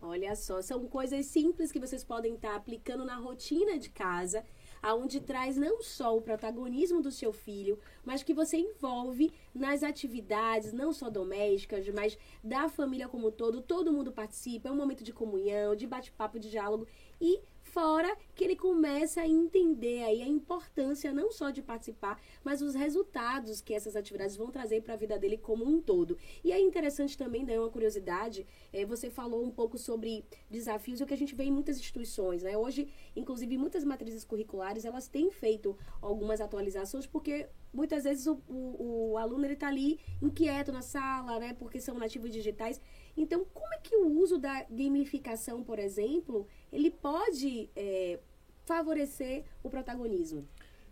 Olha 0.00 0.36
só, 0.36 0.60
são 0.60 0.86
coisas 0.86 1.24
simples 1.24 1.72
que 1.72 1.80
vocês 1.80 2.04
podem 2.04 2.34
estar 2.34 2.54
aplicando 2.54 3.02
na 3.04 3.16
rotina 3.16 3.78
de 3.78 3.88
casa, 3.88 4.44
aonde 4.80 5.20
traz 5.20 5.56
não 5.56 5.82
só 5.82 6.16
o 6.16 6.20
protagonismo 6.20 7.00
do 7.00 7.10
seu 7.10 7.32
filho, 7.32 7.78
mas 8.04 8.22
que 8.22 8.34
você 8.34 8.58
envolve 8.58 9.32
nas 9.54 9.82
atividades, 9.82 10.72
não 10.72 10.92
só 10.92 11.08
domésticas, 11.10 11.88
mas 11.88 12.16
da 12.44 12.68
família 12.68 13.08
como 13.08 13.28
um 13.28 13.32
todo. 13.32 13.62
Todo 13.62 13.92
mundo 13.92 14.12
participa, 14.12 14.68
é 14.68 14.72
um 14.72 14.76
momento 14.76 15.02
de 15.02 15.14
comunhão, 15.14 15.74
de 15.74 15.86
bate-papo, 15.86 16.38
de 16.38 16.50
diálogo 16.50 16.86
e 17.20 17.40
Fora 17.80 18.12
que 18.34 18.42
ele 18.42 18.56
começa 18.56 19.20
a 19.20 19.28
entender 19.28 20.02
aí 20.02 20.20
a 20.20 20.26
importância 20.26 21.12
não 21.12 21.30
só 21.30 21.50
de 21.50 21.62
participar, 21.62 22.20
mas 22.42 22.60
os 22.60 22.74
resultados 22.74 23.60
que 23.60 23.72
essas 23.72 23.94
atividades 23.94 24.36
vão 24.36 24.50
trazer 24.50 24.82
para 24.82 24.94
a 24.94 24.96
vida 24.96 25.16
dele 25.16 25.38
como 25.38 25.64
um 25.64 25.80
todo. 25.80 26.18
E 26.42 26.50
é 26.50 26.58
interessante 26.58 27.16
também, 27.16 27.44
daí 27.44 27.56
uma 27.56 27.70
curiosidade, 27.70 28.44
é, 28.72 28.84
você 28.84 29.08
falou 29.10 29.44
um 29.44 29.50
pouco 29.52 29.78
sobre 29.78 30.24
desafios, 30.50 31.00
o 31.00 31.06
que 31.06 31.14
a 31.14 31.16
gente 31.16 31.36
vê 31.36 31.44
em 31.44 31.52
muitas 31.52 31.78
instituições, 31.78 32.42
né? 32.42 32.56
Hoje, 32.56 32.88
inclusive, 33.14 33.56
muitas 33.56 33.84
matrizes 33.84 34.24
curriculares, 34.24 34.84
elas 34.84 35.06
têm 35.06 35.30
feito 35.30 35.78
algumas 36.02 36.40
atualizações, 36.40 37.06
porque 37.06 37.48
muitas 37.72 38.02
vezes 38.02 38.26
o, 38.26 38.42
o, 38.48 39.12
o 39.12 39.18
aluno 39.18 39.44
ele 39.44 39.54
está 39.54 39.68
ali 39.68 40.00
inquieto 40.20 40.72
na 40.72 40.82
sala, 40.82 41.38
né? 41.38 41.54
Porque 41.54 41.80
são 41.80 41.96
nativos 41.96 42.32
digitais. 42.32 42.80
Então, 43.18 43.44
como 43.52 43.74
é 43.74 43.78
que 43.78 43.96
o 43.96 44.06
uso 44.06 44.38
da 44.38 44.62
gamificação, 44.70 45.62
por 45.62 45.78
exemplo, 45.78 46.46
ele 46.72 46.88
pode 46.88 47.68
é, 47.74 48.20
favorecer 48.64 49.44
o 49.62 49.68
protagonismo? 49.68 50.46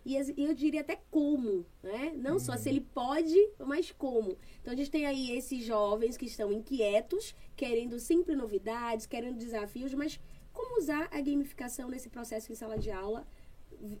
E 0.05 0.15
eu 0.37 0.53
diria 0.53 0.81
até 0.81 0.97
como, 1.11 1.65
né? 1.83 2.13
Não 2.15 2.33
uhum. 2.33 2.39
só 2.39 2.55
se 2.55 2.69
ele 2.69 2.79
pode, 2.79 3.35
mas 3.59 3.91
como. 3.91 4.37
Então, 4.61 4.73
a 4.73 4.75
gente 4.75 4.89
tem 4.89 5.05
aí 5.05 5.31
esses 5.31 5.65
jovens 5.65 6.15
que 6.15 6.25
estão 6.25 6.49
inquietos, 6.51 7.35
querendo 7.57 7.99
sempre 7.99 8.33
novidades, 8.33 9.05
querendo 9.05 9.37
desafios, 9.37 9.93
mas 9.93 10.17
como 10.53 10.79
usar 10.79 11.09
a 11.11 11.19
gamificação 11.19 11.89
nesse 11.89 12.09
processo 12.09 12.51
em 12.51 12.55
sala 12.55 12.77
de 12.77 12.89
aula, 12.89 13.27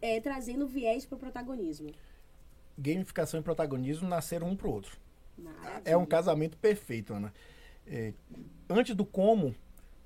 é, 0.01 0.19
trazendo 0.21 0.65
viés 0.65 1.05
para 1.05 1.17
o 1.17 1.19
protagonismo? 1.19 1.91
Gamificação 2.77 3.39
e 3.39 3.43
protagonismo 3.43 4.07
nasceram 4.07 4.47
um 4.47 4.55
para 4.55 4.67
o 4.67 4.71
outro. 4.71 4.97
Maravilha. 5.37 5.81
É 5.85 5.97
um 5.97 6.05
casamento 6.05 6.57
perfeito, 6.57 7.13
Ana. 7.13 7.33
É, 7.89 8.13
antes 8.69 8.95
do 8.95 9.05
como, 9.05 9.55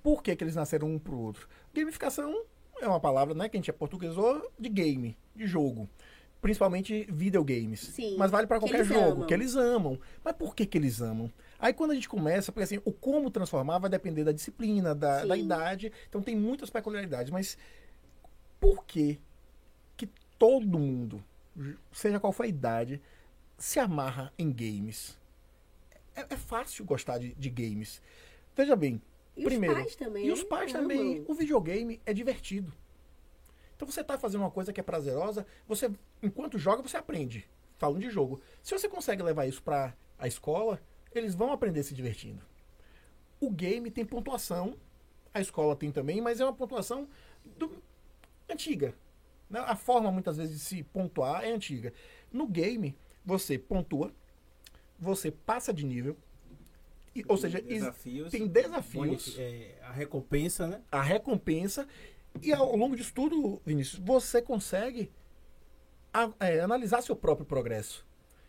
por 0.03 0.21
que, 0.21 0.35
que 0.35 0.43
eles 0.43 0.55
nasceram 0.55 0.87
um 0.87 0.99
para 0.99 1.13
o 1.13 1.19
outro? 1.19 1.47
Gamificação 1.73 2.43
é 2.81 2.87
uma 2.87 2.99
palavra 2.99 3.33
né, 3.33 3.47
que 3.47 3.57
a 3.57 3.59
gente 3.59 3.69
é 3.69 3.73
portuguesou 3.73 4.51
de 4.59 4.69
game, 4.69 5.17
de 5.35 5.45
jogo. 5.45 5.87
Principalmente 6.41 7.05
videogames. 7.07 7.81
Sim, 7.81 8.15
Mas 8.17 8.31
vale 8.31 8.47
para 8.47 8.59
qualquer 8.59 8.83
jogo, 8.83 8.99
amam. 8.99 9.27
que 9.27 9.33
eles 9.33 9.55
amam. 9.55 9.99
Mas 10.23 10.35
por 10.35 10.55
que, 10.55 10.65
que 10.65 10.75
eles 10.75 10.99
amam? 10.99 11.31
Aí 11.59 11.71
quando 11.71 11.91
a 11.91 11.93
gente 11.93 12.09
começa, 12.09 12.51
porque 12.51 12.63
assim, 12.63 12.81
o 12.83 12.91
como 12.91 13.29
transformar 13.29 13.77
vai 13.77 13.89
depender 13.91 14.23
da 14.23 14.31
disciplina, 14.31 14.95
da, 14.95 15.23
da 15.23 15.37
idade. 15.37 15.91
Então 16.09 16.19
tem 16.19 16.35
muitas 16.35 16.71
peculiaridades. 16.71 17.31
Mas 17.31 17.55
por 18.59 18.83
que 18.85 19.19
que 19.95 20.09
todo 20.39 20.79
mundo, 20.79 21.23
seja 21.91 22.19
qual 22.19 22.33
for 22.33 22.43
a 22.43 22.47
idade, 22.47 22.99
se 23.55 23.79
amarra 23.79 24.33
em 24.39 24.51
games? 24.51 25.15
É, 26.15 26.33
é 26.33 26.37
fácil 26.37 26.85
gostar 26.85 27.17
de, 27.17 27.33
de 27.33 27.49
games. 27.49 28.01
Veja 28.55 28.75
bem, 28.75 29.01
e 29.35 29.43
Primeiro, 29.43 29.75
os 29.75 29.81
pais 29.81 29.95
também. 29.95 30.25
E 30.27 30.31
os 30.31 30.43
pais 30.43 30.75
amam. 30.75 30.81
também. 30.81 31.25
O 31.27 31.33
videogame 31.33 32.01
é 32.05 32.13
divertido. 32.13 32.73
Então 33.75 33.89
você 33.89 34.01
está 34.01 34.17
fazendo 34.17 34.41
uma 34.41 34.51
coisa 34.51 34.71
que 34.71 34.79
é 34.79 34.83
prazerosa, 34.83 35.45
você, 35.67 35.89
enquanto 36.21 36.57
joga, 36.57 36.83
você 36.83 36.97
aprende. 36.97 37.49
Falando 37.77 38.01
de 38.01 38.09
jogo. 38.09 38.39
Se 38.61 38.77
você 38.77 38.87
consegue 38.87 39.23
levar 39.23 39.47
isso 39.47 39.63
para 39.63 39.95
a 40.19 40.27
escola, 40.27 40.79
eles 41.15 41.33
vão 41.33 41.51
aprender 41.51 41.81
se 41.81 41.95
divertindo. 41.95 42.45
O 43.39 43.49
game 43.49 43.89
tem 43.89 44.05
pontuação, 44.05 44.77
a 45.33 45.41
escola 45.41 45.75
tem 45.75 45.91
também, 45.91 46.21
mas 46.21 46.39
é 46.39 46.45
uma 46.45 46.53
pontuação 46.53 47.07
do, 47.57 47.81
antiga. 48.47 48.93
Né? 49.49 49.59
A 49.59 49.75
forma, 49.75 50.11
muitas 50.11 50.37
vezes, 50.37 50.59
de 50.59 50.63
se 50.63 50.83
pontuar 50.83 51.43
é 51.43 51.51
antiga. 51.51 51.91
No 52.31 52.45
game, 52.45 52.95
você 53.25 53.57
pontua, 53.57 54.13
você 55.01 55.31
passa 55.31 55.73
de 55.73 55.83
nível, 55.83 56.15
ou 57.27 57.35
seja, 57.35 57.61
desafios, 57.61 58.31
tem 58.31 58.47
desafios. 58.47 59.35
É, 59.37 59.79
a 59.83 59.91
recompensa, 59.91 60.67
né? 60.67 60.81
A 60.91 61.01
recompensa. 61.01 61.87
E 62.41 62.53
ao 62.53 62.75
longo 62.77 62.95
disso 62.95 63.11
tudo, 63.13 63.61
Vinícius, 63.65 63.99
você 63.99 64.41
consegue 64.41 65.11
a, 66.13 66.29
é, 66.39 66.61
analisar 66.61 67.01
seu 67.01 67.15
próprio 67.15 67.45
progresso. 67.45 68.05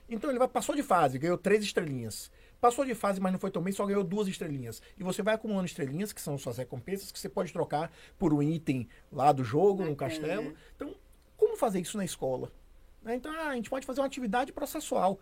Então 0.08 0.30
ele 0.30 0.38
vai, 0.38 0.46
passou 0.46 0.76
de 0.76 0.82
fase, 0.82 1.18
ganhou 1.18 1.38
três 1.38 1.64
estrelinhas. 1.64 2.30
Passou 2.60 2.84
de 2.84 2.94
fase, 2.94 3.20
mas 3.20 3.32
não 3.32 3.40
foi 3.40 3.50
tão 3.50 3.60
bem, 3.60 3.72
só 3.72 3.84
ganhou 3.84 4.04
duas 4.04 4.28
estrelinhas. 4.28 4.80
E 4.96 5.02
você 5.02 5.20
vai 5.20 5.34
acumulando 5.34 5.66
estrelinhas, 5.66 6.12
que 6.12 6.20
são 6.20 6.38
suas 6.38 6.58
recompensas, 6.58 7.10
que 7.10 7.18
você 7.18 7.28
pode 7.28 7.52
trocar 7.52 7.90
por 8.16 8.32
um 8.32 8.40
item 8.40 8.88
lá 9.10 9.32
do 9.32 9.42
jogo, 9.42 9.84
no 9.84 9.96
castelo. 9.96 10.54
Então, 10.76 10.94
como 11.36 11.56
fazer 11.56 11.80
isso 11.80 11.96
na 11.96 12.04
escola? 12.04 12.52
Né? 13.02 13.16
Então, 13.16 13.32
ah, 13.32 13.48
a 13.48 13.54
gente 13.56 13.68
pode 13.68 13.84
fazer 13.84 14.00
uma 14.00 14.06
atividade 14.06 14.52
processual. 14.52 15.18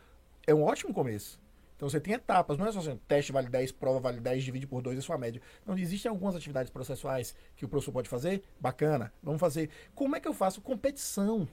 É 0.50 0.54
um 0.54 0.64
ótimo 0.64 0.92
começo. 0.92 1.40
Então 1.76 1.88
você 1.88 2.00
tem 2.00 2.12
etapas, 2.12 2.58
não 2.58 2.66
é 2.66 2.72
só 2.72 2.80
assim, 2.80 2.98
teste 3.06 3.30
vale 3.30 3.48
10, 3.48 3.70
prova 3.70 4.00
vale 4.00 4.18
10, 4.18 4.42
divide 4.42 4.66
por 4.66 4.82
2 4.82 4.98
é 4.98 5.00
sua 5.00 5.16
média. 5.16 5.40
Não, 5.64 5.78
existem 5.78 6.10
algumas 6.10 6.34
atividades 6.34 6.72
processuais 6.72 7.36
que 7.54 7.64
o 7.64 7.68
professor 7.68 7.92
pode 7.92 8.08
fazer, 8.08 8.42
bacana, 8.58 9.12
vamos 9.22 9.38
fazer. 9.38 9.70
Como 9.94 10.16
é 10.16 10.20
que 10.20 10.26
eu 10.26 10.34
faço 10.34 10.60
competição? 10.60 11.48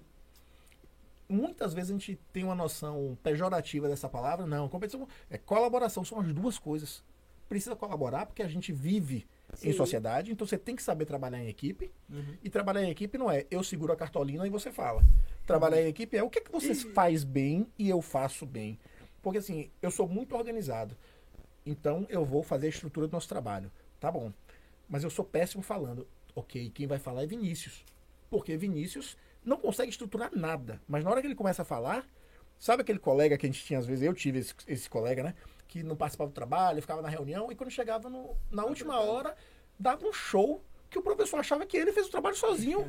Muitas 1.29 1.75
vezes 1.75 1.91
a 1.91 1.93
gente 1.93 2.19
tem 2.33 2.43
uma 2.43 2.55
noção 2.55 3.15
pejorativa 3.21 3.87
dessa 3.87 4.09
palavra, 4.09 4.47
não, 4.47 4.67
competição 4.67 5.07
é 5.29 5.37
colaboração, 5.37 6.03
são 6.03 6.19
as 6.19 6.33
duas 6.33 6.57
coisas. 6.57 7.03
Precisa 7.47 7.75
colaborar 7.75 8.25
porque 8.25 8.41
a 8.41 8.47
gente 8.47 8.71
vive 8.71 9.27
Sim. 9.53 9.69
em 9.69 9.73
sociedade, 9.73 10.31
então 10.31 10.45
você 10.45 10.57
tem 10.57 10.75
que 10.75 10.83
saber 10.83 11.05
trabalhar 11.05 11.41
em 11.41 11.47
equipe. 11.47 11.91
Uhum. 12.09 12.35
E 12.43 12.49
trabalhar 12.49 12.83
em 12.83 12.89
equipe 12.89 13.17
não 13.17 13.31
é 13.31 13.45
eu 13.49 13.63
seguro 13.63 13.93
a 13.93 13.95
cartolina 13.95 14.45
e 14.45 14.49
você 14.49 14.71
fala. 14.71 15.01
Trabalhar 15.45 15.77
uhum. 15.77 15.83
em 15.83 15.87
equipe 15.87 16.17
é 16.17 16.23
o 16.23 16.29
que, 16.29 16.39
é 16.39 16.41
que 16.41 16.51
você 16.51 16.75
faz 16.75 17.23
bem 17.23 17.67
e 17.77 17.89
eu 17.89 18.01
faço 18.01 18.45
bem. 18.45 18.77
Porque 19.21 19.39
assim, 19.39 19.69
eu 19.81 19.89
sou 19.89 20.07
muito 20.07 20.35
organizado. 20.35 20.95
Então 21.65 22.05
eu 22.09 22.23
vou 22.23 22.43
fazer 22.43 22.67
a 22.67 22.69
estrutura 22.69 23.07
do 23.07 23.13
nosso 23.13 23.27
trabalho. 23.27 23.71
Tá 23.99 24.11
bom. 24.11 24.31
Mas 24.87 25.03
eu 25.03 25.09
sou 25.09 25.25
péssimo 25.25 25.63
falando. 25.63 26.07
Ok, 26.35 26.69
quem 26.69 26.87
vai 26.87 26.99
falar 26.99 27.23
é 27.23 27.27
Vinícius. 27.27 27.83
Porque 28.29 28.55
Vinícius 28.55 29.17
não 29.43 29.57
consegue 29.57 29.89
estruturar 29.89 30.31
nada. 30.35 30.81
Mas 30.87 31.03
na 31.03 31.09
hora 31.09 31.21
que 31.21 31.27
ele 31.27 31.35
começa 31.35 31.61
a 31.61 31.65
falar, 31.65 32.07
sabe 32.59 32.81
aquele 32.81 32.99
colega 32.99 33.37
que 33.37 33.45
a 33.45 33.49
gente 33.49 33.63
tinha, 33.63 33.79
às 33.79 33.85
vezes, 33.85 34.03
eu 34.03 34.13
tive 34.13 34.39
esse, 34.39 34.53
esse 34.67 34.89
colega, 34.89 35.23
né? 35.23 35.33
Que 35.68 35.84
não 35.84 35.95
participava 35.95 36.30
do 36.30 36.34
trabalho, 36.34 36.82
ficava 36.82 37.01
na 37.01 37.09
reunião, 37.09 37.51
e 37.51 37.55
quando 37.55 37.70
chegava 37.70 38.09
no, 38.09 38.36
na 38.49 38.63
última 38.65 38.99
hora, 38.99 39.36
dava 39.78 40.05
um 40.07 40.13
show 40.13 40.63
que 40.89 40.97
o 40.97 41.01
professor 41.01 41.39
achava 41.39 41.65
que 41.65 41.78
ele 41.78 41.91
fez 41.91 42.07
o 42.07 42.11
trabalho 42.11 42.36
sozinho. 42.36 42.86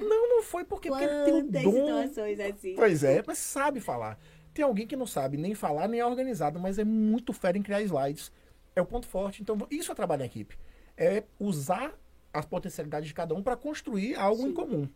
não, 0.00 0.28
não 0.28 0.42
foi 0.42 0.64
porque, 0.64 0.88
porque 0.88 1.04
ele 1.04 1.24
tem 1.24 1.34
um 1.34 1.48
dom. 1.48 1.98
Assim. 1.98 2.74
Pois 2.76 3.02
é, 3.02 3.22
mas 3.26 3.38
sabe 3.38 3.80
falar. 3.80 4.18
Tem 4.52 4.64
alguém 4.64 4.86
que 4.86 4.94
não 4.94 5.06
sabe 5.06 5.36
nem 5.36 5.54
falar, 5.54 5.88
nem 5.88 6.00
é 6.00 6.06
organizado, 6.06 6.60
mas 6.60 6.78
é 6.78 6.84
muito 6.84 7.32
fera 7.32 7.58
em 7.58 7.62
criar 7.62 7.82
slides. 7.82 8.30
É 8.76 8.80
o 8.80 8.86
ponto 8.86 9.06
forte. 9.06 9.42
Então, 9.42 9.58
isso 9.70 9.90
é 9.90 9.94
trabalho 9.94 10.22
em 10.22 10.26
equipe. 10.26 10.56
É 10.96 11.24
usar 11.40 11.92
as 12.32 12.44
potencialidades 12.44 13.08
de 13.08 13.14
cada 13.14 13.34
um 13.34 13.42
para 13.42 13.56
construir 13.56 14.14
algo 14.14 14.42
Sim. 14.42 14.48
em 14.48 14.52
comum. 14.52 14.88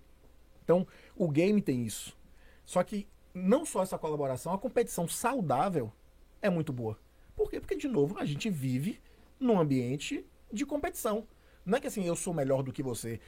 Então, 0.63 0.87
o 1.17 1.29
game 1.29 1.61
tem 1.61 1.85
isso. 1.85 2.17
Só 2.65 2.83
que 2.83 3.09
não 3.35 3.65
só 3.65 3.83
essa 3.83 3.99
colaboração, 3.99 4.53
a 4.53 4.59
competição 4.59 5.09
saudável 5.09 5.93
é 6.41 6.51
muito 6.51 6.73
boa. 6.73 6.99
Por 7.39 7.49
quê? 7.49 7.61
Porque, 7.61 7.77
de 7.77 7.87
novo, 7.87 8.19
a 8.19 8.25
gente 8.25 8.51
vive 8.51 9.01
num 9.39 9.61
ambiente 9.61 10.27
de 10.53 10.67
competição. 10.67 11.25
Não 11.65 11.79
é 11.79 11.81
que 11.81 11.87
assim, 11.87 12.05
eu 12.05 12.17
sou 12.17 12.35
melhor 12.35 12.65
do 12.65 12.73
que 12.73 12.83
você. 12.83 13.21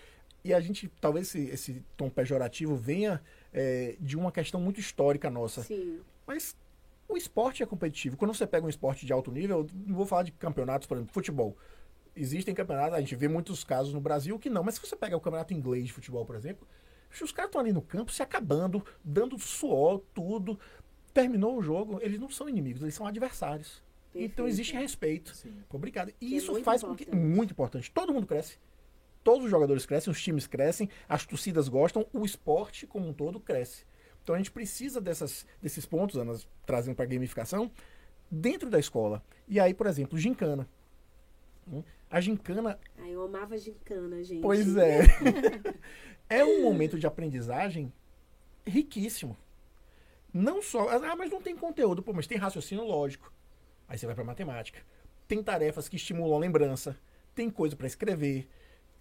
E 0.43 0.53
a 0.53 0.61
gente, 0.61 0.89
talvez 1.01 1.29
esse, 1.29 1.49
esse 1.49 1.85
tom 1.97 2.11
pejorativo 2.11 2.75
venha 2.75 3.23
é, 3.53 3.97
de 4.01 4.17
uma 4.17 4.33
questão 4.33 4.61
muito 4.61 4.81
histórica 4.81 5.31
nossa. 5.31 5.63
Sim. 5.63 6.01
Mas 6.27 6.57
o 7.09 7.17
esporte 7.17 7.63
é 7.63 7.67
competitivo. 7.67 8.17
Quando 8.17 8.35
você 8.35 8.49
pega 8.49 8.67
um 8.67 8.69
esporte 8.69 9.07
de 9.07 9.13
alto 9.13 9.31
nível, 9.31 9.65
não 9.87 9.95
vou 9.95 10.07
falar 10.07 10.25
de 10.25 10.33
campeonatos, 10.33 10.89
por 10.89 10.97
exemplo, 10.97 11.15
futebol. 11.15 11.57
Existem 12.17 12.53
campeonatos, 12.53 12.95
a 12.95 13.01
gente 13.01 13.15
vê 13.15 13.29
muitos 13.29 13.63
casos 13.63 13.95
no 13.95 14.01
Brasil 14.01 14.41
que 14.41 14.51
não, 14.51 14.65
mas 14.65 14.75
se 14.75 14.81
você 14.81 14.97
pega 14.97 15.17
o 15.17 15.21
campeonato 15.21 15.55
inglês 15.55 15.87
de 15.87 15.93
futebol, 15.93 16.27
por 16.27 16.35
exemplo, 16.35 16.67
os 17.23 17.31
caras 17.31 17.51
estão 17.51 17.61
ali 17.61 17.73
no 17.73 17.81
campo 17.81 18.11
se 18.11 18.25
acabando, 18.25 18.85
dando 19.05 19.39
suor, 19.39 20.03
tudo. 20.13 20.59
Terminou 21.15 21.57
o 21.57 21.63
jogo, 21.63 22.01
eles 22.03 22.19
não 22.19 22.29
são 22.29 22.49
inimigos, 22.49 22.83
eles 22.83 22.95
são 22.95 23.07
adversários. 23.07 23.81
Perfeito. 24.13 24.33
Então 24.33 24.49
existe 24.49 24.75
respeito. 24.75 25.35
Sim. 25.35 25.55
Obrigado. 25.69 26.11
E 26.21 26.27
que 26.27 26.35
é 26.35 26.37
isso 26.37 26.57
é 26.57 26.63
faz 26.63 26.83
com 26.83 26.95
que. 26.95 27.15
Muito 27.15 27.53
importante. 27.53 27.91
Todo 27.91 28.13
mundo 28.13 28.27
cresce. 28.27 28.59
Todos 29.23 29.45
os 29.45 29.51
jogadores 29.51 29.85
crescem, 29.85 30.11
os 30.11 30.21
times 30.21 30.47
crescem, 30.47 30.89
as 31.09 31.27
torcidas 31.27 31.69
gostam, 31.69 32.07
o 32.13 32.25
esporte 32.25 32.87
como 32.87 33.07
um 33.07 33.13
todo 33.13 33.39
cresce. 33.39 33.85
Então 34.23 34.35
a 34.35 34.39
gente 34.39 34.51
precisa 34.51 35.01
dessas, 35.01 35.47
desses 35.61 35.85
pontos, 35.85 36.19
elas 36.19 36.49
trazendo 36.65 36.95
para 36.95 37.05
gamificação, 37.05 37.71
dentro 38.31 38.71
da 38.71 38.79
escola. 38.79 39.23
E 39.47 39.61
aí, 39.61 39.75
por 39.75 39.87
exemplo, 39.87 40.19
gincana. 40.19 40.67
Hum? 41.71 41.83
A 42.11 42.21
gincana. 42.21 42.79
Ah, 42.99 43.09
eu 43.09 43.23
amava 43.23 43.57
gincana, 43.59 44.23
gente. 44.23 44.41
Pois 44.41 44.77
é. 44.77 45.01
é 46.29 46.45
um 46.45 46.63
momento 46.63 46.99
de 46.99 47.07
aprendizagem 47.07 47.93
riquíssimo. 48.67 49.37
Não 50.33 50.63
só. 50.63 50.89
Ah, 50.89 51.17
mas 51.17 51.31
não 51.31 51.43
tem 51.43 51.57
conteúdo. 51.57 52.03
Pô, 52.03 52.13
mas 52.13 52.27
tem 52.27 52.39
raciocínio 52.39 52.85
lógico. 52.85 53.33
Aí 53.91 53.99
você 53.99 54.07
vai 54.07 54.15
para 54.15 54.25
matemática. 54.25 54.81
Tem 55.29 55.43
tarefas 55.43 55.87
que 55.87 55.97
estimulam 55.97 56.37
a 56.37 56.41
lembrança. 56.41 56.97
Tem 57.35 57.51
coisa 57.51 57.77
para 57.77 57.87
escrever. 57.87 58.49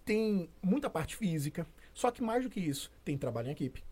Tem 0.04 0.50
muita 0.62 0.90
parte 0.90 1.16
física. 1.16 1.66
Só 1.94 2.10
que 2.10 2.22
mais 2.22 2.44
do 2.44 2.50
que 2.50 2.60
isso, 2.60 2.92
tem 3.02 3.16
trabalho 3.16 3.48
em 3.48 3.52
equipe 3.52 3.82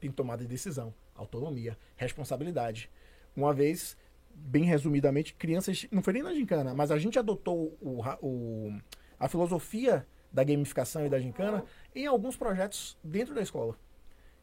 tem 0.00 0.10
tomada 0.10 0.42
de 0.42 0.48
decisão, 0.48 0.94
autonomia, 1.14 1.76
responsabilidade. 1.96 2.90
Uma 3.34 3.52
vez, 3.52 3.96
bem 4.34 4.64
resumidamente, 4.64 5.34
crianças. 5.34 5.86
Não 5.90 6.02
foi 6.02 6.14
nem 6.14 6.22
na 6.22 6.34
gincana, 6.34 6.74
mas 6.74 6.90
a 6.90 6.98
gente 6.98 7.18
adotou 7.18 7.76
o, 7.80 8.02
o, 8.20 8.78
a 9.18 9.28
filosofia 9.28 10.06
da 10.32 10.44
gamificação 10.44 11.06
e 11.06 11.08
da 11.08 11.18
gincana 11.18 11.64
em 11.94 12.06
alguns 12.06 12.36
projetos 12.36 12.96
dentro 13.02 13.34
da 13.34 13.42
escola. 13.42 13.76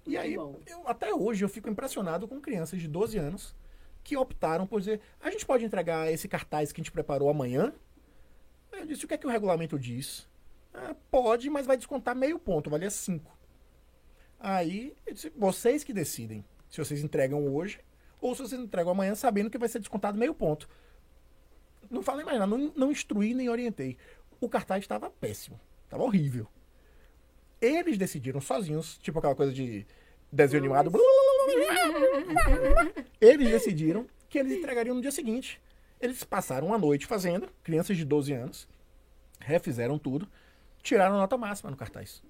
E 0.05 0.11
Muito 0.11 0.21
aí, 0.21 0.33
eu, 0.33 0.87
até 0.87 1.13
hoje, 1.13 1.43
eu 1.45 1.49
fico 1.49 1.69
impressionado 1.69 2.27
com 2.27 2.41
crianças 2.41 2.81
de 2.81 2.87
12 2.87 3.17
anos 3.17 3.55
que 4.03 4.17
optaram 4.17 4.67
por 4.67 4.79
dizer, 4.79 5.01
a 5.21 5.31
gente 5.31 5.45
pode 5.45 5.63
entregar 5.63 6.11
esse 6.11 6.27
cartaz 6.27 6.71
que 6.71 6.81
a 6.81 6.83
gente 6.83 6.91
preparou 6.91 7.29
amanhã? 7.29 7.73
Eu 8.71 8.85
disse, 8.85 9.05
o 9.05 9.07
que 9.07 9.13
é 9.13 9.17
que 9.17 9.27
o 9.27 9.29
regulamento 9.29 9.79
diz? 9.79 10.27
"Ah, 10.73 10.95
pode, 11.09 11.49
mas 11.49 11.65
vai 11.65 11.77
descontar 11.77 12.15
meio 12.15 12.39
ponto, 12.39 12.69
valia 12.69 12.89
5. 12.89 13.31
Aí, 14.39 14.95
eu 15.05 15.13
disse, 15.13 15.31
vocês 15.35 15.83
que 15.83 15.93
decidem 15.93 16.43
se 16.69 16.79
vocês 16.83 17.03
entregam 17.03 17.47
hoje 17.47 17.79
ou 18.19 18.33
se 18.33 18.41
vocês 18.41 18.59
entregam 18.59 18.91
amanhã 18.91 19.15
sabendo 19.15 19.49
que 19.49 19.57
vai 19.57 19.69
ser 19.69 19.79
descontado 19.79 20.17
meio 20.17 20.33
ponto. 20.33 20.67
Não 21.89 22.01
falei 22.01 22.25
mais 22.25 22.39
nada, 22.39 22.49
não, 22.49 22.73
não 22.75 22.91
instruí 22.91 23.33
nem 23.33 23.49
orientei. 23.49 23.97
O 24.41 24.49
cartaz 24.49 24.83
estava 24.83 25.09
péssimo, 25.09 25.59
estava 25.85 26.03
horrível. 26.03 26.47
Eles 27.61 27.97
decidiram 27.97 28.41
sozinhos, 28.41 28.97
tipo 28.97 29.19
aquela 29.19 29.35
coisa 29.35 29.53
de 29.53 29.85
desenho 30.31 30.63
animado. 30.63 30.91
Eles 33.19 33.49
decidiram 33.49 34.05
que 34.29 34.37
eles 34.39 34.53
entregariam 34.53 34.95
no 34.95 35.01
dia 35.01 35.11
seguinte. 35.11 35.59
Eles 35.99 36.23
passaram 36.23 36.73
a 36.73 36.77
noite 36.77 37.05
fazendo, 37.05 37.47
crianças 37.63 37.95
de 37.95 38.03
12 38.03 38.33
anos, 38.33 38.67
refizeram 39.39 39.97
tudo, 39.97 40.27
tiraram 40.81 41.17
nota 41.17 41.37
máxima 41.37 41.71
no 41.71 41.77
cartaz. 41.77 42.21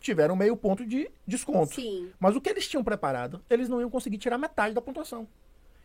Tiveram 0.00 0.36
meio 0.36 0.56
ponto 0.56 0.84
de 0.86 1.10
desconto. 1.26 1.74
Sim. 1.76 2.10
Mas 2.20 2.36
o 2.36 2.40
que 2.40 2.50
eles 2.50 2.68
tinham 2.68 2.84
preparado, 2.84 3.42
eles 3.48 3.68
não 3.68 3.80
iam 3.80 3.90
conseguir 3.90 4.18
tirar 4.18 4.36
metade 4.38 4.74
da 4.74 4.80
pontuação. 4.82 5.26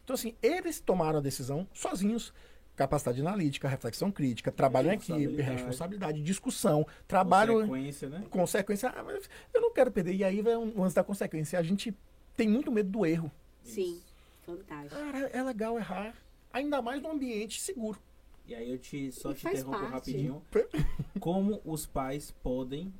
Então, 0.04 0.14
assim, 0.14 0.36
eles 0.42 0.80
tomaram 0.80 1.20
a 1.20 1.22
decisão 1.22 1.68
sozinhos. 1.74 2.34
Capacidade 2.76 3.20
analítica, 3.22 3.68
reflexão 3.68 4.12
crítica, 4.12 4.52
trabalho 4.52 4.90
em 4.90 4.94
equipe, 4.94 5.42
Responsabilidade. 5.42 6.22
discussão, 6.24 6.88
trabalho 7.08 7.54
Consequência, 7.60 8.10
né? 8.10 8.24
consequência. 8.30 8.90
Ah, 8.96 9.04
mas 9.04 9.30
eu 9.54 9.62
não 9.62 9.74
quero 9.74 9.92
perder. 9.92 10.16
E 10.16 10.24
aí 10.24 10.42
vai 10.42 10.56
um 10.56 10.82
lance 10.82 10.96
da 10.96 11.04
consequência. 11.04 11.60
A 11.60 11.64
gente 11.64 11.94
tem 12.42 12.50
muito 12.50 12.72
medo 12.72 12.90
do 12.90 13.06
erro. 13.06 13.32
Sim. 13.62 14.02
Fantástico. 14.44 14.96
Cara, 14.96 15.20
é 15.28 15.44
legal 15.44 15.78
errar. 15.78 16.16
Ainda 16.52 16.82
mais 16.82 17.00
num 17.02 17.12
ambiente 17.12 17.62
seguro. 17.62 18.00
E 18.48 18.56
aí 18.56 18.72
eu 18.72 18.80
te 18.80 19.12
só 19.12 19.32
E 19.32 19.36
te 19.36 19.48
interrompo 19.48 19.78
parte. 19.78 19.92
rapidinho. 19.92 20.42
Como 21.20 21.62
os 21.64 21.86
pais 21.86 22.32
podem 22.44 22.92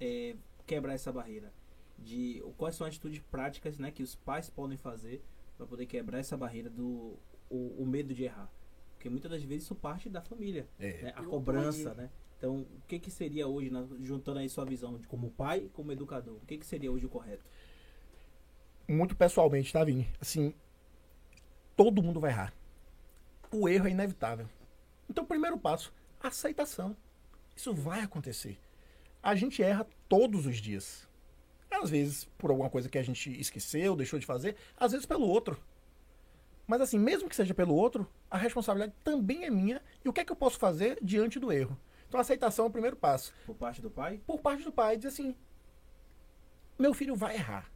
é, 0.00 0.36
quebrar 0.64 0.94
essa 0.94 1.12
barreira? 1.12 1.52
De 1.98 2.40
quais 2.56 2.76
são 2.76 2.86
as 2.86 2.92
atitudes 2.94 3.18
práticas, 3.30 3.78
né, 3.78 3.90
que 3.90 4.02
os 4.02 4.14
pais 4.14 4.48
podem 4.48 4.76
fazer 4.76 5.22
para 5.56 5.66
poder 5.66 5.86
quebrar 5.86 6.18
essa 6.20 6.36
barreira 6.36 6.70
do 6.70 7.16
o, 7.50 7.82
o 7.82 7.84
medo 7.86 8.14
de 8.14 8.22
errar? 8.24 8.48
Porque 8.94 9.10
muitas 9.10 9.30
das 9.30 9.42
vezes 9.42 9.64
isso 9.64 9.74
parte 9.74 10.08
da 10.08 10.22
família, 10.22 10.68
É. 10.78 11.02
né? 11.02 11.12
A 11.16 11.22
cobrança, 11.24 11.88
pode. 11.90 12.00
né? 12.02 12.10
Então, 12.38 12.58
o 12.60 12.66
que 12.86 12.98
que 13.00 13.10
seria 13.10 13.46
hoje, 13.48 13.70
na- 13.70 13.86
juntando 14.00 14.38
aí 14.38 14.48
sua 14.48 14.64
visão 14.64 14.96
de 14.98 15.06
como 15.08 15.30
pai, 15.30 15.68
como 15.72 15.90
educador, 15.92 16.36
o 16.36 16.46
que 16.46 16.56
que 16.58 16.66
seria 16.66 16.90
hoje 16.92 17.06
o 17.06 17.08
correto? 17.08 17.44
Muito 18.86 19.16
pessoalmente, 19.16 19.72
tá, 19.72 19.82
Vini? 19.82 20.08
Assim, 20.20 20.54
todo 21.76 22.02
mundo 22.02 22.20
vai 22.20 22.30
errar. 22.30 22.52
O 23.50 23.68
erro 23.68 23.86
é 23.88 23.90
inevitável. 23.90 24.48
Então, 25.08 25.24
o 25.24 25.26
primeiro 25.26 25.58
passo, 25.58 25.92
aceitação. 26.20 26.96
Isso 27.56 27.72
vai 27.72 28.00
acontecer. 28.00 28.58
A 29.22 29.34
gente 29.34 29.62
erra 29.62 29.86
todos 30.08 30.46
os 30.46 30.58
dias. 30.58 31.08
Às 31.70 31.90
vezes 31.90 32.24
por 32.38 32.50
alguma 32.50 32.70
coisa 32.70 32.88
que 32.88 32.98
a 32.98 33.02
gente 33.02 33.30
esqueceu, 33.40 33.96
deixou 33.96 34.18
de 34.18 34.26
fazer, 34.26 34.56
às 34.76 34.92
vezes 34.92 35.06
pelo 35.06 35.26
outro. 35.26 35.58
Mas 36.66 36.80
assim, 36.80 36.98
mesmo 36.98 37.28
que 37.28 37.36
seja 37.36 37.54
pelo 37.54 37.74
outro, 37.74 38.08
a 38.30 38.38
responsabilidade 38.38 38.94
também 39.02 39.44
é 39.44 39.50
minha. 39.50 39.82
E 40.04 40.08
o 40.08 40.12
que 40.12 40.20
é 40.20 40.24
que 40.24 40.32
eu 40.32 40.36
posso 40.36 40.58
fazer 40.58 40.98
diante 41.02 41.38
do 41.38 41.52
erro? 41.52 41.78
Então, 42.08 42.18
a 42.18 42.22
aceitação 42.22 42.66
é 42.66 42.68
o 42.68 42.70
primeiro 42.70 42.96
passo. 42.96 43.34
Por 43.44 43.56
parte 43.56 43.82
do 43.82 43.90
pai? 43.90 44.20
Por 44.26 44.40
parte 44.40 44.62
do 44.62 44.72
pai, 44.72 44.96
dizer 44.96 45.08
assim: 45.08 45.34
meu 46.78 46.94
filho 46.94 47.16
vai 47.16 47.34
errar. 47.34 47.70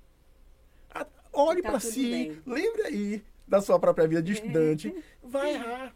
Olhe 1.33 1.63
Tá 1.63 1.71
pra 1.71 1.81
tudo 1.81 1.91
si, 1.93 2.11
bem. 2.11 2.43
lembre 2.47 2.83
aí 2.83 3.25
da 3.47 3.61
sua 3.61 3.79
própria 3.79 4.07
vida 4.07 4.23
de 4.23 4.33
estudante. 4.33 4.95
Vai 5.23 5.55
errar. 5.55 5.95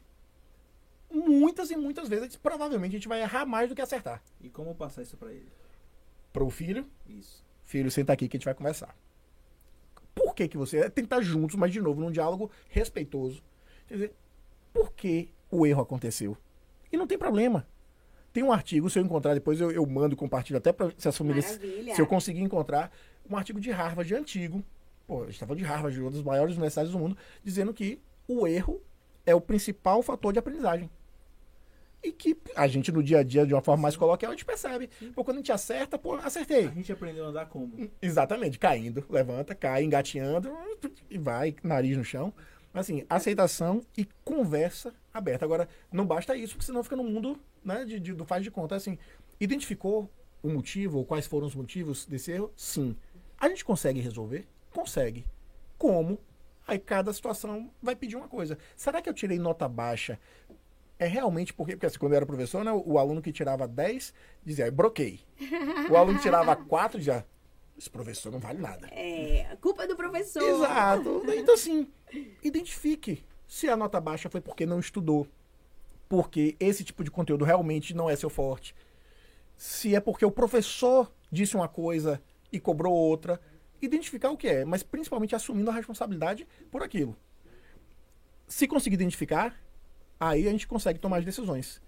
Muitas 1.10 1.70
e 1.70 1.76
muitas 1.76 2.08
vezes, 2.08 2.36
provavelmente 2.36 2.92
a 2.92 2.98
gente 2.98 3.08
vai 3.08 3.20
errar 3.20 3.44
mais 3.44 3.68
do 3.68 3.74
que 3.74 3.82
acertar. 3.82 4.22
E 4.40 4.48
como 4.48 4.74
passar 4.74 5.02
isso 5.02 5.14
para 5.16 5.30
ele? 5.30 5.46
Pro 6.32 6.48
filho, 6.48 6.86
Isso. 7.06 7.44
filho, 7.66 7.90
senta 7.90 8.14
aqui 8.14 8.26
que 8.26 8.36
a 8.36 8.38
gente 8.38 8.46
vai 8.46 8.54
conversar. 8.54 8.96
Por 10.14 10.34
que 10.34 10.48
que 10.48 10.56
você... 10.56 10.88
Tem 10.88 11.04
que 11.04 11.06
estar 11.06 11.20
juntos, 11.20 11.54
mas 11.56 11.70
de 11.70 11.82
novo, 11.82 12.00
num 12.00 12.10
diálogo 12.10 12.50
respeitoso. 12.70 13.42
Quer 13.86 13.94
dizer, 13.94 14.14
por 14.72 14.90
que 14.94 15.28
o 15.50 15.66
erro 15.66 15.82
aconteceu? 15.82 16.34
E 16.90 16.96
não 16.96 17.06
tem 17.06 17.18
problema. 17.18 17.66
Tem 18.32 18.42
um 18.42 18.50
artigo, 18.50 18.88
se 18.88 18.98
eu 18.98 19.04
encontrar 19.04 19.34
depois, 19.34 19.60
eu, 19.60 19.70
eu 19.70 19.84
mando, 19.84 20.16
compartilho 20.16 20.56
até 20.56 20.72
para 20.72 20.90
se 20.96 21.06
as 21.06 21.16
famílias... 21.16 21.58
Maravilha. 21.58 21.94
Se 21.94 22.00
eu 22.00 22.06
conseguir 22.06 22.40
encontrar 22.40 22.90
um 23.28 23.36
artigo 23.36 23.60
de 23.60 23.70
Harvard 23.70 24.14
antigo, 24.14 24.64
pô, 25.06 25.22
a 25.22 25.26
gente 25.26 25.38
tá 25.40 25.46
falando 25.46 25.58
de 25.58 25.64
Harvard, 25.64 26.00
uma 26.00 26.10
das 26.10 26.22
maiores 26.22 26.54
universidades 26.54 26.92
do 26.92 26.98
mundo, 26.98 27.16
dizendo 27.44 27.72
que 27.74 28.00
o 28.28 28.46
erro 28.46 28.80
é 29.26 29.34
o 29.34 29.40
principal 29.40 30.02
fator 30.02 30.32
de 30.32 30.38
aprendizagem. 30.38 30.90
E 32.04 32.10
que 32.10 32.36
a 32.56 32.66
gente, 32.66 32.90
no 32.90 33.00
dia 33.00 33.20
a 33.20 33.22
dia, 33.22 33.46
de 33.46 33.54
uma 33.54 33.62
forma 33.62 33.82
mais 33.82 33.96
coloquial, 33.96 34.32
a 34.32 34.34
gente 34.34 34.44
percebe. 34.44 34.90
Pô, 35.14 35.22
quando 35.24 35.36
a 35.36 35.40
gente 35.40 35.52
acerta, 35.52 35.96
pô, 35.96 36.14
acertei. 36.14 36.66
A 36.66 36.70
gente 36.70 36.90
aprendeu 36.90 37.24
a 37.26 37.28
andar 37.28 37.46
como? 37.46 37.88
Exatamente, 38.00 38.58
caindo, 38.58 39.04
levanta, 39.08 39.54
cai, 39.54 39.84
engateando 39.84 40.52
e 41.08 41.16
vai, 41.16 41.54
nariz 41.62 41.96
no 41.96 42.02
chão. 42.04 42.32
Assim, 42.74 43.04
aceitação 43.08 43.82
e 43.96 44.04
conversa 44.24 44.92
aberta. 45.14 45.44
Agora, 45.44 45.68
não 45.92 46.04
basta 46.04 46.34
isso, 46.36 46.54
porque 46.54 46.66
senão 46.66 46.82
fica 46.82 46.96
no 46.96 47.04
mundo 47.04 47.38
né, 47.64 47.84
de, 47.84 48.00
de- 48.00 48.14
do 48.14 48.24
faz 48.24 48.42
de 48.42 48.50
conta. 48.50 48.74
Assim, 48.74 48.98
identificou 49.38 50.10
o 50.42 50.48
motivo, 50.48 50.98
ou 50.98 51.04
quais 51.04 51.26
foram 51.28 51.46
os 51.46 51.54
motivos 51.54 52.04
desse 52.04 52.32
erro? 52.32 52.50
Sim. 52.56 52.96
A 53.38 53.48
gente 53.48 53.64
consegue 53.64 54.00
resolver? 54.00 54.44
Consegue. 54.72 55.26
Como? 55.78 56.18
Aí 56.66 56.78
cada 56.78 57.12
situação 57.12 57.70
vai 57.82 57.96
pedir 57.96 58.16
uma 58.16 58.28
coisa. 58.28 58.56
Será 58.76 59.02
que 59.02 59.08
eu 59.08 59.14
tirei 59.14 59.38
nota 59.38 59.68
baixa? 59.68 60.18
É 60.98 61.06
realmente 61.06 61.52
porque, 61.52 61.72
porque 61.72 61.86
assim, 61.86 61.98
quando 61.98 62.12
eu 62.12 62.16
era 62.16 62.26
professor, 62.26 62.64
né, 62.64 62.72
o, 62.72 62.98
aluno 62.98 63.20
que 63.20 63.32
tirava 63.32 63.66
10 63.66 64.14
dizia, 64.44 64.66
"Eu 64.66 64.72
broquei. 64.72 65.20
O 65.90 65.96
aluno 65.96 66.18
que 66.18 66.22
tirava 66.22 66.54
4 66.56 66.98
dizia, 66.98 67.26
esse 67.76 67.90
professor 67.90 68.30
não 68.30 68.38
vale 68.38 68.60
nada. 68.60 68.86
É, 68.92 69.46
a 69.50 69.56
culpa 69.56 69.84
é 69.84 69.86
do 69.86 69.96
professor. 69.96 70.42
Exato. 70.42 71.22
Então, 71.34 71.54
assim, 71.54 71.88
identifique 72.42 73.24
se 73.48 73.68
a 73.68 73.76
nota 73.76 74.00
baixa 74.00 74.30
foi 74.30 74.40
porque 74.40 74.64
não 74.64 74.78
estudou, 74.78 75.26
porque 76.08 76.56
esse 76.60 76.84
tipo 76.84 77.02
de 77.02 77.10
conteúdo 77.10 77.44
realmente 77.44 77.94
não 77.94 78.08
é 78.08 78.14
seu 78.14 78.30
forte, 78.30 78.74
se 79.56 79.94
é 79.94 80.00
porque 80.00 80.24
o 80.24 80.30
professor 80.30 81.12
disse 81.30 81.56
uma 81.56 81.68
coisa 81.68 82.22
e 82.52 82.60
cobrou 82.60 82.92
outra. 82.94 83.40
Identificar 83.82 84.30
o 84.30 84.36
que 84.36 84.46
é, 84.46 84.64
mas 84.64 84.84
principalmente 84.84 85.34
assumindo 85.34 85.68
a 85.68 85.74
responsabilidade 85.74 86.46
por 86.70 86.84
aquilo. 86.84 87.16
Se 88.46 88.68
conseguir 88.68 88.94
identificar, 88.94 89.60
aí 90.20 90.46
a 90.46 90.50
gente 90.52 90.68
consegue 90.68 91.00
tomar 91.00 91.18
as 91.18 91.24
decisões. 91.24 91.82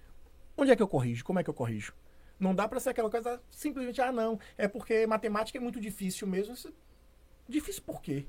Onde 0.57 0.73
é 0.73 0.77
que 0.77 0.83
eu 0.83 0.89
corrijo? 0.89 1.25
Como 1.25 1.39
é 1.39 1.45
que 1.45 1.51
eu 1.51 1.55
corrijo? 1.55 1.95
Não 2.39 2.53
dá 2.53 2.67
pra 2.67 2.81
ser 2.81 2.91
aquela 2.91 3.09
coisa 3.09 3.41
simplesmente, 3.49 4.01
ah, 4.01 4.11
não, 4.11 4.41
é 4.59 4.67
porque 4.67 5.07
matemática 5.07 5.57
é 5.57 5.61
muito 5.61 5.81
difícil 5.81 6.27
mesmo. 6.27 6.57
Difícil 7.49 7.83
por 7.83 8.03
quê? 8.03 8.27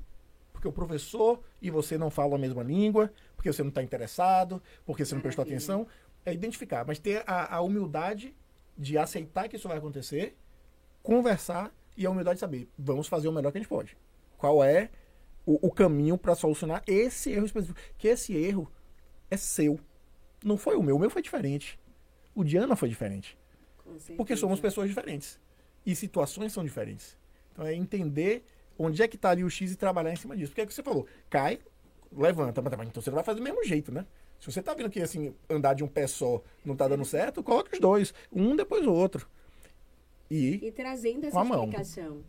Porque 0.52 0.68
o 0.68 0.72
professor 0.72 1.42
e 1.60 1.68
você 1.68 1.98
não 1.98 2.08
falam 2.08 2.36
a 2.36 2.38
mesma 2.38 2.62
língua, 2.62 3.12
porque 3.34 3.52
você 3.52 3.62
não 3.62 3.70
está 3.70 3.82
interessado, 3.82 4.62
porque 4.84 5.04
você 5.04 5.14
não 5.14 5.22
prestou 5.22 5.42
atenção. 5.42 5.88
É 6.24 6.32
identificar, 6.32 6.84
mas 6.86 7.00
ter 7.00 7.24
a, 7.26 7.56
a 7.56 7.60
humildade 7.60 8.32
de 8.78 8.96
aceitar 8.96 9.48
que 9.48 9.56
isso 9.56 9.66
vai 9.66 9.78
acontecer, 9.78 10.36
conversar 11.02 11.72
e 11.96 12.06
a 12.06 12.10
humildade 12.10 12.36
de 12.36 12.40
saber, 12.40 12.68
vamos 12.78 13.08
fazer 13.08 13.28
o 13.28 13.32
melhor 13.32 13.50
que 13.50 13.58
a 13.58 13.60
gente 13.60 13.68
pode. 13.68 13.96
Qual 14.36 14.62
é 14.62 14.90
o, 15.44 15.66
o 15.68 15.70
caminho 15.70 16.18
para 16.18 16.34
solucionar 16.34 16.82
esse 16.86 17.30
erro 17.30 17.46
específico? 17.46 17.78
Que 17.96 18.08
esse 18.08 18.34
erro 18.36 18.70
é 19.30 19.36
seu. 19.36 19.80
Não 20.44 20.56
foi 20.56 20.76
o 20.76 20.82
meu, 20.82 20.96
o 20.96 20.98
meu 20.98 21.10
foi 21.10 21.22
diferente. 21.22 21.78
O 22.34 22.44
Diana 22.44 22.76
foi 22.76 22.88
diferente. 22.88 23.38
Porque 24.16 24.36
somos 24.36 24.60
pessoas 24.60 24.88
diferentes. 24.88 25.38
E 25.84 25.94
situações 25.94 26.52
são 26.52 26.64
diferentes. 26.64 27.16
Então 27.52 27.66
é 27.66 27.74
entender 27.74 28.44
onde 28.78 29.02
é 29.02 29.08
que 29.08 29.16
está 29.16 29.30
ali 29.30 29.42
o 29.42 29.50
X 29.50 29.72
e 29.72 29.76
trabalhar 29.76 30.12
em 30.12 30.16
cima 30.16 30.36
disso. 30.36 30.50
Porque 30.50 30.60
é 30.60 30.64
o 30.64 30.66
que 30.66 30.74
você 30.74 30.82
falou, 30.82 31.06
cai, 31.30 31.60
levanta, 32.12 32.60
mas 32.60 32.72
mas 32.76 32.88
então 32.88 33.02
você 33.02 33.10
não 33.10 33.14
vai 33.14 33.24
fazer 33.24 33.38
do 33.38 33.44
mesmo 33.44 33.64
jeito, 33.64 33.90
né? 33.92 34.04
Se 34.38 34.50
você 34.52 34.62
tá 34.62 34.74
vendo 34.74 34.90
que 34.90 35.00
assim, 35.00 35.34
andar 35.48 35.74
de 35.74 35.82
um 35.82 35.88
pé 35.88 36.06
só 36.06 36.42
não 36.64 36.76
tá 36.76 36.86
dando 36.86 37.04
certo, 37.04 37.42
coloca 37.42 37.72
os 37.72 37.80
dois, 37.80 38.12
um 38.30 38.54
depois 38.54 38.82
do 38.82 38.92
outro. 38.92 39.28
E 40.30 40.60
E 40.62 40.72
trazendo 40.72 41.24
essa 41.24 41.36
explicação. 41.42 42.24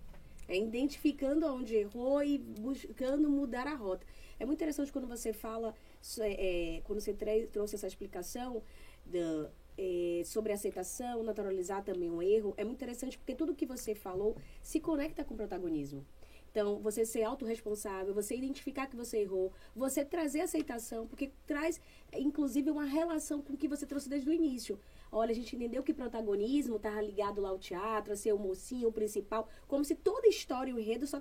É 0.48 0.58
identificando 0.58 1.45
onde 1.45 1.76
errou 1.76 2.24
e 2.24 2.38
buscando 2.38 3.30
mudar 3.30 3.68
a 3.68 3.76
rota. 3.76 4.06
É 4.39 4.45
muito 4.45 4.60
interessante 4.60 4.91
quando 4.93 5.08
você 5.08 5.34
fala, 5.34 5.74
é, 6.20 6.78
é, 6.78 6.82
quando 6.82 7.02
você 7.02 7.14
trouxe 7.52 7.76
essa 7.76 7.88
explicação 7.88 8.62
da, 9.06 9.50
é, 9.78 10.22
sobre 10.24 10.54
aceitação, 10.54 11.22
naturalizar 11.22 11.84
também 11.84 12.10
um 12.10 12.22
erro. 12.22 12.54
É 12.56 12.64
muito 12.64 12.78
interessante 12.78 13.18
porque 13.18 13.36
tudo 13.36 13.56
que 13.56 13.66
você 13.66 13.93
falou 13.93 14.38
se 14.62 14.80
conecta 14.80 15.24
com 15.24 15.34
o 15.34 15.38
protagonismo. 15.38 16.06
Então, 16.50 16.80
você 16.80 17.06
ser 17.06 17.24
autorresponsável, 17.24 18.14
você 18.14 18.36
identificar 18.36 18.88
que 18.88 18.95
você 18.95 19.20
errou, 19.20 19.52
você 19.76 20.04
trazer 20.04 20.41
aceitação, 20.41 21.06
porque 21.06 21.32
traz, 21.45 21.80
inclusive, 22.14 22.72
uma 22.72 22.86
relação 22.86 23.41
com 23.41 23.54
o 23.54 23.58
que 23.58 23.68
você 23.68 23.86
trouxe 23.86 24.10
desde 24.10 24.28
o 24.28 24.34
início. 24.34 24.80
Olha, 25.12 25.32
a 25.32 25.36
gente 25.36 25.55
entendeu 25.55 25.84
que 25.84 25.93
protagonismo 25.93 26.76
estava 26.78 27.01
ligado 27.01 27.41
lá 27.41 27.49
ao 27.49 27.58
teatro, 27.58 28.14
a 28.14 28.16
ser 28.16 28.34
o 28.34 28.39
mocinho, 28.39 28.89
o 28.89 28.91
principal, 28.91 29.47
como 29.68 29.84
se 29.84 29.95
toda 29.95 30.28
a 30.28 30.30
história 30.30 30.72
e 30.72 30.74
o 30.74 30.80
enredo 30.80 31.08
só 31.08 31.20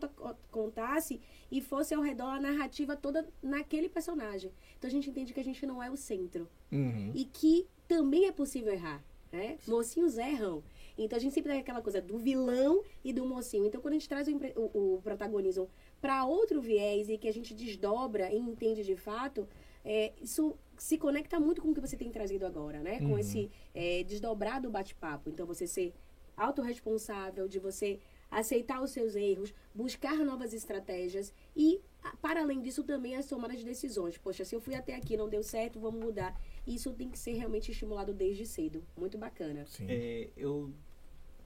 contasse 0.50 1.20
e 1.50 1.60
fosse 1.60 1.94
ao 1.94 2.02
redor 2.02 2.30
a 2.30 2.40
narrativa 2.40 2.96
toda 2.96 3.28
naquele 3.42 3.88
personagem. 3.88 4.52
Então 4.78 4.88
a 4.88 4.90
gente 4.90 5.10
entende 5.10 5.32
que 5.32 5.40
a 5.40 5.44
gente 5.44 5.64
não 5.66 5.82
é 5.82 5.90
o 5.90 5.96
centro. 5.96 6.48
Uhum. 6.70 7.12
E 7.14 7.24
que 7.24 7.66
também 7.86 8.26
é 8.26 8.32
possível 8.32 8.72
errar. 8.72 9.02
Né? 9.32 9.58
Mocinhos 9.66 10.16
erram. 10.18 10.62
Então 10.96 11.16
a 11.16 11.20
gente 11.20 11.34
sempre 11.34 11.50
tem 11.50 11.60
aquela 11.60 11.82
coisa 11.82 12.00
do 12.00 12.16
vilão 12.16 12.82
e 13.04 13.12
do 13.12 13.24
mocinho. 13.26 13.66
Então 13.66 13.80
quando 13.80 13.92
a 13.92 13.98
gente 13.98 14.08
traz 14.08 14.28
o, 14.28 14.32
o, 14.56 14.94
o 14.94 15.02
protagonismo 15.02 15.68
para 16.00 16.24
outro 16.24 16.60
viés 16.60 17.08
e 17.08 17.18
que 17.18 17.28
a 17.28 17.32
gente 17.32 17.52
desdobra 17.52 18.32
e 18.32 18.38
entende 18.38 18.82
de 18.82 18.96
fato, 18.96 19.46
é, 19.84 20.12
isso 20.20 20.56
se 20.82 20.98
conecta 20.98 21.38
muito 21.40 21.60
com 21.62 21.70
o 21.70 21.74
que 21.74 21.80
você 21.80 21.96
tem 21.96 22.10
trazido 22.10 22.44
agora, 22.46 22.82
né? 22.82 22.98
Com 22.98 23.12
Uhum. 23.12 23.18
esse 23.18 23.50
é, 23.74 24.02
desdobrar 24.04 24.60
do 24.60 24.70
bate-papo. 24.70 25.30
Então 25.30 25.46
você 25.46 25.66
ser 25.66 25.94
autorresponsável, 26.36 27.48
de 27.48 27.58
você 27.58 27.98
aceitar 28.30 28.82
os 28.82 28.90
seus 28.90 29.14
erros, 29.14 29.54
buscar 29.74 30.16
novas 30.18 30.52
estratégias 30.52 31.32
e, 31.56 31.80
para 32.20 32.40
além 32.42 32.60
disso, 32.60 32.82
também 32.82 33.14
as 33.16 33.26
tomadas 33.26 33.58
de 33.58 33.64
decisões. 33.64 34.18
Poxa, 34.18 34.44
se 34.44 34.54
eu 34.54 34.60
fui 34.60 34.74
até 34.74 34.94
aqui 34.94 35.16
não 35.16 35.28
deu 35.28 35.42
certo, 35.42 35.78
vamos 35.78 36.00
mudar. 36.02 36.38
Isso 36.66 36.92
tem 36.92 37.08
que 37.08 37.18
ser 37.18 37.32
realmente 37.32 37.70
estimulado 37.70 38.12
desde 38.12 38.44
cedo. 38.46 38.82
Muito 38.96 39.16
bacana. 39.16 39.64
Sim. 39.66 39.86
É, 39.88 40.28
eu 40.36 40.72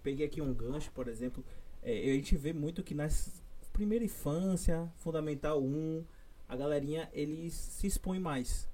peguei 0.02 0.26
aqui 0.26 0.40
um 0.40 0.54
gancho, 0.54 0.90
por 0.92 1.06
exemplo. 1.08 1.44
é, 1.82 1.92
a 2.10 2.14
gente 2.14 2.36
vê 2.36 2.52
muito 2.52 2.82
que 2.82 2.94
nas 2.94 3.42
primeira 3.72 4.04
infância, 4.04 4.90
fundamental 4.96 5.62
1, 5.62 6.04
a 6.48 6.56
galerinha 6.56 7.08
eles 7.12 7.54
se 7.54 7.86
expõe 7.86 8.18
mais. 8.18 8.68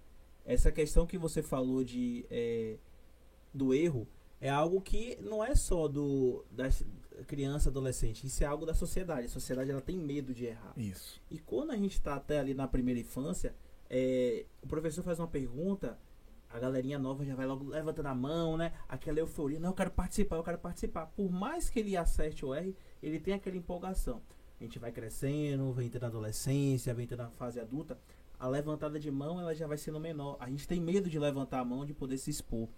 Essa 0.47 0.71
questão 0.71 1.07
que 1.07 1.19
você 1.19 1.43
falou 1.43 1.83
de 1.85 2.25
é, 2.31 2.77
do 3.53 3.75
erro 3.75 4.07
é 4.41 4.49
algo 4.49 4.81
que 4.81 5.19
não 5.21 5.45
é 5.45 5.55
só 5.55 5.89
do 5.89 6.45
da 6.51 6.71
criança, 7.27 7.69
adolescente. 7.69 8.27
Isso 8.27 8.45
é 8.45 8.47
algo 8.47 8.65
da 8.65 8.75
sociedade. 8.75 9.27
A 9.27 9.29
sociedade 9.29 9.71
ela 9.71 9.81
tem 9.81 9.99
medo 9.99 10.33
de 10.33 10.47
errar. 10.47 10.73
Isso. 10.77 11.21
E 11.31 11.39
quando 11.39 11.73
a 11.73 11.77
gente 11.77 11.95
está 11.95 12.15
até 12.15 12.39
ali 12.39 12.55
na 12.55 12.69
primeira 12.69 13.01
infância, 13.01 13.55
é, 13.91 14.45
o 14.63 14.67
professor 14.67 15.03
faz 15.03 15.19
uma 15.19 15.27
pergunta, 15.27 15.99
a 16.51 16.59
galerinha 16.59 16.99
nova 16.99 17.25
já 17.25 17.35
vai 17.35 17.47
logo 17.47 17.65
levantando 17.65 18.07
a 18.07 18.15
mão, 18.15 18.57
né? 18.57 18.73
Aquela 18.89 19.19
euforia, 19.19 19.59
não, 19.59 19.71
eu 19.71 19.75
quero 19.75 19.91
participar, 19.91 20.37
eu 20.37 20.45
quero 20.45 20.59
participar. 20.59 21.07
Por 21.07 21.31
mais 21.31 21.69
que 21.69 21.81
ele 21.81 21.97
acerte 21.97 22.45
o 22.45 22.55
R, 22.55 22.77
ele 23.03 23.19
tem 23.19 23.35
aquela 23.35 23.57
empolgação. 23.57 24.23
A 24.59 24.63
gente 24.63 24.79
vai 24.79 24.91
crescendo, 24.91 25.73
vem 25.73 25.87
entrando 25.87 26.03
na 26.03 26.09
adolescência, 26.09 26.95
vem 26.95 27.05
entrando 27.05 27.25
na 27.25 27.31
fase 27.31 27.61
adulta, 27.61 27.99
a 28.39 28.49
levantada 28.49 28.99
de 28.99 29.11
mão 29.11 29.41
ela 29.41 29.55
já 29.55 29.67
vai 29.67 29.79
sendo 29.79 29.99
menor. 29.99 30.37
A 30.41 30.49
gente 30.49 30.67
tem 30.67 30.81
medo 30.81 31.09
de 31.09 31.19
levantar 31.19 31.61
a 31.61 31.65
mão, 31.65 31.85
de 31.85 31.95
poder 31.95 32.19
se 32.19 32.31
expor. 32.31 32.69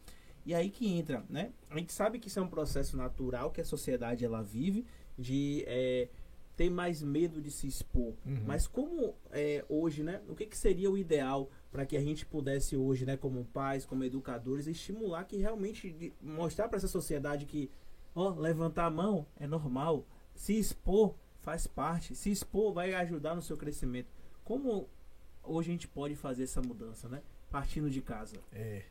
E 0.46 0.54
aí 0.54 0.70
que 0.70 0.88
entra, 0.88 1.24
né? 1.28 1.52
A 1.68 1.78
gente 1.78 1.92
sabe 1.92 2.18
que 2.18 2.28
isso 2.28 2.38
é 2.38 2.42
um 2.42 2.48
processo 2.48 2.96
natural 2.96 3.50
que 3.50 3.60
a 3.60 3.64
sociedade 3.64 4.24
ela 4.24 4.42
vive 4.42 4.86
de 5.18 5.64
é, 5.66 6.08
ter 6.56 6.70
mais 6.70 7.02
medo 7.02 7.40
de 7.40 7.50
se 7.50 7.66
expor. 7.66 8.14
Uhum. 8.24 8.42
Mas 8.46 8.66
como 8.66 9.14
é, 9.30 9.64
hoje, 9.68 10.02
né? 10.02 10.22
O 10.28 10.34
que, 10.34 10.46
que 10.46 10.56
seria 10.56 10.90
o 10.90 10.96
ideal 10.96 11.50
para 11.70 11.84
que 11.84 11.96
a 11.96 12.00
gente 12.00 12.24
pudesse 12.24 12.76
hoje, 12.76 13.04
né, 13.04 13.16
como 13.16 13.44
pais, 13.44 13.84
como 13.84 14.04
educadores, 14.04 14.66
estimular 14.66 15.24
que 15.24 15.36
realmente 15.36 16.12
mostrar 16.20 16.68
para 16.68 16.78
essa 16.78 16.88
sociedade 16.88 17.44
que, 17.44 17.70
ó, 18.14 18.30
levantar 18.30 18.86
a 18.86 18.90
mão 18.90 19.26
é 19.38 19.46
normal, 19.46 20.06
se 20.34 20.58
expor 20.58 21.14
faz 21.40 21.66
parte, 21.66 22.14
se 22.14 22.30
expor 22.30 22.72
vai 22.72 22.92
ajudar 22.94 23.34
no 23.34 23.42
seu 23.42 23.56
crescimento. 23.56 24.08
Como 24.44 24.88
hoje 25.48 25.70
a 25.70 25.72
gente 25.72 25.88
pode 25.88 26.14
fazer 26.14 26.44
essa 26.44 26.60
mudança, 26.60 27.08
né? 27.08 27.22
Partindo 27.50 27.90
de 27.90 28.00
casa. 28.00 28.36
É, 28.52 28.84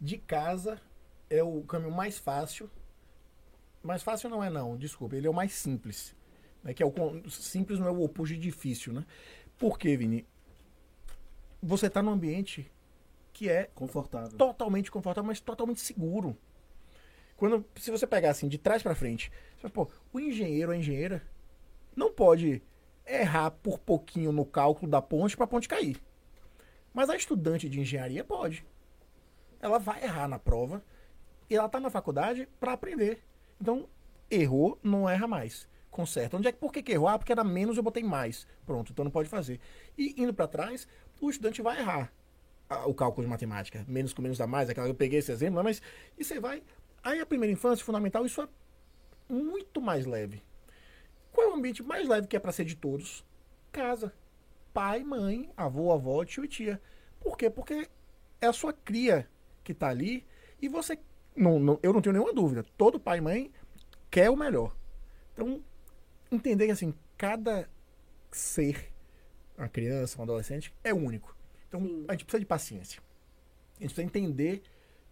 de 0.00 0.18
casa 0.18 0.80
é 1.30 1.42
o 1.42 1.62
caminho 1.62 1.92
mais 1.92 2.18
fácil. 2.18 2.70
Mais 3.82 4.02
fácil 4.02 4.28
não 4.28 4.42
é 4.42 4.50
não, 4.50 4.76
desculpa. 4.76 5.16
Ele 5.16 5.26
é 5.26 5.30
o 5.30 5.34
mais 5.34 5.52
simples. 5.52 6.14
Né? 6.62 6.74
Que 6.74 6.82
é 6.82 6.86
o 6.86 7.30
simples 7.30 7.78
não 7.78 7.86
é 7.86 7.90
o 7.90 8.02
oposto 8.02 8.34
de 8.34 8.40
difícil, 8.40 8.92
né? 8.92 9.04
Por 9.58 9.78
quê, 9.78 9.96
Vini? 9.96 10.26
Você 11.62 11.86
está 11.86 12.02
num 12.02 12.12
ambiente 12.12 12.70
que 13.32 13.48
é 13.48 13.64
Confortável. 13.74 14.36
totalmente 14.36 14.90
confortável, 14.90 15.26
mas 15.26 15.40
totalmente 15.40 15.80
seguro. 15.80 16.36
Quando, 17.36 17.64
se 17.76 17.90
você 17.90 18.06
pegar 18.06 18.30
assim, 18.30 18.46
de 18.46 18.58
trás 18.58 18.82
para 18.82 18.94
frente, 18.94 19.32
você 19.56 19.68
fala, 19.68 19.72
pô, 19.72 19.88
o 20.12 20.20
engenheiro 20.20 20.68
ou 20.70 20.74
a 20.74 20.78
engenheira 20.78 21.22
não 21.96 22.12
pode 22.12 22.62
errar 23.06 23.50
por 23.50 23.78
pouquinho 23.78 24.32
no 24.32 24.44
cálculo 24.44 24.90
da 24.90 25.02
ponte 25.02 25.36
para 25.36 25.44
a 25.44 25.48
ponte 25.48 25.68
cair. 25.68 26.00
Mas 26.92 27.08
a 27.10 27.16
estudante 27.16 27.68
de 27.68 27.80
engenharia 27.80 28.24
pode. 28.24 28.64
Ela 29.60 29.78
vai 29.78 30.02
errar 30.04 30.28
na 30.28 30.38
prova 30.38 30.82
e 31.48 31.54
ela 31.54 31.66
está 31.66 31.80
na 31.80 31.90
faculdade 31.90 32.48
para 32.58 32.72
aprender. 32.72 33.22
Então, 33.60 33.88
errou, 34.30 34.78
não 34.82 35.08
erra 35.08 35.26
mais. 35.26 35.68
Conserta. 35.90 36.36
Onde 36.36 36.48
é 36.48 36.52
que 36.52 36.58
por 36.58 36.72
que, 36.72 36.82
que 36.82 36.92
errou? 36.92 37.08
Ah, 37.08 37.18
porque 37.18 37.32
era 37.32 37.44
menos, 37.44 37.76
eu 37.76 37.82
botei 37.82 38.02
mais. 38.02 38.46
Pronto, 38.64 38.92
então 38.92 39.04
não 39.04 39.10
pode 39.10 39.28
fazer. 39.28 39.60
E 39.96 40.20
indo 40.20 40.32
para 40.32 40.48
trás, 40.48 40.88
o 41.20 41.30
estudante 41.30 41.62
vai 41.62 41.78
errar 41.78 42.12
o 42.86 42.94
cálculo 42.94 43.26
de 43.26 43.30
matemática. 43.30 43.84
Menos 43.86 44.12
com 44.12 44.22
menos 44.22 44.38
dá 44.38 44.46
mais, 44.46 44.68
aquela 44.68 44.88
eu 44.88 44.94
peguei 44.94 45.18
esse 45.18 45.30
exemplo, 45.30 45.56
né? 45.56 45.62
mas 45.62 45.82
e 46.18 46.24
você 46.24 46.40
vai. 46.40 46.62
Aí 47.02 47.20
a 47.20 47.26
primeira 47.26 47.52
infância, 47.52 47.84
fundamental, 47.84 48.24
isso 48.24 48.40
é 48.40 48.48
muito 49.28 49.80
mais 49.80 50.06
leve. 50.06 50.42
Qual 51.32 51.48
é 51.48 51.50
o 51.50 51.54
ambiente 51.54 51.82
mais 51.82 52.06
leve 52.06 52.26
que 52.26 52.36
é 52.36 52.40
para 52.40 52.52
ser 52.52 52.64
de 52.64 52.76
todos? 52.76 53.24
Casa. 53.72 54.12
Pai, 54.72 55.02
mãe, 55.02 55.50
avô, 55.56 55.92
avó, 55.92 56.24
tio 56.24 56.44
e 56.44 56.48
tia. 56.48 56.80
Por 57.20 57.36
quê? 57.36 57.48
Porque 57.48 57.88
é 58.40 58.46
a 58.46 58.52
sua 58.52 58.72
cria 58.72 59.28
que 59.64 59.72
tá 59.72 59.88
ali 59.88 60.26
e 60.60 60.68
você. 60.68 60.98
Não, 61.34 61.58
não, 61.58 61.78
eu 61.82 61.92
não 61.92 62.02
tenho 62.02 62.12
nenhuma 62.12 62.32
dúvida. 62.32 62.64
Todo 62.76 63.00
pai 63.00 63.18
e 63.18 63.20
mãe 63.20 63.52
quer 64.10 64.28
o 64.28 64.36
melhor. 64.36 64.76
Então, 65.32 65.62
entender 66.30 66.66
que 66.66 66.72
assim, 66.72 66.94
cada 67.16 67.68
ser, 68.30 68.92
uma 69.56 69.68
criança, 69.68 70.18
um 70.18 70.22
adolescente, 70.22 70.74
é 70.84 70.92
único. 70.92 71.34
Então, 71.68 71.80
Sim. 71.80 72.04
a 72.08 72.12
gente 72.12 72.24
precisa 72.24 72.40
de 72.40 72.46
paciência. 72.46 73.02
A 73.78 73.82
gente 73.82 73.94
precisa 73.94 74.02
entender 74.02 74.62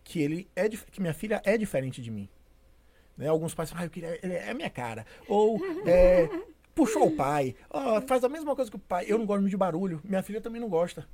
que 0.04 0.20
ele 0.20 0.50
é 0.54 0.68
que 0.68 1.00
minha 1.00 1.14
filha 1.14 1.40
é 1.44 1.56
diferente 1.56 2.02
de 2.02 2.10
mim. 2.10 2.28
Né? 3.20 3.28
Alguns 3.28 3.54
pais 3.54 3.68
falam, 3.68 3.82
ah, 3.82 3.86
eu 3.86 3.90
queria, 3.90 4.18
ele 4.22 4.32
é 4.32 4.48
a 4.48 4.54
minha 4.54 4.70
cara. 4.70 5.04
Ou 5.28 5.60
é, 5.86 6.26
puxou 6.74 7.08
o 7.08 7.14
pai. 7.14 7.54
Ó, 7.68 8.00
faz 8.00 8.24
a 8.24 8.30
mesma 8.30 8.56
coisa 8.56 8.70
que 8.70 8.78
o 8.78 8.80
pai. 8.80 9.04
Eu 9.06 9.18
não 9.18 9.26
gosto 9.26 9.42
muito 9.42 9.50
de 9.50 9.58
barulho. 9.58 10.00
Minha 10.02 10.22
filha 10.22 10.40
também 10.40 10.58
não 10.58 10.70
gosta. 10.70 11.06